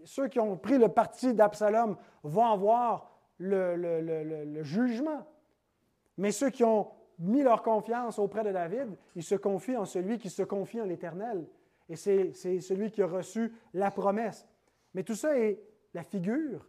ceux 0.03 0.27
qui 0.27 0.39
ont 0.39 0.57
pris 0.57 0.77
le 0.77 0.89
parti 0.89 1.33
d'Absalom 1.33 1.97
vont 2.23 2.45
avoir 2.45 3.09
le, 3.37 3.75
le, 3.75 4.63
jugement. 4.63 5.25
Mais 6.17 6.31
ceux 6.31 6.49
qui 6.49 6.63
ont 6.63 6.91
mis 7.23 7.41
leur 7.41 7.63
confiance 7.63 8.19
auprès 8.19 8.43
de 8.43 8.51
David, 8.51 8.97
ils 9.15 9.23
se 9.23 9.35
confient 9.35 9.77
en 9.77 9.85
celui 9.85 10.17
qui 10.17 10.29
se 10.29 10.43
confie 10.43 10.81
en 10.81 10.85
l'Éternel. 10.85 11.47
Et 11.89 11.95
c'est 11.95 12.33
celui 12.33 12.91
qui 12.91 13.01
a 13.01 13.07
reçu 13.07 13.53
la 13.73 13.91
promesse. 13.91 14.47
Mais 14.93 15.03
tout 15.03 15.15
ça 15.15 15.37
est 15.37 15.59
la 15.93 16.03
figure 16.03 16.67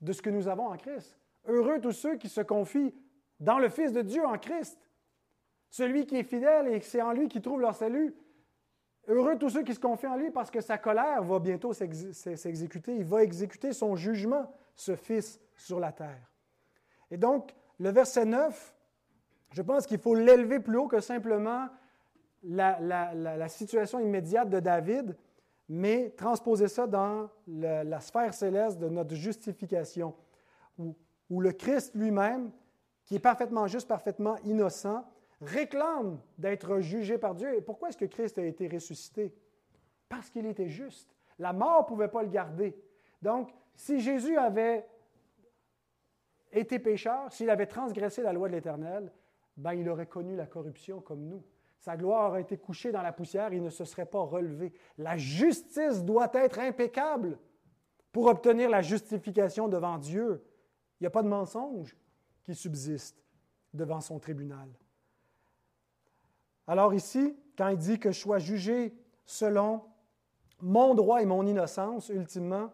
de 0.00 0.12
ce 0.12 0.22
que 0.22 0.30
nous 0.30 0.48
avons 0.48 0.66
en 0.66 0.76
Christ. 0.76 1.18
Heureux 1.46 1.80
tous 1.80 1.92
ceux 1.92 2.16
qui 2.16 2.28
se 2.28 2.40
confient 2.40 2.94
dans 3.40 3.58
le 3.58 3.68
Fils 3.68 3.92
de 3.92 4.02
Dieu 4.02 4.24
en 4.24 4.38
Christ. 4.38 4.78
Celui 5.70 6.06
qui 6.06 6.16
est 6.16 6.24
fidèle 6.24 6.68
et 6.68 6.80
c'est 6.80 7.02
en 7.02 7.12
lui 7.12 7.28
qu'ils 7.28 7.42
trouvent 7.42 7.60
leur 7.60 7.74
salut. 7.74 8.14
Heureux 9.06 9.36
tous 9.38 9.50
ceux 9.50 9.62
qui 9.62 9.74
se 9.74 9.80
confient 9.80 10.06
en 10.06 10.16
lui 10.16 10.30
parce 10.30 10.50
que 10.50 10.60
sa 10.60 10.78
colère 10.78 11.22
va 11.22 11.38
bientôt 11.38 11.72
s'exécuter. 11.72 12.96
Il 12.96 13.04
va 13.04 13.22
exécuter 13.22 13.72
son 13.72 13.96
jugement, 13.96 14.50
ce 14.74 14.96
Fils, 14.96 15.40
sur 15.56 15.78
la 15.78 15.92
terre. 15.92 16.32
Et 17.10 17.16
donc, 17.16 17.54
le 17.78 17.90
verset 17.90 18.24
9, 18.24 18.73
je 19.54 19.62
pense 19.62 19.86
qu'il 19.86 20.00
faut 20.00 20.16
l'élever 20.16 20.58
plus 20.58 20.76
haut 20.76 20.88
que 20.88 20.98
simplement 20.98 21.68
la, 22.42 23.48
situation 23.48 24.00
immédiate 24.00 24.50
de 24.50 24.58
David, 24.58 25.16
mais 25.68 26.10
transposer 26.10 26.66
ça 26.66 26.88
dans 26.88 27.30
la, 27.46 28.00
sphère 28.00 28.34
céleste 28.34 28.80
de 28.80 28.88
notre 28.88 29.14
justification, 29.14 30.12
où 30.76 31.40
le 31.40 31.52
Christ 31.52 31.94
lui-même, 31.94 32.50
qui 33.04 33.14
est 33.14 33.20
parfaitement 33.20 33.68
juste, 33.68 33.86
parfaitement 33.86 34.34
innocent, 34.44 35.04
réclame 35.40 36.18
d'être 36.36 36.80
jugé 36.80 37.16
par 37.16 37.36
Dieu. 37.36 37.54
Et 37.54 37.60
pourquoi 37.60 37.90
est-ce 37.90 37.98
que 37.98 38.06
Christ 38.06 38.38
a 38.38 38.44
été 38.44 38.66
ressuscité? 38.66 39.32
Parce 40.08 40.30
qu'il 40.30 40.46
était 40.46 40.68
juste. 40.68 41.14
La 41.38 41.52
mort 41.52 41.82
ne 41.82 41.86
pouvait 41.86 42.08
pas 42.08 42.24
le 42.24 42.28
garder. 42.28 42.76
Donc, 43.22 43.54
si 43.76 44.00
Jésus 44.00 44.36
avait 44.36 44.84
été 46.50 46.80
pécheur, 46.80 47.32
s'il 47.32 47.50
avait 47.50 47.66
transgressé 47.66 48.20
la 48.20 48.32
loi 48.32 48.48
de 48.48 48.54
l'Éternel, 48.54 49.12
ben, 49.56 49.74
il 49.74 49.88
aurait 49.88 50.06
connu 50.06 50.36
la 50.36 50.46
corruption 50.46 51.00
comme 51.00 51.26
nous. 51.26 51.42
Sa 51.78 51.96
gloire 51.96 52.30
aurait 52.30 52.42
été 52.42 52.56
couchée 52.56 52.92
dans 52.92 53.02
la 53.02 53.12
poussière, 53.12 53.52
il 53.52 53.62
ne 53.62 53.70
se 53.70 53.84
serait 53.84 54.06
pas 54.06 54.22
relevé. 54.22 54.72
La 54.96 55.16
justice 55.16 56.02
doit 56.02 56.30
être 56.32 56.58
impeccable 56.58 57.38
pour 58.10 58.26
obtenir 58.26 58.70
la 58.70 58.80
justification 58.80 59.68
devant 59.68 59.98
Dieu. 59.98 60.42
Il 60.98 61.02
n'y 61.02 61.06
a 61.06 61.10
pas 61.10 61.22
de 61.22 61.28
mensonge 61.28 61.96
qui 62.42 62.54
subsiste 62.54 63.22
devant 63.74 64.00
son 64.00 64.18
tribunal. 64.18 64.68
Alors 66.66 66.94
ici, 66.94 67.36
quand 67.56 67.68
il 67.68 67.76
dit 67.76 67.98
que 67.98 68.12
je 68.12 68.18
sois 68.18 68.38
jugé 68.38 68.94
selon 69.26 69.82
mon 70.60 70.94
droit 70.94 71.20
et 71.20 71.26
mon 71.26 71.46
innocence, 71.46 72.08
ultimement, 72.08 72.72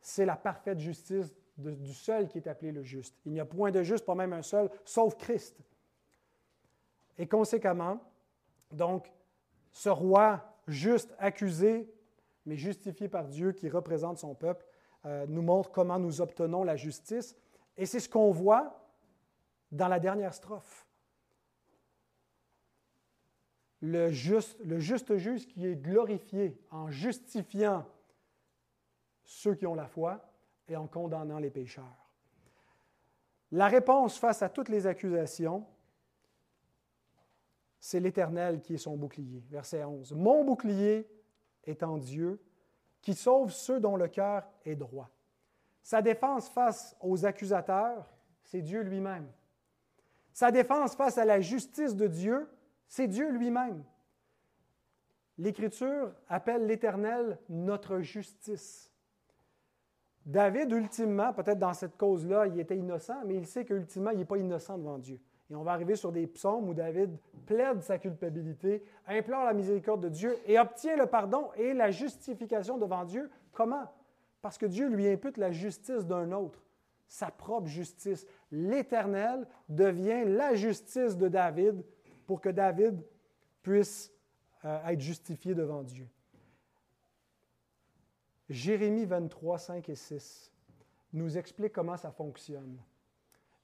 c'est 0.00 0.26
la 0.26 0.36
parfaite 0.36 0.78
justice 0.78 1.34
du 1.56 1.94
seul 1.94 2.28
qui 2.28 2.38
est 2.38 2.48
appelé 2.48 2.72
le 2.72 2.82
juste. 2.82 3.16
Il 3.24 3.32
n'y 3.32 3.40
a 3.40 3.44
point 3.44 3.70
de 3.70 3.82
juste, 3.82 4.04
pas 4.04 4.14
même 4.14 4.32
un 4.32 4.42
seul, 4.42 4.70
sauf 4.84 5.16
Christ. 5.16 5.56
Et 7.20 7.26
conséquemment, 7.26 8.00
donc, 8.72 9.12
ce 9.72 9.90
roi 9.90 10.56
juste 10.66 11.14
accusé, 11.18 11.92
mais 12.46 12.56
justifié 12.56 13.10
par 13.10 13.28
Dieu 13.28 13.52
qui 13.52 13.68
représente 13.68 14.16
son 14.16 14.34
peuple, 14.34 14.64
euh, 15.04 15.26
nous 15.28 15.42
montre 15.42 15.70
comment 15.70 15.98
nous 15.98 16.22
obtenons 16.22 16.64
la 16.64 16.76
justice. 16.76 17.36
Et 17.76 17.84
c'est 17.84 18.00
ce 18.00 18.08
qu'on 18.08 18.30
voit 18.30 18.90
dans 19.70 19.86
la 19.86 20.00
dernière 20.00 20.32
strophe. 20.32 20.86
Le 23.82 24.08
juste, 24.08 24.58
le 24.64 24.78
juste 24.78 25.18
juge 25.18 25.46
qui 25.46 25.66
est 25.66 25.76
glorifié 25.76 26.58
en 26.70 26.90
justifiant 26.90 27.84
ceux 29.24 29.54
qui 29.54 29.66
ont 29.66 29.74
la 29.74 29.88
foi 29.88 30.26
et 30.68 30.76
en 30.76 30.86
condamnant 30.86 31.38
les 31.38 31.50
pécheurs. 31.50 32.08
La 33.52 33.68
réponse 33.68 34.16
face 34.16 34.40
à 34.40 34.48
toutes 34.48 34.70
les 34.70 34.86
accusations, 34.86 35.66
c'est 37.80 37.98
l'Éternel 37.98 38.60
qui 38.60 38.74
est 38.74 38.78
son 38.78 38.96
bouclier. 38.96 39.42
Verset 39.50 39.82
11. 39.82 40.12
Mon 40.12 40.44
bouclier 40.44 41.08
est 41.64 41.82
en 41.82 41.96
Dieu, 41.96 42.40
qui 43.00 43.14
sauve 43.14 43.50
ceux 43.50 43.80
dont 43.80 43.96
le 43.96 44.08
cœur 44.08 44.44
est 44.64 44.76
droit. 44.76 45.10
Sa 45.82 46.02
défense 46.02 46.48
face 46.50 46.94
aux 47.00 47.24
accusateurs, 47.24 48.06
c'est 48.44 48.60
Dieu 48.60 48.82
lui-même. 48.82 49.26
Sa 50.32 50.50
défense 50.50 50.94
face 50.94 51.16
à 51.16 51.24
la 51.24 51.40
justice 51.40 51.96
de 51.96 52.06
Dieu, 52.06 52.48
c'est 52.86 53.08
Dieu 53.08 53.30
lui-même. 53.30 53.82
L'Écriture 55.38 56.12
appelle 56.28 56.66
l'Éternel 56.66 57.38
notre 57.48 58.00
justice. 58.00 58.90
David, 60.26 60.70
ultimement, 60.70 61.32
peut-être 61.32 61.58
dans 61.58 61.72
cette 61.72 61.96
cause-là, 61.96 62.46
il 62.46 62.60
était 62.60 62.76
innocent, 62.76 63.24
mais 63.24 63.36
il 63.36 63.46
sait 63.46 63.64
qu'ultimement, 63.64 64.10
il 64.10 64.18
n'est 64.18 64.24
pas 64.26 64.36
innocent 64.36 64.76
devant 64.76 64.98
Dieu. 64.98 65.18
Et 65.50 65.56
on 65.56 65.62
va 65.62 65.72
arriver 65.72 65.96
sur 65.96 66.12
des 66.12 66.26
psaumes 66.28 66.68
où 66.68 66.74
David 66.74 67.16
plaide 67.44 67.82
sa 67.82 67.98
culpabilité, 67.98 68.84
implore 69.06 69.44
la 69.44 69.52
miséricorde 69.52 70.02
de 70.02 70.08
Dieu 70.08 70.38
et 70.46 70.58
obtient 70.58 70.96
le 70.96 71.06
pardon 71.06 71.50
et 71.56 71.74
la 71.74 71.90
justification 71.90 72.78
devant 72.78 73.04
Dieu. 73.04 73.28
Comment? 73.52 73.92
Parce 74.40 74.58
que 74.58 74.66
Dieu 74.66 74.88
lui 74.88 75.08
impute 75.08 75.36
la 75.36 75.50
justice 75.50 76.06
d'un 76.06 76.30
autre, 76.30 76.62
sa 77.08 77.30
propre 77.32 77.66
justice. 77.66 78.26
L'Éternel 78.52 79.46
devient 79.68 80.24
la 80.24 80.54
justice 80.54 81.16
de 81.16 81.26
David 81.26 81.84
pour 82.26 82.40
que 82.40 82.48
David 82.48 83.02
puisse 83.62 84.12
euh, 84.64 84.86
être 84.86 85.00
justifié 85.00 85.54
devant 85.54 85.82
Dieu. 85.82 86.06
Jérémie 88.48 89.04
23, 89.04 89.58
5 89.58 89.88
et 89.88 89.94
6 89.94 90.52
nous 91.12 91.36
explique 91.36 91.72
comment 91.72 91.96
ça 91.96 92.12
fonctionne. 92.12 92.78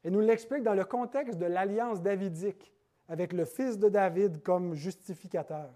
Et 0.07 0.11
nous 0.11 0.21
l'explique 0.21 0.63
dans 0.63 0.75
le 0.75 0.85
contexte 0.85 1.37
de 1.37 1.47
l'alliance 1.47 2.01
davidique 2.01 2.73
avec 3.09 3.33
le 3.33 3.45
fils 3.45 3.77
de 3.77 3.89
David 3.89 4.41
comme 4.41 4.73
justificateur. 4.73 5.69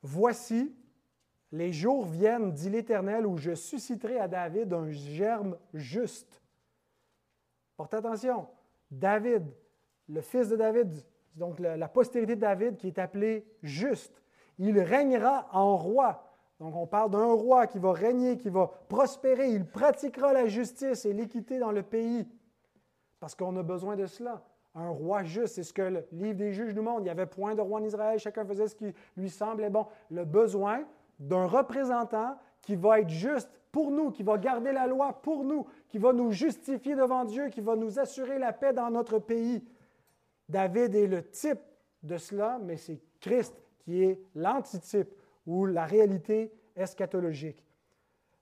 Voici, 0.00 0.72
les 1.50 1.72
jours 1.72 2.04
viennent, 2.04 2.52
dit 2.52 2.70
l'Éternel, 2.70 3.26
où 3.26 3.36
je 3.36 3.56
susciterai 3.56 4.20
à 4.20 4.28
David 4.28 4.72
un 4.72 4.92
germe 4.92 5.58
juste. 5.72 6.40
Porte 7.76 7.94
attention, 7.94 8.46
David, 8.92 9.42
le 10.08 10.20
fils 10.20 10.48
de 10.48 10.54
David, 10.54 10.94
donc 11.34 11.58
la, 11.58 11.88
postérité 11.88 12.36
de 12.36 12.40
David 12.42 12.76
qui 12.76 12.86
est 12.86 13.00
appelée 13.00 13.44
juste, 13.64 14.22
il 14.56 14.78
régnera 14.78 15.48
en 15.50 15.76
roi. 15.76 16.32
Donc 16.60 16.76
on 16.76 16.86
parle 16.86 17.10
d'un 17.10 17.32
roi 17.32 17.66
qui 17.66 17.80
va 17.80 17.92
régner, 17.92 18.36
qui 18.36 18.50
va 18.50 18.68
prospérer, 18.88 19.50
il 19.50 19.66
pratiquera 19.66 20.32
la 20.32 20.46
justice 20.46 21.04
et 21.04 21.12
l'équité 21.12 21.58
dans 21.58 21.72
le 21.72 21.82
pays 21.82 22.28
parce 23.20 23.34
qu'on 23.34 23.56
a 23.56 23.62
besoin 23.62 23.96
de 23.96 24.06
cela. 24.06 24.42
Un 24.74 24.88
roi 24.88 25.22
juste, 25.22 25.54
c'est 25.54 25.62
ce 25.62 25.72
que 25.72 25.82
le 25.82 26.06
livre 26.12 26.38
des 26.38 26.52
juges 26.52 26.74
nous 26.74 26.82
montre. 26.82 27.00
Il 27.00 27.04
n'y 27.04 27.10
avait 27.10 27.26
point 27.26 27.54
de 27.54 27.60
roi 27.60 27.80
en 27.80 27.84
Israël, 27.84 28.18
chacun 28.18 28.44
faisait 28.44 28.66
ce 28.66 28.74
qui 28.74 28.92
lui 29.16 29.30
semblait 29.30 29.70
bon. 29.70 29.86
Le 30.10 30.24
besoin 30.24 30.84
d'un 31.18 31.46
représentant 31.46 32.36
qui 32.60 32.74
va 32.74 33.00
être 33.00 33.08
juste 33.08 33.50
pour 33.70 33.90
nous, 33.90 34.10
qui 34.10 34.22
va 34.22 34.38
garder 34.38 34.72
la 34.72 34.86
loi 34.86 35.20
pour 35.22 35.44
nous, 35.44 35.66
qui 35.88 35.98
va 35.98 36.12
nous 36.12 36.30
justifier 36.30 36.96
devant 36.96 37.24
Dieu, 37.24 37.48
qui 37.48 37.60
va 37.60 37.76
nous 37.76 37.98
assurer 37.98 38.38
la 38.38 38.52
paix 38.52 38.72
dans 38.72 38.90
notre 38.90 39.18
pays. 39.18 39.64
David 40.48 40.94
est 40.94 41.06
le 41.06 41.28
type 41.28 41.60
de 42.02 42.16
cela, 42.16 42.58
mais 42.62 42.76
c'est 42.76 43.00
Christ 43.20 43.54
qui 43.78 44.02
est 44.02 44.20
l'antitype 44.34 45.08
ou 45.46 45.66
la 45.66 45.84
réalité 45.84 46.52
eschatologique. 46.76 47.62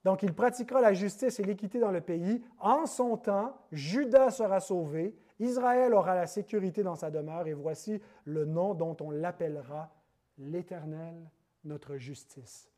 Donc 0.04 0.22
il 0.22 0.34
pratiquera 0.34 0.80
la 0.80 0.94
justice 0.94 1.38
et 1.38 1.44
l'équité 1.44 1.78
dans 1.78 1.90
le 1.90 2.00
pays. 2.00 2.42
En 2.58 2.86
son 2.86 3.16
temps, 3.16 3.56
Judas 3.70 4.30
sera 4.30 4.60
sauvé, 4.60 5.14
Israël 5.38 5.94
aura 5.94 6.14
la 6.14 6.26
sécurité 6.26 6.82
dans 6.82 6.96
sa 6.96 7.10
demeure, 7.10 7.46
et 7.46 7.52
voici 7.52 8.00
le 8.24 8.44
nom 8.44 8.74
dont 8.74 8.96
on 9.00 9.10
l'appellera 9.10 9.92
l'Éternel, 10.38 11.30
notre 11.64 11.96
justice. 11.96 12.70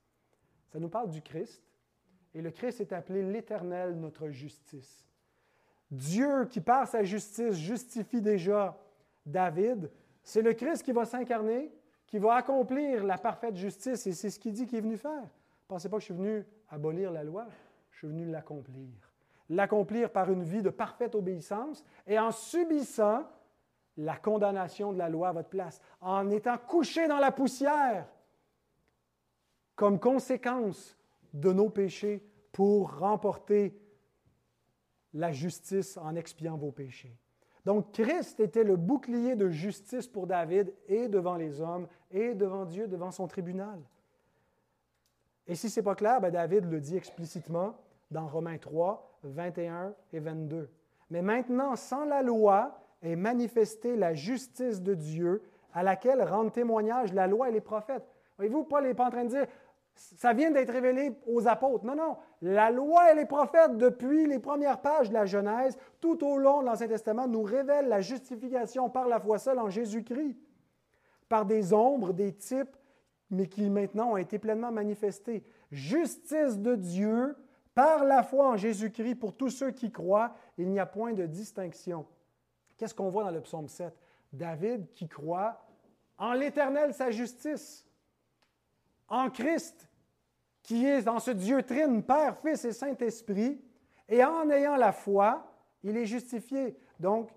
Ça 0.69 0.79
nous 0.79 0.89
parle 0.89 1.11
du 1.11 1.23
Christ, 1.23 1.63
et 2.35 2.43
le 2.43 2.51
Christ 2.51 2.81
est 2.81 2.93
appelé 2.93 3.23
l'Éternel, 3.23 3.95
notre 3.95 4.29
justice. 4.29 5.07
Dieu 5.91 6.47
qui 6.47 6.61
par 6.61 6.89
sa 6.89 7.05
justice 7.05 7.55
justifie 7.55 8.21
déjà 8.21 8.77
David, 9.25 9.91
c'est 10.23 10.43
le 10.43 10.53
Christ 10.53 10.83
qui 10.83 10.93
va 10.93 11.05
s'incarner, 11.05 11.73
qui 12.07 12.19
va 12.19 12.35
accomplir 12.35 13.05
la 13.05 13.19
parfaite 13.19 13.57
justice, 13.57 14.07
et 14.07 14.13
c'est 14.13 14.31
ce 14.31 14.39
qu'il 14.39 14.53
dit 14.53 14.67
qu'il 14.67 14.79
est 14.79 14.83
venu 14.83 14.97
faire. 14.97 15.29
Pensez 15.69 15.89
pas 15.89 15.97
que 15.97 16.01
je 16.01 16.07
suis 16.07 16.15
venu 16.15 16.47
abolir 16.69 17.11
la 17.11 17.25
loi, 17.25 17.47
je 17.91 17.99
suis 17.99 18.09
venu 18.09 18.27
l'accomplir. 18.27 18.89
L'accomplir 19.49 20.11
par 20.11 20.31
une 20.31 20.43
vie 20.43 20.63
de 20.63 20.71
parfaite 20.71 21.15
obéissance 21.15 21.85
et 22.07 22.19
en 22.19 22.31
subissant 22.31 23.25
la 23.97 24.17
condamnation 24.17 24.93
de 24.93 24.99
la 24.99 25.09
loi 25.09 25.29
à 25.29 25.33
votre 25.33 25.49
place, 25.49 25.81
en 26.01 26.31
étant 26.31 26.59
couché 26.59 27.07
dans 27.07 27.19
la 27.19 27.31
poussière 27.31 28.09
comme 29.77 29.99
conséquence 29.99 30.97
de 31.33 31.53
nos 31.53 31.69
péchés 31.69 32.25
pour 32.53 32.99
remporter 32.99 33.81
la 35.13 35.33
justice 35.33 35.97
en 35.97 36.15
expiant 36.15 36.57
vos 36.57 36.73
péchés. 36.73 37.17
Donc 37.65 37.93
Christ 37.93 38.41
était 38.41 38.65
le 38.65 38.77
bouclier 38.77 39.37
de 39.37 39.49
justice 39.49 40.07
pour 40.07 40.27
David 40.27 40.75
et 40.87 41.09
devant 41.09 41.37
les 41.37 41.61
hommes 41.61 41.89
et 42.11 42.35
devant 42.35 42.65
Dieu, 42.65 42.87
devant 42.87 43.11
son 43.11 43.27
tribunal. 43.27 43.81
Et 45.47 45.55
si 45.55 45.69
ce 45.69 45.81
n'est 45.81 45.85
pas 45.85 45.95
clair, 45.95 46.21
ben, 46.21 46.31
David 46.31 46.71
le 46.71 46.81
dit 46.81 46.97
explicitement 46.97 47.75
dans 48.11 48.27
Romains 48.27 48.59
3, 48.59 49.19
21 49.25 49.95
et 50.13 50.21
22. 50.21 50.71
Mais 51.11 51.23
maintenant, 51.23 51.77
sans 51.77 52.05
la 52.05 52.23
loi, 52.23 52.81
est 53.03 53.17
manifestée 53.17 53.97
la 53.97 54.15
justice 54.15 54.81
de 54.81 54.95
Dieu 54.95 55.43
à 55.75 55.83
laquelle 55.83 56.23
rendent 56.23 56.53
témoignage 56.53 57.13
la 57.13 57.27
loi 57.27 57.51
et 57.51 57.53
les 57.53 57.61
prophètes. 57.61 58.07
Voyez-vous, 58.39 58.65
Paul 58.65 58.85
n'est 58.85 58.95
pas 58.95 59.07
en 59.07 59.11
train 59.11 59.25
de 59.25 59.31
dire 59.31 59.47
ça 59.97 60.33
vient 60.33 60.51
d'être 60.51 60.73
révélé 60.73 61.13
aux 61.27 61.47
apôtres. 61.47 61.85
Non, 61.85 61.95
non. 61.95 62.17
La 62.43 62.71
loi 62.71 63.13
et 63.13 63.15
les 63.15 63.27
prophètes, 63.27 63.77
depuis 63.77 64.27
les 64.27 64.41
premières 64.41 64.81
pages 64.81 65.09
de 65.09 65.15
la 65.15 65.25
Genèse, 65.25 65.79
tout 66.01 66.25
au 66.27 66.37
long 66.37 66.63
de 66.63 66.67
l'Ancien 66.67 66.89
Testament, 66.89 67.29
nous 67.29 67.43
révèlent 67.43 67.89
la 67.89 68.01
justification 68.01 68.91
par 68.91 69.07
la 69.07 69.21
foi 69.21 69.39
seule 69.39 69.61
en 69.61 69.71
Jésus-Christ, 69.71 70.37
par 71.29 71.47
des 71.47 71.73
ombres, 71.73 72.13
des 72.13 72.33
types 72.33 72.77
mais 73.31 73.47
qui 73.47 73.69
maintenant 73.71 74.13
ont 74.13 74.17
été 74.17 74.39
pleinement 74.39 74.73
manifestés. 74.73 75.45
Justice 75.71 76.59
de 76.59 76.75
Dieu 76.75 77.37
par 77.75 78.05
la 78.05 78.23
foi 78.23 78.51
en 78.51 78.57
Jésus-Christ 78.57 79.17
pour 79.17 79.37
tous 79.37 79.51
ceux 79.51 79.73
qui 79.73 79.91
croient, 79.91 80.35
il 80.59 80.71
n'y 80.71 80.79
a 80.79 80.87
point 80.87 81.13
de 81.13 81.27
distinction. 81.27 82.07
Qu'est-ce 82.77 82.95
qu'on 82.95 83.11
voit 83.11 83.25
dans 83.25 83.31
le 83.31 83.41
psaume 83.41 83.69
7? 83.69 83.93
David 84.33 84.93
qui 84.93 85.09
croit 85.09 85.65
en 86.19 86.33
l'Éternel, 86.33 86.95
sa 86.95 87.11
justice, 87.11 87.85
en 89.09 89.31
Christ, 89.31 89.89
qui 90.63 90.87
est 90.87 91.03
dans 91.03 91.19
ce 91.19 91.31
Dieu 91.31 91.63
trine, 91.63 92.03
Père, 92.03 92.39
Fils 92.39 92.65
et 92.65 92.73
Saint-Esprit, 92.73 93.61
et 94.09 94.25
en 94.25 94.49
ayant 94.51 94.77
la 94.77 94.93
foi, 94.93 95.51
il 95.83 95.97
est 95.97 96.07
justifié. 96.07 96.77
Donc, 97.01 97.31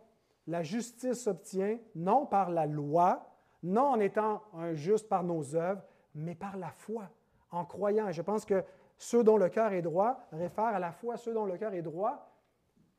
la 0.45 0.63
justice 0.63 1.23
s'obtient 1.23 1.77
non 1.95 2.25
par 2.25 2.51
la 2.51 2.65
loi, 2.65 3.36
non 3.67 3.89
en 3.89 3.99
étant 3.99 4.41
un 4.53 4.73
juste 4.73 5.07
par 5.07 5.23
nos 5.23 5.55
œuvres, 5.55 5.81
mais 6.15 6.35
par 6.35 6.57
la 6.57 6.71
foi, 6.71 7.09
en 7.51 7.65
croyant. 7.65 8.11
je 8.11 8.21
pense 8.21 8.45
que 8.45 8.63
ceux 8.97 9.23
dont 9.23 9.37
le 9.37 9.49
cœur 9.49 9.73
est 9.73 9.81
droit 9.81 10.27
réfèrent 10.31 10.65
à 10.65 10.79
la 10.79 10.91
foi, 10.91 11.17
ceux 11.17 11.33
dont 11.33 11.45
le 11.45 11.57
cœur 11.57 11.73
est 11.73 11.81
droit, 11.81 12.27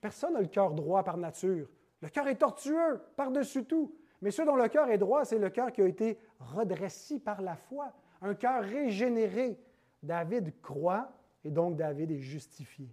Personne 0.01 0.35
n'a 0.35 0.41
le 0.41 0.47
cœur 0.47 0.73
droit 0.75 1.03
par 1.03 1.16
nature. 1.16 1.69
Le 2.01 2.09
cœur 2.09 2.29
est 2.29 2.37
tortueux 2.37 3.01
par-dessus 3.16 3.64
tout. 3.64 3.95
Mais 4.23 4.31
ceux 4.31 4.45
dont 4.45 4.57
le 4.57 4.69
cœur 4.69 4.89
est 4.91 4.99
droit, 4.99 5.25
c'est 5.25 5.39
le 5.39 5.51
cœur 5.51 5.73
qui 5.73 5.83
a 5.83 5.87
été 5.87 6.19
redressé 6.39 7.19
par 7.19 7.41
la 7.41 7.57
foi, 7.57 7.93
un 8.21 8.35
cœur 8.35 8.62
régénéré. 8.62 9.59
David 10.03 10.61
croit 10.61 11.11
et 11.45 11.51
donc 11.51 11.77
David 11.77 12.11
est 12.11 12.21
justifié. 12.21 12.89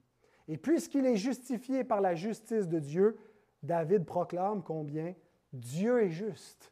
Et 0.47 0.57
puisqu'il 0.57 1.05
est 1.05 1.15
justifié 1.15 1.83
par 1.83 2.01
la 2.01 2.15
justice 2.15 2.67
de 2.67 2.79
Dieu, 2.79 3.17
David 3.61 4.05
proclame 4.05 4.63
combien 4.63 5.13
Dieu 5.53 6.03
est 6.03 6.09
juste. 6.09 6.71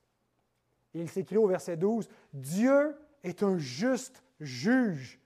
Il 0.93 1.09
s'écrit 1.09 1.37
au 1.37 1.47
verset 1.47 1.77
12, 1.77 2.07
Dieu 2.33 2.95
est 3.23 3.43
un 3.43 3.57
juste 3.57 4.23
juge. 4.39 5.19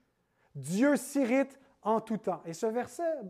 Dieu 0.55 0.95
s'irrite 0.95 1.59
en 1.81 2.01
tout 2.01 2.17
temps. 2.17 2.41
Et 2.45 2.53
ce 2.53 2.65
verset 2.65 3.21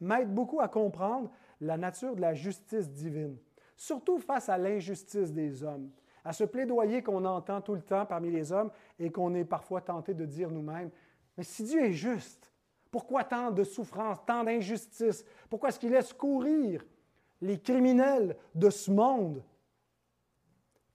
m'aide 0.00 0.32
beaucoup 0.32 0.60
à 0.60 0.68
comprendre 0.68 1.30
la 1.60 1.76
nature 1.76 2.16
de 2.16 2.20
la 2.20 2.34
justice 2.34 2.90
divine, 2.90 3.36
surtout 3.76 4.18
face 4.18 4.48
à 4.48 4.58
l'injustice 4.58 5.32
des 5.32 5.62
hommes, 5.62 5.90
à 6.24 6.32
ce 6.32 6.44
plaidoyer 6.44 7.02
qu'on 7.02 7.24
entend 7.24 7.60
tout 7.60 7.74
le 7.74 7.82
temps 7.82 8.06
parmi 8.06 8.30
les 8.30 8.52
hommes 8.52 8.70
et 8.98 9.10
qu'on 9.10 9.34
est 9.34 9.44
parfois 9.44 9.80
tenté 9.80 10.14
de 10.14 10.24
dire 10.24 10.50
nous-mêmes. 10.50 10.90
Mais 11.36 11.44
si 11.44 11.64
Dieu 11.64 11.84
est 11.84 11.92
juste, 11.92 12.50
pourquoi 12.90 13.24
tant 13.24 13.50
de 13.50 13.64
souffrances, 13.64 14.18
tant 14.24 14.44
d'injustices? 14.44 15.24
Pourquoi 15.50 15.68
est-ce 15.68 15.80
qu'il 15.80 15.90
laisse 15.90 16.12
courir 16.12 16.84
les 17.40 17.58
criminels 17.58 18.36
de 18.54 18.70
ce 18.70 18.90
monde? 18.90 19.42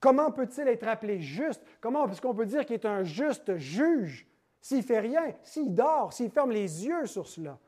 Comment 0.00 0.30
peut-il 0.30 0.66
être 0.66 0.88
appelé 0.88 1.20
juste? 1.20 1.62
Comment 1.80 2.08
est-ce 2.08 2.22
qu'on 2.22 2.34
peut 2.34 2.46
dire 2.46 2.64
qu'il 2.64 2.74
est 2.74 2.86
un 2.86 3.04
juste 3.04 3.56
juge 3.58 4.26
s'il 4.60 4.82
fait 4.82 5.00
rien, 5.00 5.34
s'il 5.42 5.74
dort, 5.74 6.12
s'il 6.12 6.30
ferme 6.30 6.50
les 6.50 6.86
yeux 6.86 7.06
sur 7.06 7.28
cela? 7.28 7.58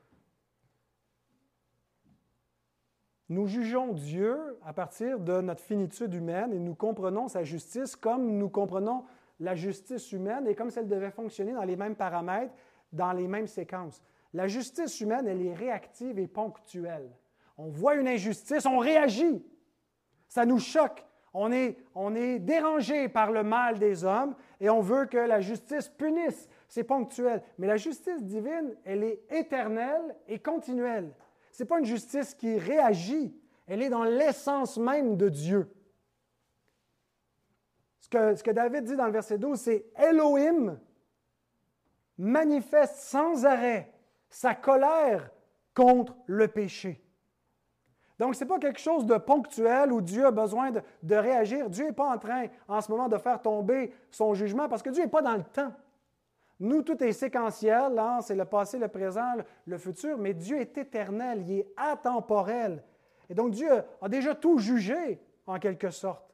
Nous 3.28 3.46
jugeons 3.46 3.92
Dieu 3.92 4.58
à 4.64 4.72
partir 4.72 5.18
de 5.18 5.40
notre 5.40 5.62
finitude 5.62 6.12
humaine 6.12 6.52
et 6.52 6.58
nous 6.58 6.74
comprenons 6.74 7.28
sa 7.28 7.44
justice 7.44 7.96
comme 7.96 8.36
nous 8.36 8.50
comprenons 8.50 9.04
la 9.40 9.54
justice 9.54 10.12
humaine 10.12 10.46
et 10.46 10.54
comme 10.54 10.70
si 10.70 10.78
elle 10.78 10.88
devait 10.88 11.10
fonctionner 11.10 11.52
dans 11.52 11.64
les 11.64 11.76
mêmes 11.76 11.96
paramètres, 11.96 12.52
dans 12.92 13.12
les 13.12 13.26
mêmes 13.26 13.46
séquences. 13.46 14.02
La 14.34 14.48
justice 14.48 15.00
humaine, 15.00 15.26
elle 15.26 15.44
est 15.44 15.54
réactive 15.54 16.18
et 16.18 16.26
ponctuelle. 16.26 17.10
On 17.58 17.68
voit 17.68 17.94
une 17.94 18.08
injustice, 18.08 18.66
on 18.66 18.78
réagit. 18.78 19.44
Ça 20.28 20.46
nous 20.46 20.58
choque. 20.58 21.04
On 21.34 21.50
est, 21.50 22.38
dérangé 22.40 23.08
par 23.08 23.32
le 23.32 23.42
mal 23.42 23.78
des 23.78 24.04
hommes 24.04 24.34
et 24.60 24.68
on 24.68 24.80
veut 24.80 25.06
que 25.06 25.16
la 25.16 25.40
justice 25.40 25.88
punisse. 25.88 26.48
C'est 26.68 26.84
ponctuel. 26.84 27.42
Mais 27.58 27.66
la 27.66 27.76
justice 27.76 28.22
divine, 28.22 28.76
elle 28.84 29.02
est 29.02 29.20
éternelle 29.30 30.14
et 30.28 30.38
continuelle. 30.38 31.12
Ce 31.52 31.62
n'est 31.62 31.66
pas 31.66 31.78
une 31.78 31.86
justice 31.86 32.34
qui 32.34 32.58
réagit. 32.58 33.34
Elle 33.66 33.82
est 33.82 33.90
dans 33.90 34.04
l'essence 34.04 34.76
même 34.76 35.16
de 35.16 35.28
Dieu. 35.28 35.70
Ce 38.00 38.08
que, 38.08 38.34
ce 38.34 38.42
que 38.42 38.50
David 38.50 38.84
dit 38.84 38.96
dans 38.96 39.06
le 39.06 39.12
verset 39.12 39.38
12, 39.38 39.58
c'est 39.58 39.86
Elohim 39.96 40.78
manifeste 42.18 42.96
sans 42.96 43.44
arrêt 43.46 43.92
sa 44.28 44.54
colère 44.54 45.30
contre 45.74 46.16
le 46.26 46.48
péché. 46.48 47.01
Donc, 48.22 48.36
ce 48.36 48.44
n'est 48.44 48.48
pas 48.48 48.60
quelque 48.60 48.78
chose 48.78 49.04
de 49.04 49.16
ponctuel 49.16 49.92
où 49.92 50.00
Dieu 50.00 50.24
a 50.24 50.30
besoin 50.30 50.70
de, 50.70 51.16
réagir. 51.16 51.68
Dieu 51.68 51.86
n'est 51.86 51.92
pas 51.92 52.08
en 52.08 52.18
train, 52.18 52.46
en 52.68 52.80
ce 52.80 52.88
moment, 52.88 53.08
de 53.08 53.18
faire 53.18 53.42
tomber 53.42 53.92
son 54.12 54.32
jugement 54.32 54.68
parce 54.68 54.80
que 54.80 54.90
Dieu 54.90 55.02
n'est 55.02 55.10
pas 55.10 55.22
dans 55.22 55.34
le 55.34 55.42
temps. 55.42 55.72
Nous, 56.60 56.82
tout 56.82 57.02
est 57.02 57.10
séquentiel, 57.10 57.98
hein, 57.98 58.20
c'est 58.22 58.36
le 58.36 58.44
passé, 58.44 58.78
le 58.78 58.86
présent, 58.86 59.34
le 59.66 59.76
futur, 59.76 60.18
mais 60.18 60.34
Dieu 60.34 60.60
est 60.60 60.78
éternel, 60.78 61.42
il 61.48 61.58
est 61.58 61.72
atemporel. 61.76 62.84
Et 63.28 63.34
donc, 63.34 63.50
Dieu 63.50 63.82
a 64.00 64.08
déjà 64.08 64.36
tout 64.36 64.56
jugé, 64.56 65.20
en 65.44 65.58
quelque 65.58 65.90
sorte, 65.90 66.32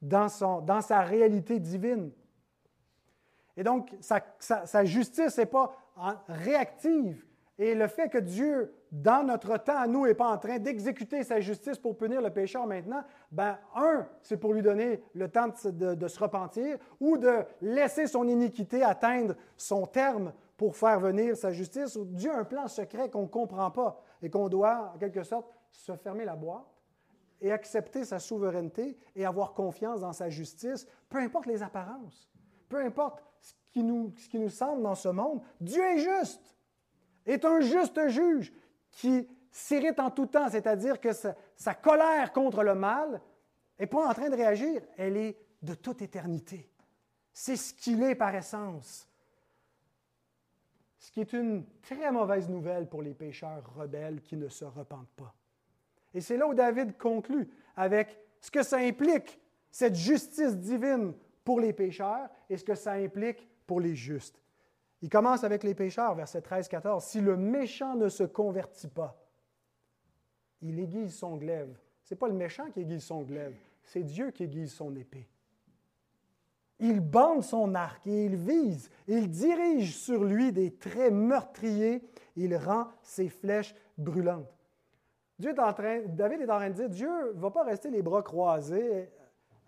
dans, 0.00 0.28
sa 0.28 1.02
réalité 1.02 1.60
divine. 1.60 2.10
Et 3.56 3.62
donc, 3.62 3.94
sa 4.00 4.84
justice 4.84 5.38
n'est 5.38 5.46
pas 5.46 5.72
réactive. 6.26 7.24
Et 7.60 7.76
le 7.76 7.86
fait 7.86 8.08
que 8.08 8.18
Dieu, 8.18 8.74
dans 8.92 9.26
notre 9.26 9.56
temps 9.56 9.78
à 9.78 9.86
nous, 9.86 10.06
n'est 10.06 10.14
pas 10.14 10.30
en 10.30 10.36
train 10.36 10.58
d'exécuter 10.58 11.24
sa 11.24 11.40
justice 11.40 11.78
pour 11.78 11.96
punir 11.96 12.20
le 12.20 12.28
pécheur 12.28 12.66
maintenant, 12.66 13.02
ben 13.30 13.58
un, 13.74 14.06
c'est 14.20 14.36
pour 14.36 14.52
lui 14.52 14.60
donner 14.60 15.02
le 15.14 15.30
temps 15.30 15.48
de, 15.64 16.08
se 16.08 16.18
repentir 16.18 16.76
ou 17.00 17.16
de 17.16 17.38
laisser 17.62 18.06
son 18.06 18.28
iniquité 18.28 18.82
atteindre 18.82 19.34
son 19.56 19.86
terme 19.86 20.34
pour 20.58 20.76
faire 20.76 21.00
venir 21.00 21.34
sa 21.38 21.52
justice. 21.52 21.96
Dieu 21.96 22.30
a 22.30 22.40
un 22.40 22.44
plan 22.44 22.68
secret 22.68 23.08
qu'on 23.08 23.22
ne 23.22 23.28
comprend 23.28 23.70
pas 23.70 23.98
et 24.20 24.28
qu'on 24.28 24.50
doit, 24.50 24.92
en 24.94 24.98
quelque 24.98 25.22
sorte, 25.22 25.50
se 25.70 25.96
fermer 25.96 26.26
la 26.26 26.36
boîte 26.36 26.66
et 27.40 27.50
accepter 27.50 28.04
sa 28.04 28.18
souveraineté 28.18 28.98
et 29.16 29.24
avoir 29.24 29.54
confiance 29.54 30.02
dans 30.02 30.12
sa 30.12 30.28
justice, 30.28 30.86
peu 31.08 31.16
importe 31.16 31.46
les 31.46 31.62
apparences, 31.62 32.30
peu 32.68 32.84
importe 32.84 33.24
ce 33.40 33.54
qui 33.72 33.82
nous, 33.82 34.12
ce 34.18 34.28
qui 34.28 34.38
nous 34.38 34.50
semble 34.50 34.82
dans 34.82 34.94
ce 34.94 35.08
monde, 35.08 35.40
Dieu 35.62 35.82
est 35.82 35.98
juste, 35.98 36.58
est 37.24 37.44
un 37.46 37.60
juste 37.60 38.08
juge 38.08 38.52
qui 38.92 39.28
s'irrite 39.50 39.98
en 39.98 40.10
tout 40.10 40.26
temps, 40.26 40.48
c'est-à-dire 40.48 41.00
que 41.00 41.10
sa, 41.12 41.74
colère 41.74 42.32
contre 42.32 42.62
le 42.62 42.74
mal 42.74 43.20
n'est 43.78 43.86
pas 43.86 44.08
en 44.08 44.14
train 44.14 44.30
de 44.30 44.36
réagir, 44.36 44.80
elle 44.96 45.16
est 45.16 45.36
de 45.60 45.74
toute 45.74 46.02
éternité. 46.02 46.70
C'est 47.32 47.56
ce 47.56 47.74
qu'il 47.74 48.02
est 48.02 48.14
par 48.14 48.34
essence. 48.34 49.08
Ce 50.98 51.10
qui 51.10 51.20
est 51.20 51.32
une 51.32 51.64
très 51.80 52.10
mauvaise 52.12 52.48
nouvelle 52.48 52.88
pour 52.88 53.02
les 53.02 53.14
pécheurs 53.14 53.74
rebelles 53.74 54.22
qui 54.22 54.36
ne 54.36 54.48
se 54.48 54.64
repentent 54.64 55.14
pas. 55.16 55.34
Et 56.14 56.20
c'est 56.20 56.36
là 56.36 56.46
où 56.46 56.54
David 56.54 56.96
conclut 56.96 57.48
avec 57.76 58.16
ce 58.40 58.50
que 58.50 58.62
ça 58.62 58.78
implique, 58.78 59.40
cette 59.70 59.94
justice 59.94 60.56
divine 60.56 61.14
pour 61.44 61.60
les 61.60 61.72
pécheurs, 61.72 62.28
et 62.48 62.56
ce 62.56 62.64
que 62.64 62.74
ça 62.74 62.92
implique 62.92 63.48
pour 63.66 63.80
les 63.80 63.96
justes. 63.96 64.41
Il 65.02 65.08
commence 65.08 65.42
avec 65.44 65.64
les 65.64 65.74
pécheurs, 65.74 66.14
verset 66.14 66.40
13-14. 66.40 67.00
Si 67.00 67.20
le 67.20 67.36
méchant 67.36 67.96
ne 67.96 68.08
se 68.08 68.22
convertit 68.22 68.88
pas, 68.88 69.16
il 70.60 70.78
aiguise 70.78 71.14
son 71.14 71.36
glaive. 71.36 71.76
Ce 72.04 72.14
n'est 72.14 72.18
pas 72.18 72.28
le 72.28 72.34
méchant 72.34 72.70
qui 72.70 72.80
aiguise 72.80 73.04
son 73.04 73.22
glaive, 73.22 73.54
c'est 73.84 74.02
Dieu 74.02 74.30
qui 74.30 74.44
aiguise 74.44 74.72
son 74.72 74.94
épée. 74.94 75.28
Il 76.78 77.00
bande 77.00 77.42
son 77.44 77.74
arc 77.74 78.06
et 78.06 78.24
il 78.24 78.34
vise. 78.34 78.90
Il 79.06 79.30
dirige 79.30 79.96
sur 79.96 80.24
lui 80.24 80.50
des 80.52 80.74
traits 80.74 81.12
meurtriers. 81.12 82.02
Il 82.34 82.56
rend 82.56 82.88
ses 83.02 83.28
flèches 83.28 83.74
brûlantes. 83.96 84.52
David 85.38 85.58
est 86.40 86.50
en 86.50 86.56
train 86.56 86.70
de 86.70 86.74
dire 86.74 86.88
Dieu 86.88 87.32
ne 87.34 87.40
va 87.40 87.50
pas 87.50 87.62
rester 87.62 87.88
les 87.90 88.02
bras 88.02 88.22
croisés 88.22 89.10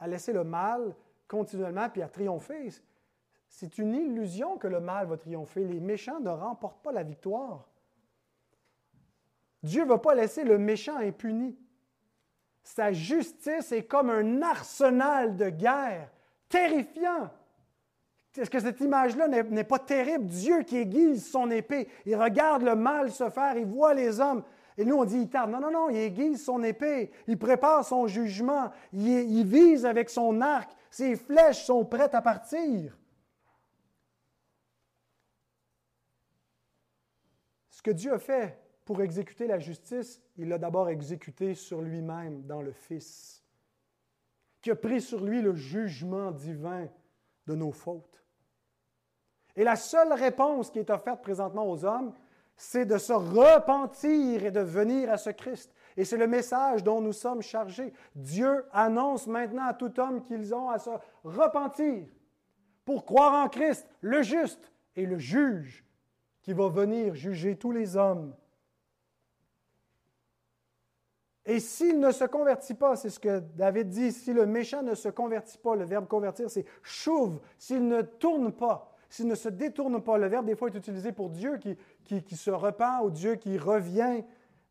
à 0.01 0.09
laisser 0.09 0.33
le 0.33 0.43
mal 0.43 0.95
continuellement 1.29 1.89
puis 1.89 2.03
à 2.03 2.09
triompher. 2.09 2.71
C'est 3.57 3.79
une 3.79 3.95
illusion 3.95 4.57
que 4.57 4.67
le 4.67 4.81
mal 4.81 5.07
va 5.07 5.17
triompher. 5.17 5.65
Les 5.65 5.79
méchants 5.79 6.19
ne 6.19 6.29
remportent 6.29 6.83
pas 6.83 6.91
la 6.91 7.05
victoire. 7.05 7.69
Dieu 9.63 9.85
ne 9.85 9.89
va 9.89 9.99
pas 9.99 10.17
laisser 10.17 10.43
le 10.43 10.59
méchant 10.59 10.97
impuni. 10.97 11.57
Sa 12.65 12.91
justice 12.91 13.71
est 13.71 13.85
comme 13.85 14.11
un 14.11 14.43
arsenal 14.43 15.37
de 15.37 15.51
guerre 15.51 16.11
terrifiant. 16.49 17.31
Est-ce 18.37 18.51
que 18.51 18.59
cette 18.59 18.81
image-là 18.81 19.29
n'est 19.29 19.63
pas 19.63 19.79
terrible? 19.79 20.27
Dieu 20.27 20.63
qui 20.65 20.79
aiguise 20.79 21.31
son 21.31 21.49
épée, 21.53 21.87
il 22.07 22.17
regarde 22.17 22.65
le 22.65 22.75
mal 22.75 23.13
se 23.13 23.31
faire, 23.31 23.57
il 23.57 23.67
voit 23.67 23.95
les 23.95 24.19
hommes. 24.19 24.43
Et 24.77 24.85
nous, 24.85 24.97
on 24.97 25.05
dit, 25.05 25.19
il 25.19 25.29
tarde. 25.29 25.53
Non, 25.53 25.61
non, 25.61 25.71
non, 25.71 25.91
il 25.91 25.99
aiguise 25.99 26.45
son 26.45 26.65
épée, 26.65 27.13
il 27.29 27.39
prépare 27.39 27.85
son 27.85 28.09
jugement, 28.09 28.73
il, 28.93 29.07
il 29.07 29.47
vise 29.47 29.87
avec 29.87 30.11
son 30.11 30.41
arc, 30.41 30.73
ses 30.91 31.15
flèches 31.15 31.65
sont 31.65 31.85
prêtes 31.85 32.17
à 32.17 32.21
partir. 32.21 32.99
Que 37.85 37.93
Dieu 37.93 38.15
a 38.15 38.19
fait 38.19 38.59
pour 38.85 39.01
exécuter 39.03 39.47
la 39.47 39.61
justice, 39.61 40.21
il 40.37 40.49
l'a 40.49 40.59
d'abord 40.59 40.89
exécuté 40.89 41.55
sur 41.55 41.81
lui-même 41.81 42.43
dans 42.43 42.63
le 42.63 42.73
Fils, 42.73 43.45
qui 44.61 44.71
a 44.71 44.75
pris 44.75 45.01
sur 45.01 45.23
lui 45.23 45.41
le 45.41 45.55
jugement 45.55 46.33
divin 46.33 46.89
de 47.47 47.55
nos 47.55 47.71
fautes. 47.71 48.25
Et 49.55 49.63
la 49.63 49.77
seule 49.77 50.13
réponse 50.15 50.71
qui 50.71 50.81
est 50.81 50.91
offerte 50.91 51.23
présentement 51.23 51.71
aux 51.71 51.85
hommes, 51.85 52.13
c'est 52.57 52.87
de 52.87 52.99
se 52.99 53.13
repentir 53.13 54.45
et 54.45 54.51
de 54.51 54.61
venir 54.61 55.13
à 55.13 55.19
ce 55.19 55.31
Christ. 55.31 55.73
Et 55.97 56.05
c'est 56.05 56.17
le 56.17 56.27
message 56.27 56.83
dont 56.83 57.01
nous 57.01 57.13
sommes 57.13 57.43
chargés. 57.43 57.93
Dieu 58.15 58.65
annonce 58.73 59.27
maintenant 59.27 59.67
à 59.67 59.75
tout 59.75 60.01
homme 60.01 60.25
qu'ils 60.25 60.55
ont 60.55 60.71
à 60.71 60.79
se 60.79 60.91
repentir 61.23 62.07
pour 62.85 63.05
croire 63.05 63.45
en 63.45 63.49
Christ, 63.49 63.87
le 64.01 64.23
juste 64.23 64.73
et 64.97 65.07
le 65.07 65.19
juge, 65.19 65.85
qui 66.45 66.53
va 66.53 66.69
venir 66.69 67.15
juger 67.15 67.57
tous 67.57 67.73
les 67.73 67.97
hommes. 67.97 68.35
Et 71.47 71.59
s'il 71.59 71.99
ne 72.01 72.13
se 72.13 72.25
convertit 72.25 72.75
pas, 72.75 72.97
c'est 72.97 73.11
ce 73.11 73.19
que 73.19 73.41
David 73.41 73.89
dit, 73.89 74.13
si 74.13 74.33
le 74.33 74.47
méchant 74.47 74.83
ne 74.83 74.95
se 74.95 75.09
convertit 75.09 75.59
pas, 75.59 75.75
le 75.75 75.85
verbe 75.85 76.07
convertir, 76.07 76.51
c'est 76.51 76.67
chouve, 76.83 77.41
s'il 77.59 77.89
ne 77.89 78.03
tourne 78.03 78.53
pas, 78.53 78.95
s'il 79.09 79.27
ne 79.27 79.35
se 79.35 79.49
détourne 79.49 80.03
pas, 80.03 80.19
le 80.19 80.27
verbe 80.27 80.47
des 80.47 80.55
fois 80.55 80.69
est 80.69 80.77
utilisé 80.77 81.13
pour 81.13 81.31
Dieu 81.31 81.57
qui, 81.57 81.77
qui, 82.05 82.23
qui 82.23 82.37
se 82.37 82.51
repent 82.51 83.03
ou 83.03 83.11
Dieu 83.11 83.37
qui 83.37 83.59
revient, 83.59 84.23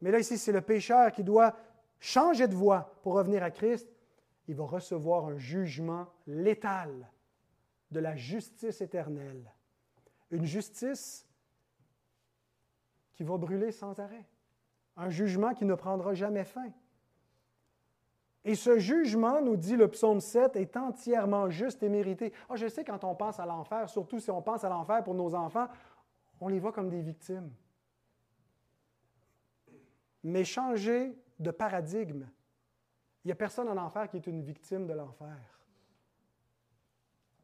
Mais 0.01 0.11
là, 0.11 0.19
ici, 0.19 0.37
c'est 0.37 0.51
le 0.51 0.61
pécheur 0.61 1.11
qui 1.11 1.23
doit 1.23 1.55
changer 1.99 2.47
de 2.47 2.55
voie 2.55 2.93
pour 3.01 3.13
revenir 3.13 3.43
à 3.43 3.49
Christ. 3.49 3.87
Il 4.47 4.55
va 4.55 4.65
recevoir 4.65 5.25
un 5.25 5.37
jugement 5.37 6.07
létal 6.27 7.09
de 7.89 7.99
la 7.99 8.15
justice 8.15 8.81
éternelle. 8.81 9.51
Une 10.29 10.45
justice 10.45 11.27
qui 13.13 13.23
va 13.23 13.37
brûler 13.37 13.71
sans 13.71 13.99
arrêt. 13.99 14.25
Un 14.97 15.09
jugement 15.09 15.53
qui 15.53 15.65
ne 15.65 15.75
prendra 15.75 16.13
jamais 16.13 16.43
fin. 16.43 16.69
Et 18.45 18.55
ce 18.55 18.77
jugement, 18.77 19.41
nous 19.41 19.55
dit 19.55 19.77
le 19.77 19.87
psaume 19.87 20.19
7, 20.19 20.57
est 20.57 20.75
entièrement 20.75 21.49
juste 21.49 21.81
et 21.81 21.89
mérité. 21.89 22.33
Ah, 22.49 22.55
je 22.55 22.67
sais, 22.67 22.83
quand 22.83 23.03
on 23.03 23.15
pense 23.15 23.39
à 23.39 23.45
l'enfer, 23.45 23.89
surtout 23.89 24.19
si 24.19 24.29
on 24.31 24.41
pense 24.41 24.63
à 24.63 24.69
l'enfer 24.69 25.03
pour 25.03 25.13
nos 25.13 25.33
enfants, 25.33 25.67
on 26.41 26.49
les 26.49 26.59
voit 26.59 26.73
comme 26.73 26.89
des 26.89 27.01
victimes. 27.01 27.51
Mais 30.23 30.43
changer 30.43 31.17
de 31.39 31.51
paradigme, 31.51 32.27
il 33.23 33.27
n'y 33.27 33.31
a 33.31 33.35
personne 33.35 33.69
en 33.69 33.77
enfer 33.77 34.09
qui 34.09 34.17
est 34.17 34.27
une 34.27 34.41
victime 34.41 34.87
de 34.87 34.93
l'enfer. 34.93 35.37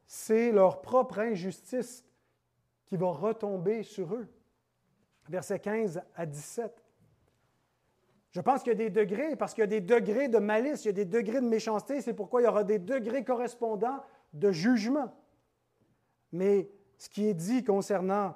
C'est 0.06 0.52
leur 0.52 0.82
propre 0.82 1.20
injustice 1.20 2.04
qui 2.86 2.96
va 2.96 3.10
retomber 3.10 3.82
sur 3.82 4.14
eux. 4.14 4.28
Versets 5.30 5.60
15 5.60 6.02
à 6.16 6.26
17. 6.26 6.84
Je 8.32 8.40
pense 8.40 8.64
qu'il 8.64 8.72
y 8.72 8.74
a 8.74 8.78
des 8.78 8.90
degrés, 8.90 9.36
parce 9.36 9.54
qu'il 9.54 9.62
y 9.62 9.64
a 9.64 9.68
des 9.68 9.80
degrés 9.80 10.28
de 10.28 10.38
malice, 10.38 10.84
il 10.84 10.88
y 10.88 10.90
a 10.90 10.92
des 10.92 11.04
degrés 11.04 11.40
de 11.40 11.46
méchanceté, 11.46 12.00
c'est 12.00 12.14
pourquoi 12.14 12.42
il 12.42 12.44
y 12.44 12.48
aura 12.48 12.64
des 12.64 12.80
degrés 12.80 13.22
correspondants 13.22 14.02
de 14.32 14.50
jugement. 14.50 15.14
Mais 16.32 16.68
ce 16.98 17.08
qui 17.08 17.28
est 17.28 17.34
dit 17.34 17.62
concernant 17.62 18.34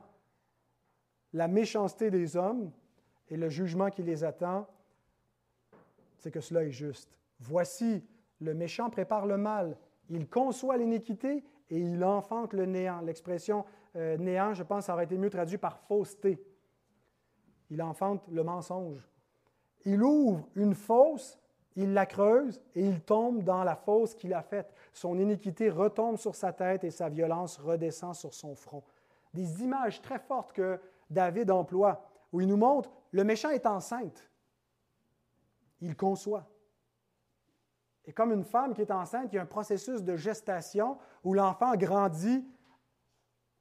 la 1.32 1.49
méchanceté 1.49 2.12
des 2.12 2.36
hommes 2.36 2.70
et 3.28 3.36
le 3.36 3.49
jugement 3.49 3.90
qui 3.90 4.05
les 4.05 4.22
attend, 4.22 4.68
c'est 6.18 6.30
que 6.30 6.40
cela 6.40 6.62
est 6.62 6.70
juste. 6.70 7.18
Voici, 7.40 8.05
le 8.40 8.55
méchant 8.55 8.88
prépare 8.88 9.26
le 9.26 9.36
mal, 9.36 9.76
il 10.11 10.28
conçoit 10.28 10.76
l'iniquité 10.76 11.42
et 11.70 11.78
il 11.78 12.05
enfante 12.05 12.53
le 12.53 12.66
néant. 12.66 13.01
L'expression 13.01 13.64
euh, 13.97 14.16
néant, 14.16 14.55
je 14.55 14.62
pense, 14.62 14.88
aurait 14.88 15.05
été 15.05 15.18
mieux 15.18 15.30
traduit 15.30 15.59
par 15.59 15.78
fausseté. 15.80 16.40
Il 17.75 17.83
enfante 17.83 18.22
le 18.29 18.45
mensonge. 18.45 19.05
Il 19.85 20.01
ouvre 20.01 20.47
une 20.55 20.77
fosse, 20.77 21.41
il 21.75 21.93
la 21.93 22.07
creuse 22.07 22.62
et 22.77 22.87
il 22.87 23.01
tombe 23.01 23.43
dans 23.43 23.64
la 23.64 23.75
fosse 23.75 24.14
qu'il 24.14 24.33
a 24.33 24.43
faite. 24.43 24.72
Son 24.93 25.18
iniquité 25.18 25.70
retombe 25.70 26.16
sur 26.16 26.37
sa 26.37 26.53
tête 26.53 26.85
et 26.85 26.93
sa 26.93 27.09
violence 27.09 27.59
redescend 27.59 28.14
sur 28.14 28.33
son 28.33 28.55
front. 28.55 28.85
Des 29.33 29.64
images 29.64 30.01
très 30.01 30.20
fortes 30.20 30.53
que 30.53 30.79
David 31.11 31.51
emploie, 31.51 32.09
où 32.33 32.41
il 32.41 32.47
nous 32.47 32.57
montre 32.57 32.93
le 33.11 33.25
méchant 33.25 33.51
est 33.51 33.66
enceinte. 33.66 34.31
Il 35.81 35.97
conçoit. 35.97 36.47
Et 38.05 38.12
comme 38.12 38.31
une 38.31 38.45
femme 38.45 38.72
qui 38.72 38.83
est 38.83 38.93
enceinte, 38.93 39.33
il 39.33 39.35
y 39.35 39.39
a 39.41 39.43
un 39.43 39.47
processus 39.47 40.05
de 40.05 40.14
gestation 40.14 40.97
où 41.25 41.35
l'enfant 41.35 41.75
grandit 41.75 42.47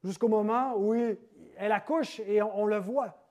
jusqu'au 0.04 0.28
moment 0.28 0.76
où 0.76 0.94
elle 0.94 1.72
accouche 1.72 2.20
et 2.20 2.40
on 2.42 2.66
le 2.66 2.78
voit 2.78 3.23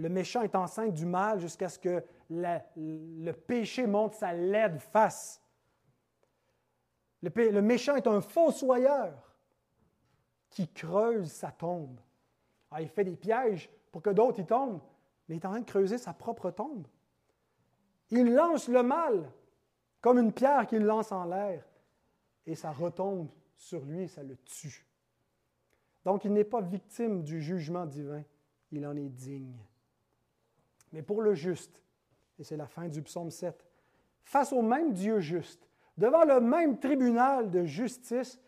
le 0.00 0.08
méchant 0.08 0.40
est 0.40 0.54
enceinte 0.54 0.94
du 0.94 1.04
mal 1.04 1.40
jusqu'à 1.40 1.68
ce 1.68 1.78
que 1.78 2.02
le 2.30 3.32
péché 3.32 3.86
monte 3.86 4.14
sa 4.14 4.32
laide 4.32 4.78
face. 4.78 5.42
Le, 7.22 7.60
méchant 7.60 7.96
est 7.96 8.06
un 8.06 8.22
fossoyeur 8.22 9.36
qui 10.48 10.68
creuse 10.68 11.30
sa 11.30 11.50
tombe. 11.50 12.00
Il 12.80 12.88
fait 12.88 13.04
des 13.04 13.16
pièges 13.16 13.68
pour 13.92 14.00
que 14.00 14.08
d'autres 14.08 14.40
y 14.40 14.46
tombent, 14.46 14.80
mais 15.28 15.36
il 15.36 15.38
est 15.38 15.44
en 15.44 15.50
train 15.50 15.60
de 15.60 15.66
creuser 15.66 15.98
sa 15.98 16.14
propre 16.14 16.50
tombe. 16.50 16.86
Il 18.08 18.32
lance 18.32 18.68
le 18.68 18.82
mal 18.82 19.30
comme 20.00 20.18
une 20.18 20.32
pierre 20.32 20.66
qu'il 20.66 20.82
lance 20.82 21.12
en 21.12 21.26
l'air, 21.26 21.62
et 22.46 22.54
ça 22.54 22.72
retombe 22.72 23.28
sur 23.54 23.84
lui 23.84 24.04
et 24.04 24.08
ça 24.08 24.22
le 24.22 24.36
tue. 24.38 24.86
Donc 26.06 26.24
il 26.24 26.32
n'est 26.32 26.44
pas 26.44 26.62
victime 26.62 27.22
du 27.22 27.42
jugement 27.42 27.84
divin, 27.84 28.22
il 28.72 28.86
en 28.86 28.96
est 28.96 29.10
digne 29.10 29.58
mais 30.92 31.02
pour 31.02 31.22
le 31.22 31.34
juste. 31.34 31.82
Et 32.38 32.44
c'est 32.44 32.56
la 32.56 32.66
fin 32.66 32.88
du 32.88 33.02
psaume 33.02 33.30
7. 33.30 33.66
Face 34.24 34.52
au 34.52 34.62
même 34.62 34.92
Dieu 34.92 35.20
juste, 35.20 35.68
devant 35.96 36.24
le 36.24 36.40
même 36.40 36.78
tribunal 36.78 37.50
de 37.50 37.64
justice, 37.64 38.40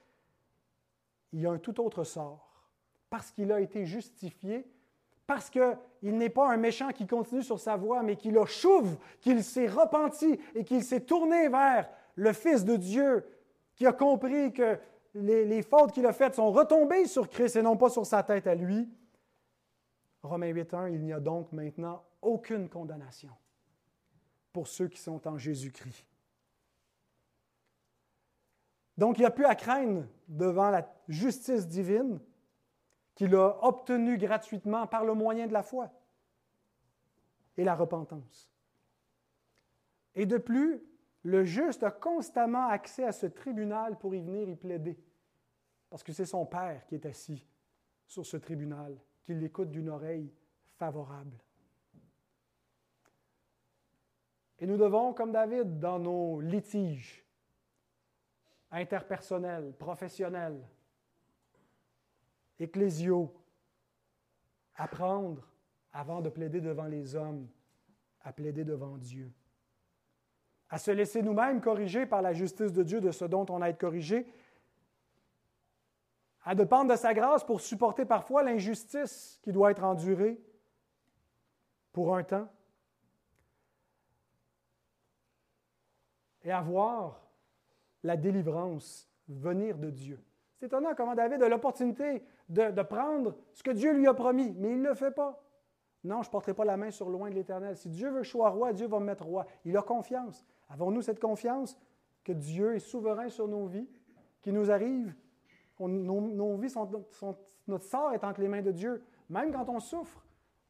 il 1.33 1.41
y 1.41 1.47
a 1.47 1.51
un 1.51 1.59
tout 1.59 1.81
autre 1.81 2.05
sort. 2.05 2.49
Parce 3.11 3.31
qu'il 3.31 3.53
a 3.53 3.61
été 3.61 3.85
justifié, 3.85 4.67
parce 5.27 5.51
qu'il 5.51 5.77
n'est 6.03 6.31
pas 6.31 6.51
un 6.51 6.57
méchant 6.57 6.91
qui 6.91 7.07
continue 7.07 7.43
sur 7.43 7.61
sa 7.61 7.77
voie, 7.77 8.03
mais 8.03 8.17
qu'il 8.17 8.39
a 8.39 8.47
chouve, 8.47 8.97
qu'il 9.21 9.45
s'est 9.45 9.67
repenti 9.67 10.39
et 10.55 10.65
qu'il 10.65 10.83
s'est 10.83 11.03
tourné 11.03 11.49
vers 11.49 11.89
le 12.15 12.33
Fils 12.33 12.65
de 12.65 12.77
Dieu, 12.77 13.25
qui 13.75 13.87
a 13.87 13.93
compris 13.93 14.53
que 14.53 14.79
les, 15.15 15.45
les 15.45 15.63
fautes 15.63 15.93
qu'il 15.93 16.07
a 16.07 16.13
faites 16.13 16.35
sont 16.35 16.51
retombées 16.51 17.07
sur 17.07 17.29
Christ 17.29 17.57
et 17.57 17.63
non 17.63 17.77
pas 17.77 17.91
sur 17.91 18.07
sa 18.07 18.23
tête 18.23 18.47
à 18.47 18.55
lui. 18.55 18.89
Romains 20.23 20.53
8.1, 20.53 20.93
il 20.93 21.03
n'y 21.03 21.13
a 21.13 21.21
donc 21.21 21.53
maintenant 21.53 22.03
aucune 22.23 22.69
condamnation 22.69 23.33
pour 24.53 24.69
ceux 24.69 24.89
qui 24.89 24.99
sont 24.99 25.27
en 25.27 25.37
Jésus-Christ. 25.37 26.07
Donc, 28.97 29.19
il 29.19 29.23
n'y 29.23 29.27
a 29.27 29.31
plus 29.31 29.47
à 29.47 29.55
craindre 29.55 30.07
devant 30.29 30.71
la 30.71 30.89
justice 31.09 31.67
divine 31.67 32.21
qu'il 33.15 33.35
a 33.35 33.59
obtenue 33.65 34.19
gratuitement 34.19 34.87
par 34.87 35.05
le 35.05 35.15
moyen 35.15 35.47
de 35.47 35.53
la 35.53 35.63
foi 35.63 35.91
et 37.57 37.65
la 37.65 37.75
repentance. 37.75 38.51
Et 40.15 40.27
de 40.27 40.39
plus, 40.39 40.83
le 41.23 41.45
juste 41.45 41.83
a 41.83 41.91
constamment 41.91 42.69
accès 42.69 43.05
à 43.05 43.13
ce 43.13 43.27
tribunal 43.27 43.99
pour 43.99 44.15
y 44.15 44.21
venir 44.21 44.49
y 44.49 44.57
plaider, 44.57 44.99
parce 45.89 46.03
que 46.03 46.13
c'est 46.13 46.27
son 46.27 46.45
Père 46.45 46.85
qui 46.87 46.95
est 46.97 47.07
assis 47.07 47.47
sur 48.07 48.27
ce 48.27 48.37
tribunal, 48.37 48.99
qui 49.23 49.35
l'écoute 49.35 49.71
d'une 49.71 49.89
oreille 49.89 50.33
favorable. 50.79 51.39
Et 54.63 54.67
nous 54.67 54.77
devons, 54.77 55.13
comme 55.13 55.33
David, 55.33 55.81
dans 55.81 55.99
nos 55.99 56.41
litiges 56.41 57.27
interpersonnels, 58.71 59.75
professionnels, 59.77 60.65
ecclésiaux, 62.61 63.35
apprendre, 64.77 65.53
avant 65.93 66.21
de 66.21 66.29
plaider 66.29 66.61
devant 66.61 66.85
les 66.85 67.17
hommes, 67.17 67.49
à 68.21 68.33
plaider 68.33 68.63
devant 68.63 68.97
Dieu. 68.99 69.33
À 70.71 70.79
se 70.79 70.93
laisser 70.93 71.23
nous-mêmes 71.23 71.61
corriger 71.61 72.07
par 72.07 72.23
la 72.23 72.33
justice 72.33 72.73
de 72.73 72.85
Dieu 72.85 73.01
de 73.01 73.11
ce 73.11 73.25
dont 73.25 73.47
on 73.51 73.63
a 73.63 73.69
été 73.69 73.81
corrigé, 73.81 74.33
à 76.45 76.55
dépendre 76.55 76.93
de 76.93 76.97
sa 76.97 77.13
grâce 77.13 77.43
pour 77.43 77.61
supporter 77.61 78.05
parfois 78.05 78.45
l'injustice 78.45 79.41
qui 79.43 79.51
doit 79.51 79.73
être 79.73 79.83
endurée 79.83 80.41
pour 81.93 82.15
un 82.17 82.23
temps, 82.23 82.49
et 86.45 86.53
avoir 86.53 87.23
la 88.03 88.17
délivrance 88.17 89.09
venir 89.29 89.79
de 89.79 89.91
Dieu. 89.91 90.21
C'est 90.57 90.67
étonnant 90.67 90.95
comment 90.97 91.15
David 91.15 91.43
a 91.43 91.49
l'opportunité 91.49 92.23
de, 92.49 92.83
prendre 92.83 93.35
ce 93.53 93.63
que 93.63 93.71
Dieu 93.71 93.93
lui 93.93 94.07
a 94.07 94.15
promis, 94.15 94.55
mais 94.59 94.73
il 94.73 94.83
ne 94.83 94.89
le 94.89 94.95
fait 94.95 95.11
pas. 95.11 95.43
Non, 96.05 96.23
je 96.23 96.29
ne 96.29 96.33
porterai 96.33 96.55
pas 96.55 96.65
la 96.65 96.77
main 96.77 96.91
sur 96.91 97.09
loin 97.09 97.31
de 97.31 97.35
l'Éternel. 97.35 97.77
Si 97.77 97.89
Dieu 97.89 98.11
veut 98.11 98.19
que 98.19 98.25
je 98.25 98.31
sois 98.31 98.51
roi, 98.51 98.73
Dieu 98.73 98.87
va 98.89 98.99
me 98.99 99.05
mettre 99.05 99.25
roi. 99.25 99.47
Il 99.65 99.77
a 99.77 99.83
confiance. 99.83 100.45
Avons-nous 100.69 101.03
cette 101.03 101.21
confiance 101.21 101.77
que 102.25 102.33
Dieu 102.33 102.75
est 102.75 102.81
souverain 102.81 103.29
sur 103.29 103.49
nos 103.49 103.67
vies, 103.67 103.89
qui 104.41 104.53
nous 104.53 104.71
arrive? 104.71 105.15
nos, 105.81 106.57
vies 106.57 106.75
notre 107.67 107.85
sort 107.85 108.13
est 108.13 108.25
entre 108.25 108.41
les 108.41 108.49
mains 108.49 108.63
de 108.63 108.73
Dieu. 108.73 109.03
Même 109.31 109.53
quand 109.53 109.69
on 109.69 109.81
souffre, 109.81 110.25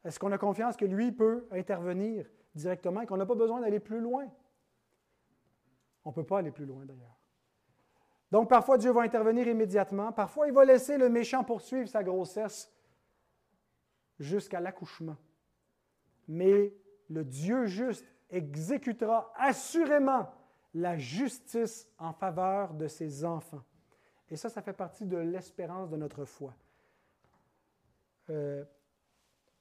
est-ce 0.04 0.18
qu'on 0.18 0.32
a 0.32 0.38
confiance 0.38 0.76
que 0.76 0.84
lui 0.84 1.12
peut 1.12 1.46
intervenir 1.50 2.26
directement 2.54 3.00
et 3.02 3.06
qu'on 3.06 3.16
n'a 3.16 3.26
pas 3.26 3.34
besoin 3.34 3.60
d'aller 3.60 3.80
plus 3.80 4.00
loin? 4.00 4.26
On 6.05 6.11
ne 6.11 6.14
peut 6.14 6.24
pas 6.24 6.38
aller 6.38 6.50
plus 6.50 6.66
loin 6.66 6.84
d'ailleurs. 6.84 7.18
Donc 8.30 8.48
parfois 8.48 8.78
Dieu 8.78 8.92
va 8.92 9.03
intervenir 9.03 9.46
immédiatement, 9.46 10.11
parfois 10.12 10.46
il 10.46 10.53
va 10.53 10.64
laisser 10.64 10.96
le 10.96 11.09
méchant 11.09 11.44
poursuivre 11.44 11.88
sa 11.88 12.03
grossesse 12.03 12.72
jusqu'à 14.18 14.61
l'accouchement. 14.61 15.16
Mais 16.28 16.72
le 17.11 17.24
Dieu 17.24 17.66
juste 17.66 18.07
exécutera 18.30 19.32
assurément 19.36 20.30
la 20.74 20.96
justice 20.96 21.88
en 21.98 22.12
faveur 22.12 22.72
de 22.72 22.88
ses 22.88 23.24
enfants. 23.24 23.62
Et 24.30 24.36
ça, 24.36 24.48
ça 24.48 24.62
fait 24.62 24.72
partie 24.72 25.05
de 25.05 25.18
l'espérance 25.18 25.90
de 25.90 25.96
notre 25.96 26.24
foi. 26.24 26.55
Euh, 28.30 28.64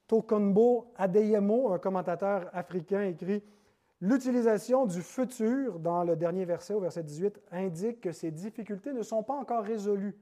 Tokonbo 0.06 0.92
Adeyemo, 0.96 1.72
un 1.72 1.78
commentateur 1.78 2.48
africain, 2.54 3.02
écrit 3.02 3.42
L'utilisation 4.02 4.84
du 4.84 5.00
futur 5.00 5.78
dans 5.78 6.02
le 6.02 6.16
dernier 6.16 6.44
verset, 6.44 6.74
au 6.74 6.80
verset 6.80 7.04
18, 7.04 7.40
indique 7.52 8.00
que 8.00 8.10
ces 8.10 8.32
difficultés 8.32 8.92
ne 8.92 9.02
sont 9.02 9.22
pas 9.22 9.36
encore 9.36 9.62
résolues. 9.62 10.18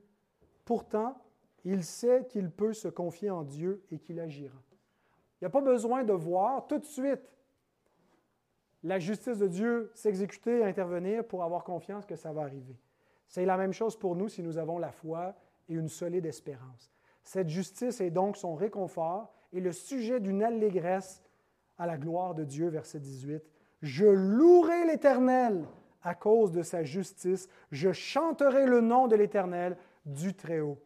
Pourtant, 0.66 1.16
il 1.64 1.83
sait 1.83 2.26
qu'il 2.28 2.51
peut 2.51 2.74
se 2.74 2.89
confier 2.89 3.31
en 3.31 3.43
Dieu 3.43 3.83
et 3.91 3.99
qu'il 3.99 4.20
agira. 4.20 4.59
Il 5.41 5.45
n'y 5.45 5.47
a 5.47 5.51
pas 5.51 5.62
besoin 5.62 6.05
de 6.05 6.12
voir 6.12 6.66
tout 6.66 6.76
de 6.76 6.85
suite 6.85 7.35
la 8.83 8.99
justice 8.99 9.39
de 9.39 9.49
Dieu 9.49 9.91
s'exécuter 9.95 10.59
et 10.59 10.64
intervenir 10.64 11.24
pour 11.26 11.43
avoir 11.43 11.64
confiance 11.64 12.05
que 12.05 12.16
ça 12.16 12.35
va 12.35 12.43
arriver. 12.43 12.76
C'est 13.28 13.47
la 13.47 13.57
même 13.57 13.72
chose 13.72 13.99
pour 13.99 14.14
nous 14.14 14.28
si 14.28 14.43
nous 14.43 14.59
avons 14.59 14.76
la 14.76 14.93
foi 14.93 15.35
et 15.70 15.72
une 15.72 15.89
solide 15.89 16.26
espérance. 16.26 16.93
Cette 17.22 17.49
justice 17.49 18.03
est 18.03 18.11
donc 18.11 18.37
son 18.37 18.55
réconfort 18.55 19.33
et 19.55 19.61
le 19.61 19.72
sujet 19.72 20.20
d'une 20.20 20.43
allégresse 20.43 21.22
à 21.78 21.87
la 21.87 21.97
gloire 21.97 22.35
de 22.35 22.45
Dieu, 22.45 22.68
verset 22.68 23.01
18. 23.01 23.43
Je 23.83 24.07
louerai 24.07 24.87
l'Éternel 24.87 25.64
à 26.03 26.14
cause 26.14 26.53
de 26.53 26.62
sa 26.62 26.83
justice, 26.83 27.49
je 27.70 27.93
chanterai 27.93 28.66
le 28.66 28.81
nom 28.81 29.07
de 29.07 29.16
l'Éternel 29.16 29.76
du 30.07 30.35
Très-Haut. 30.35 30.78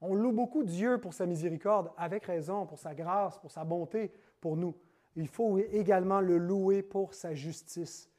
On 0.00 0.14
loue 0.14 0.32
beaucoup 0.32 0.62
Dieu 0.62 0.98
pour 0.98 1.14
sa 1.14 1.26
miséricorde, 1.26 1.90
avec 1.96 2.24
raison, 2.24 2.66
pour 2.66 2.78
sa 2.78 2.94
grâce, 2.94 3.38
pour 3.38 3.50
sa 3.50 3.64
bonté 3.64 4.10
pour 4.40 4.56
nous. 4.56 4.74
Il 5.16 5.28
faut 5.28 5.58
également 5.58 6.20
le 6.20 6.36
louer 6.36 6.82
pour 6.82 7.14
sa 7.14 7.34
justice, 7.34 8.10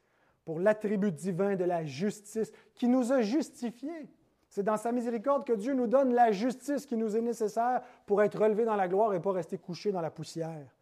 pour 0.44 0.58
l'attribut 0.58 1.12
divin 1.12 1.54
de 1.54 1.64
la 1.64 1.84
justice 1.84 2.52
qui 2.74 2.88
nous 2.88 3.12
a 3.12 3.22
justifiés. 3.22 4.08
C'est 4.50 4.62
dans 4.62 4.76
sa 4.76 4.92
miséricorde 4.92 5.46
que 5.46 5.52
Dieu 5.52 5.74
nous 5.74 5.86
donne 5.86 6.14
la 6.14 6.32
justice 6.32 6.86
qui 6.86 6.96
nous 6.96 7.16
est 7.16 7.20
nécessaire 7.20 7.82
pour 8.06 8.22
être 8.22 8.40
relevés 8.40 8.64
dans 8.64 8.76
la 8.76 8.88
gloire 8.88 9.14
et 9.14 9.20
pas 9.20 9.32
rester 9.32 9.58
couchés 9.58 9.92
dans 9.92 10.00
la 10.00 10.10
poussière. 10.10 10.74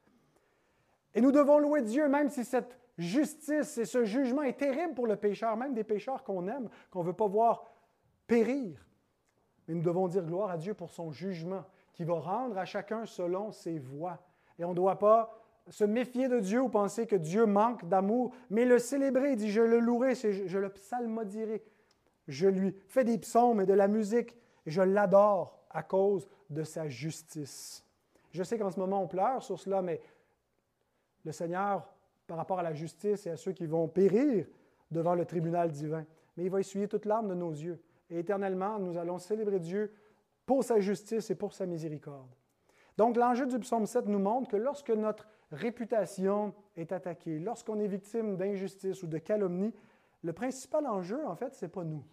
Et 1.15 1.21
nous 1.21 1.33
devons 1.33 1.59
louer 1.59 1.83
Dieu 1.83 2.09
même 2.09 2.29
si 2.29 2.45
cette 2.45 2.79
justice 2.99 3.79
et 3.79 3.85
ce 3.85 4.05
jugement 4.05 4.43
est 4.43 4.59
terrible 4.59 4.95
pour 4.95 5.07
le 5.07 5.17
pécheur, 5.17 5.57
même 5.57 5.75
des 5.75 5.85
pécheurs 5.85 6.25
qu'on 6.25 6.49
aime, 6.49 6.69
qu'on 6.91 7.03
ne 7.03 7.07
veut 7.07 7.13
pas 7.13 7.27
voir 7.27 7.65
périr. 8.27 8.87
Mais 9.67 9.75
nous 9.75 9.83
devons 9.83 10.09
dire 10.09 10.25
gloire 10.25 10.51
à 10.51 10.57
Dieu 10.57 10.75
pour 10.75 10.91
son 10.91 11.11
jugement 11.11 11.65
qui 11.93 12.05
va 12.05 12.15
rendre 12.15 12.59
à 12.59 12.65
chacun 12.65 13.07
selon 13.07 13.53
ses 13.53 13.79
voies. 13.79 14.19
Et 14.59 14.65
on 14.65 14.71
ne 14.71 14.75
doit 14.75 14.99
pas 14.99 15.39
se 15.69 15.85
méfier 15.85 16.29
de 16.29 16.39
Dieu 16.39 16.61
ou 16.61 16.69
penser 16.69 17.07
que 17.07 17.17
Dieu 17.17 17.47
manque 17.47 17.87
d'amour, 17.89 18.33
mais 18.51 18.65
le 18.65 18.79
célébrer, 18.79 19.33
il 19.33 19.37
dit, 19.37 19.51
je 19.51 19.63
le 19.63 19.81
louerai, 19.81 20.15
je 20.15 20.59
le 20.59 20.69
psalmodierai. 20.69 21.65
Je 22.29 22.49
lui 22.49 22.77
fais 22.89 23.05
des 23.05 23.19
psaumes 23.19 23.61
et 23.61 23.67
de 23.67 23.73
la 23.73 23.89
musique, 23.89 24.37
et 24.65 24.71
je 24.71 24.83
l'adore 24.83 25.59
à 25.71 25.83
cause 25.83 26.29
de 26.51 26.65
sa 26.65 26.89
justice. 26.89 27.85
Je 28.33 28.43
sais 28.43 28.59
qu'en 28.59 28.71
ce 28.71 28.79
moment, 28.79 29.03
on 29.03 29.07
pleure 29.07 29.43
sur 29.43 29.59
cela, 29.59 29.83
mais 29.83 30.01
le 31.25 31.33
Seigneur, 31.33 31.89
par 32.27 32.37
rapport 32.37 32.59
à 32.59 32.63
la 32.63 32.73
justice 32.73 33.27
et 33.27 33.31
à 33.31 33.37
ceux 33.37 33.53
qui 33.53 33.67
vont 33.67 33.89
périr 33.89 34.47
devant 34.91 35.15
le 35.15 35.25
tribunal 35.25 35.71
divin, 35.71 36.05
mais 36.37 36.45
il 36.45 36.51
va 36.51 36.61
essuyer 36.61 36.89
toute 36.89 37.05
larme 37.05 37.29
de 37.29 37.35
nos 37.35 37.51
yeux. 37.51 37.81
Et 38.11 38.19
éternellement, 38.19 38.79
nous 38.79 38.97
allons 38.99 39.19
célébrer 39.19 39.59
Dieu 39.59 39.93
pour 40.45 40.63
sa 40.63 40.79
justice 40.79 41.31
et 41.31 41.35
pour 41.35 41.53
sa 41.53 41.67
miséricorde. 41.67 42.31
Donc 42.97 43.17
l'enjeu 43.17 43.47
du 43.47 43.59
psaume 43.59 43.87
7 43.87 44.07
nous 44.07 44.19
montre 44.19 44.49
que 44.49 44.57
lorsque 44.57 44.91
notre 44.91 45.29
réputation 45.51 46.55
est 46.77 46.93
attaquée, 46.93 47.39
lorsqu'on 47.39 47.79
est 47.81 47.89
victime 47.89 48.37
d'injustice 48.37 49.03
ou 49.03 49.07
de 49.07 49.19
calomnie, 49.19 49.75
le 50.23 50.33
principal 50.33 50.87
enjeu, 50.87 51.25
en 51.27 51.37
fait, 51.37 51.55
ce 51.55 51.65
n'est 51.65 51.71
pas 51.71 51.85
nous. 51.85 52.05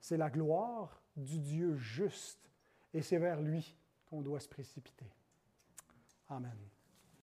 C'est 0.00 0.16
la 0.16 0.30
gloire 0.30 1.02
du 1.16 1.38
Dieu 1.38 1.76
juste. 1.76 2.50
Et 2.92 3.02
c'est 3.02 3.18
vers 3.18 3.40
lui 3.40 3.76
qu'on 4.06 4.22
doit 4.22 4.40
se 4.40 4.48
précipiter. 4.48 5.06
Amen. 6.28 6.56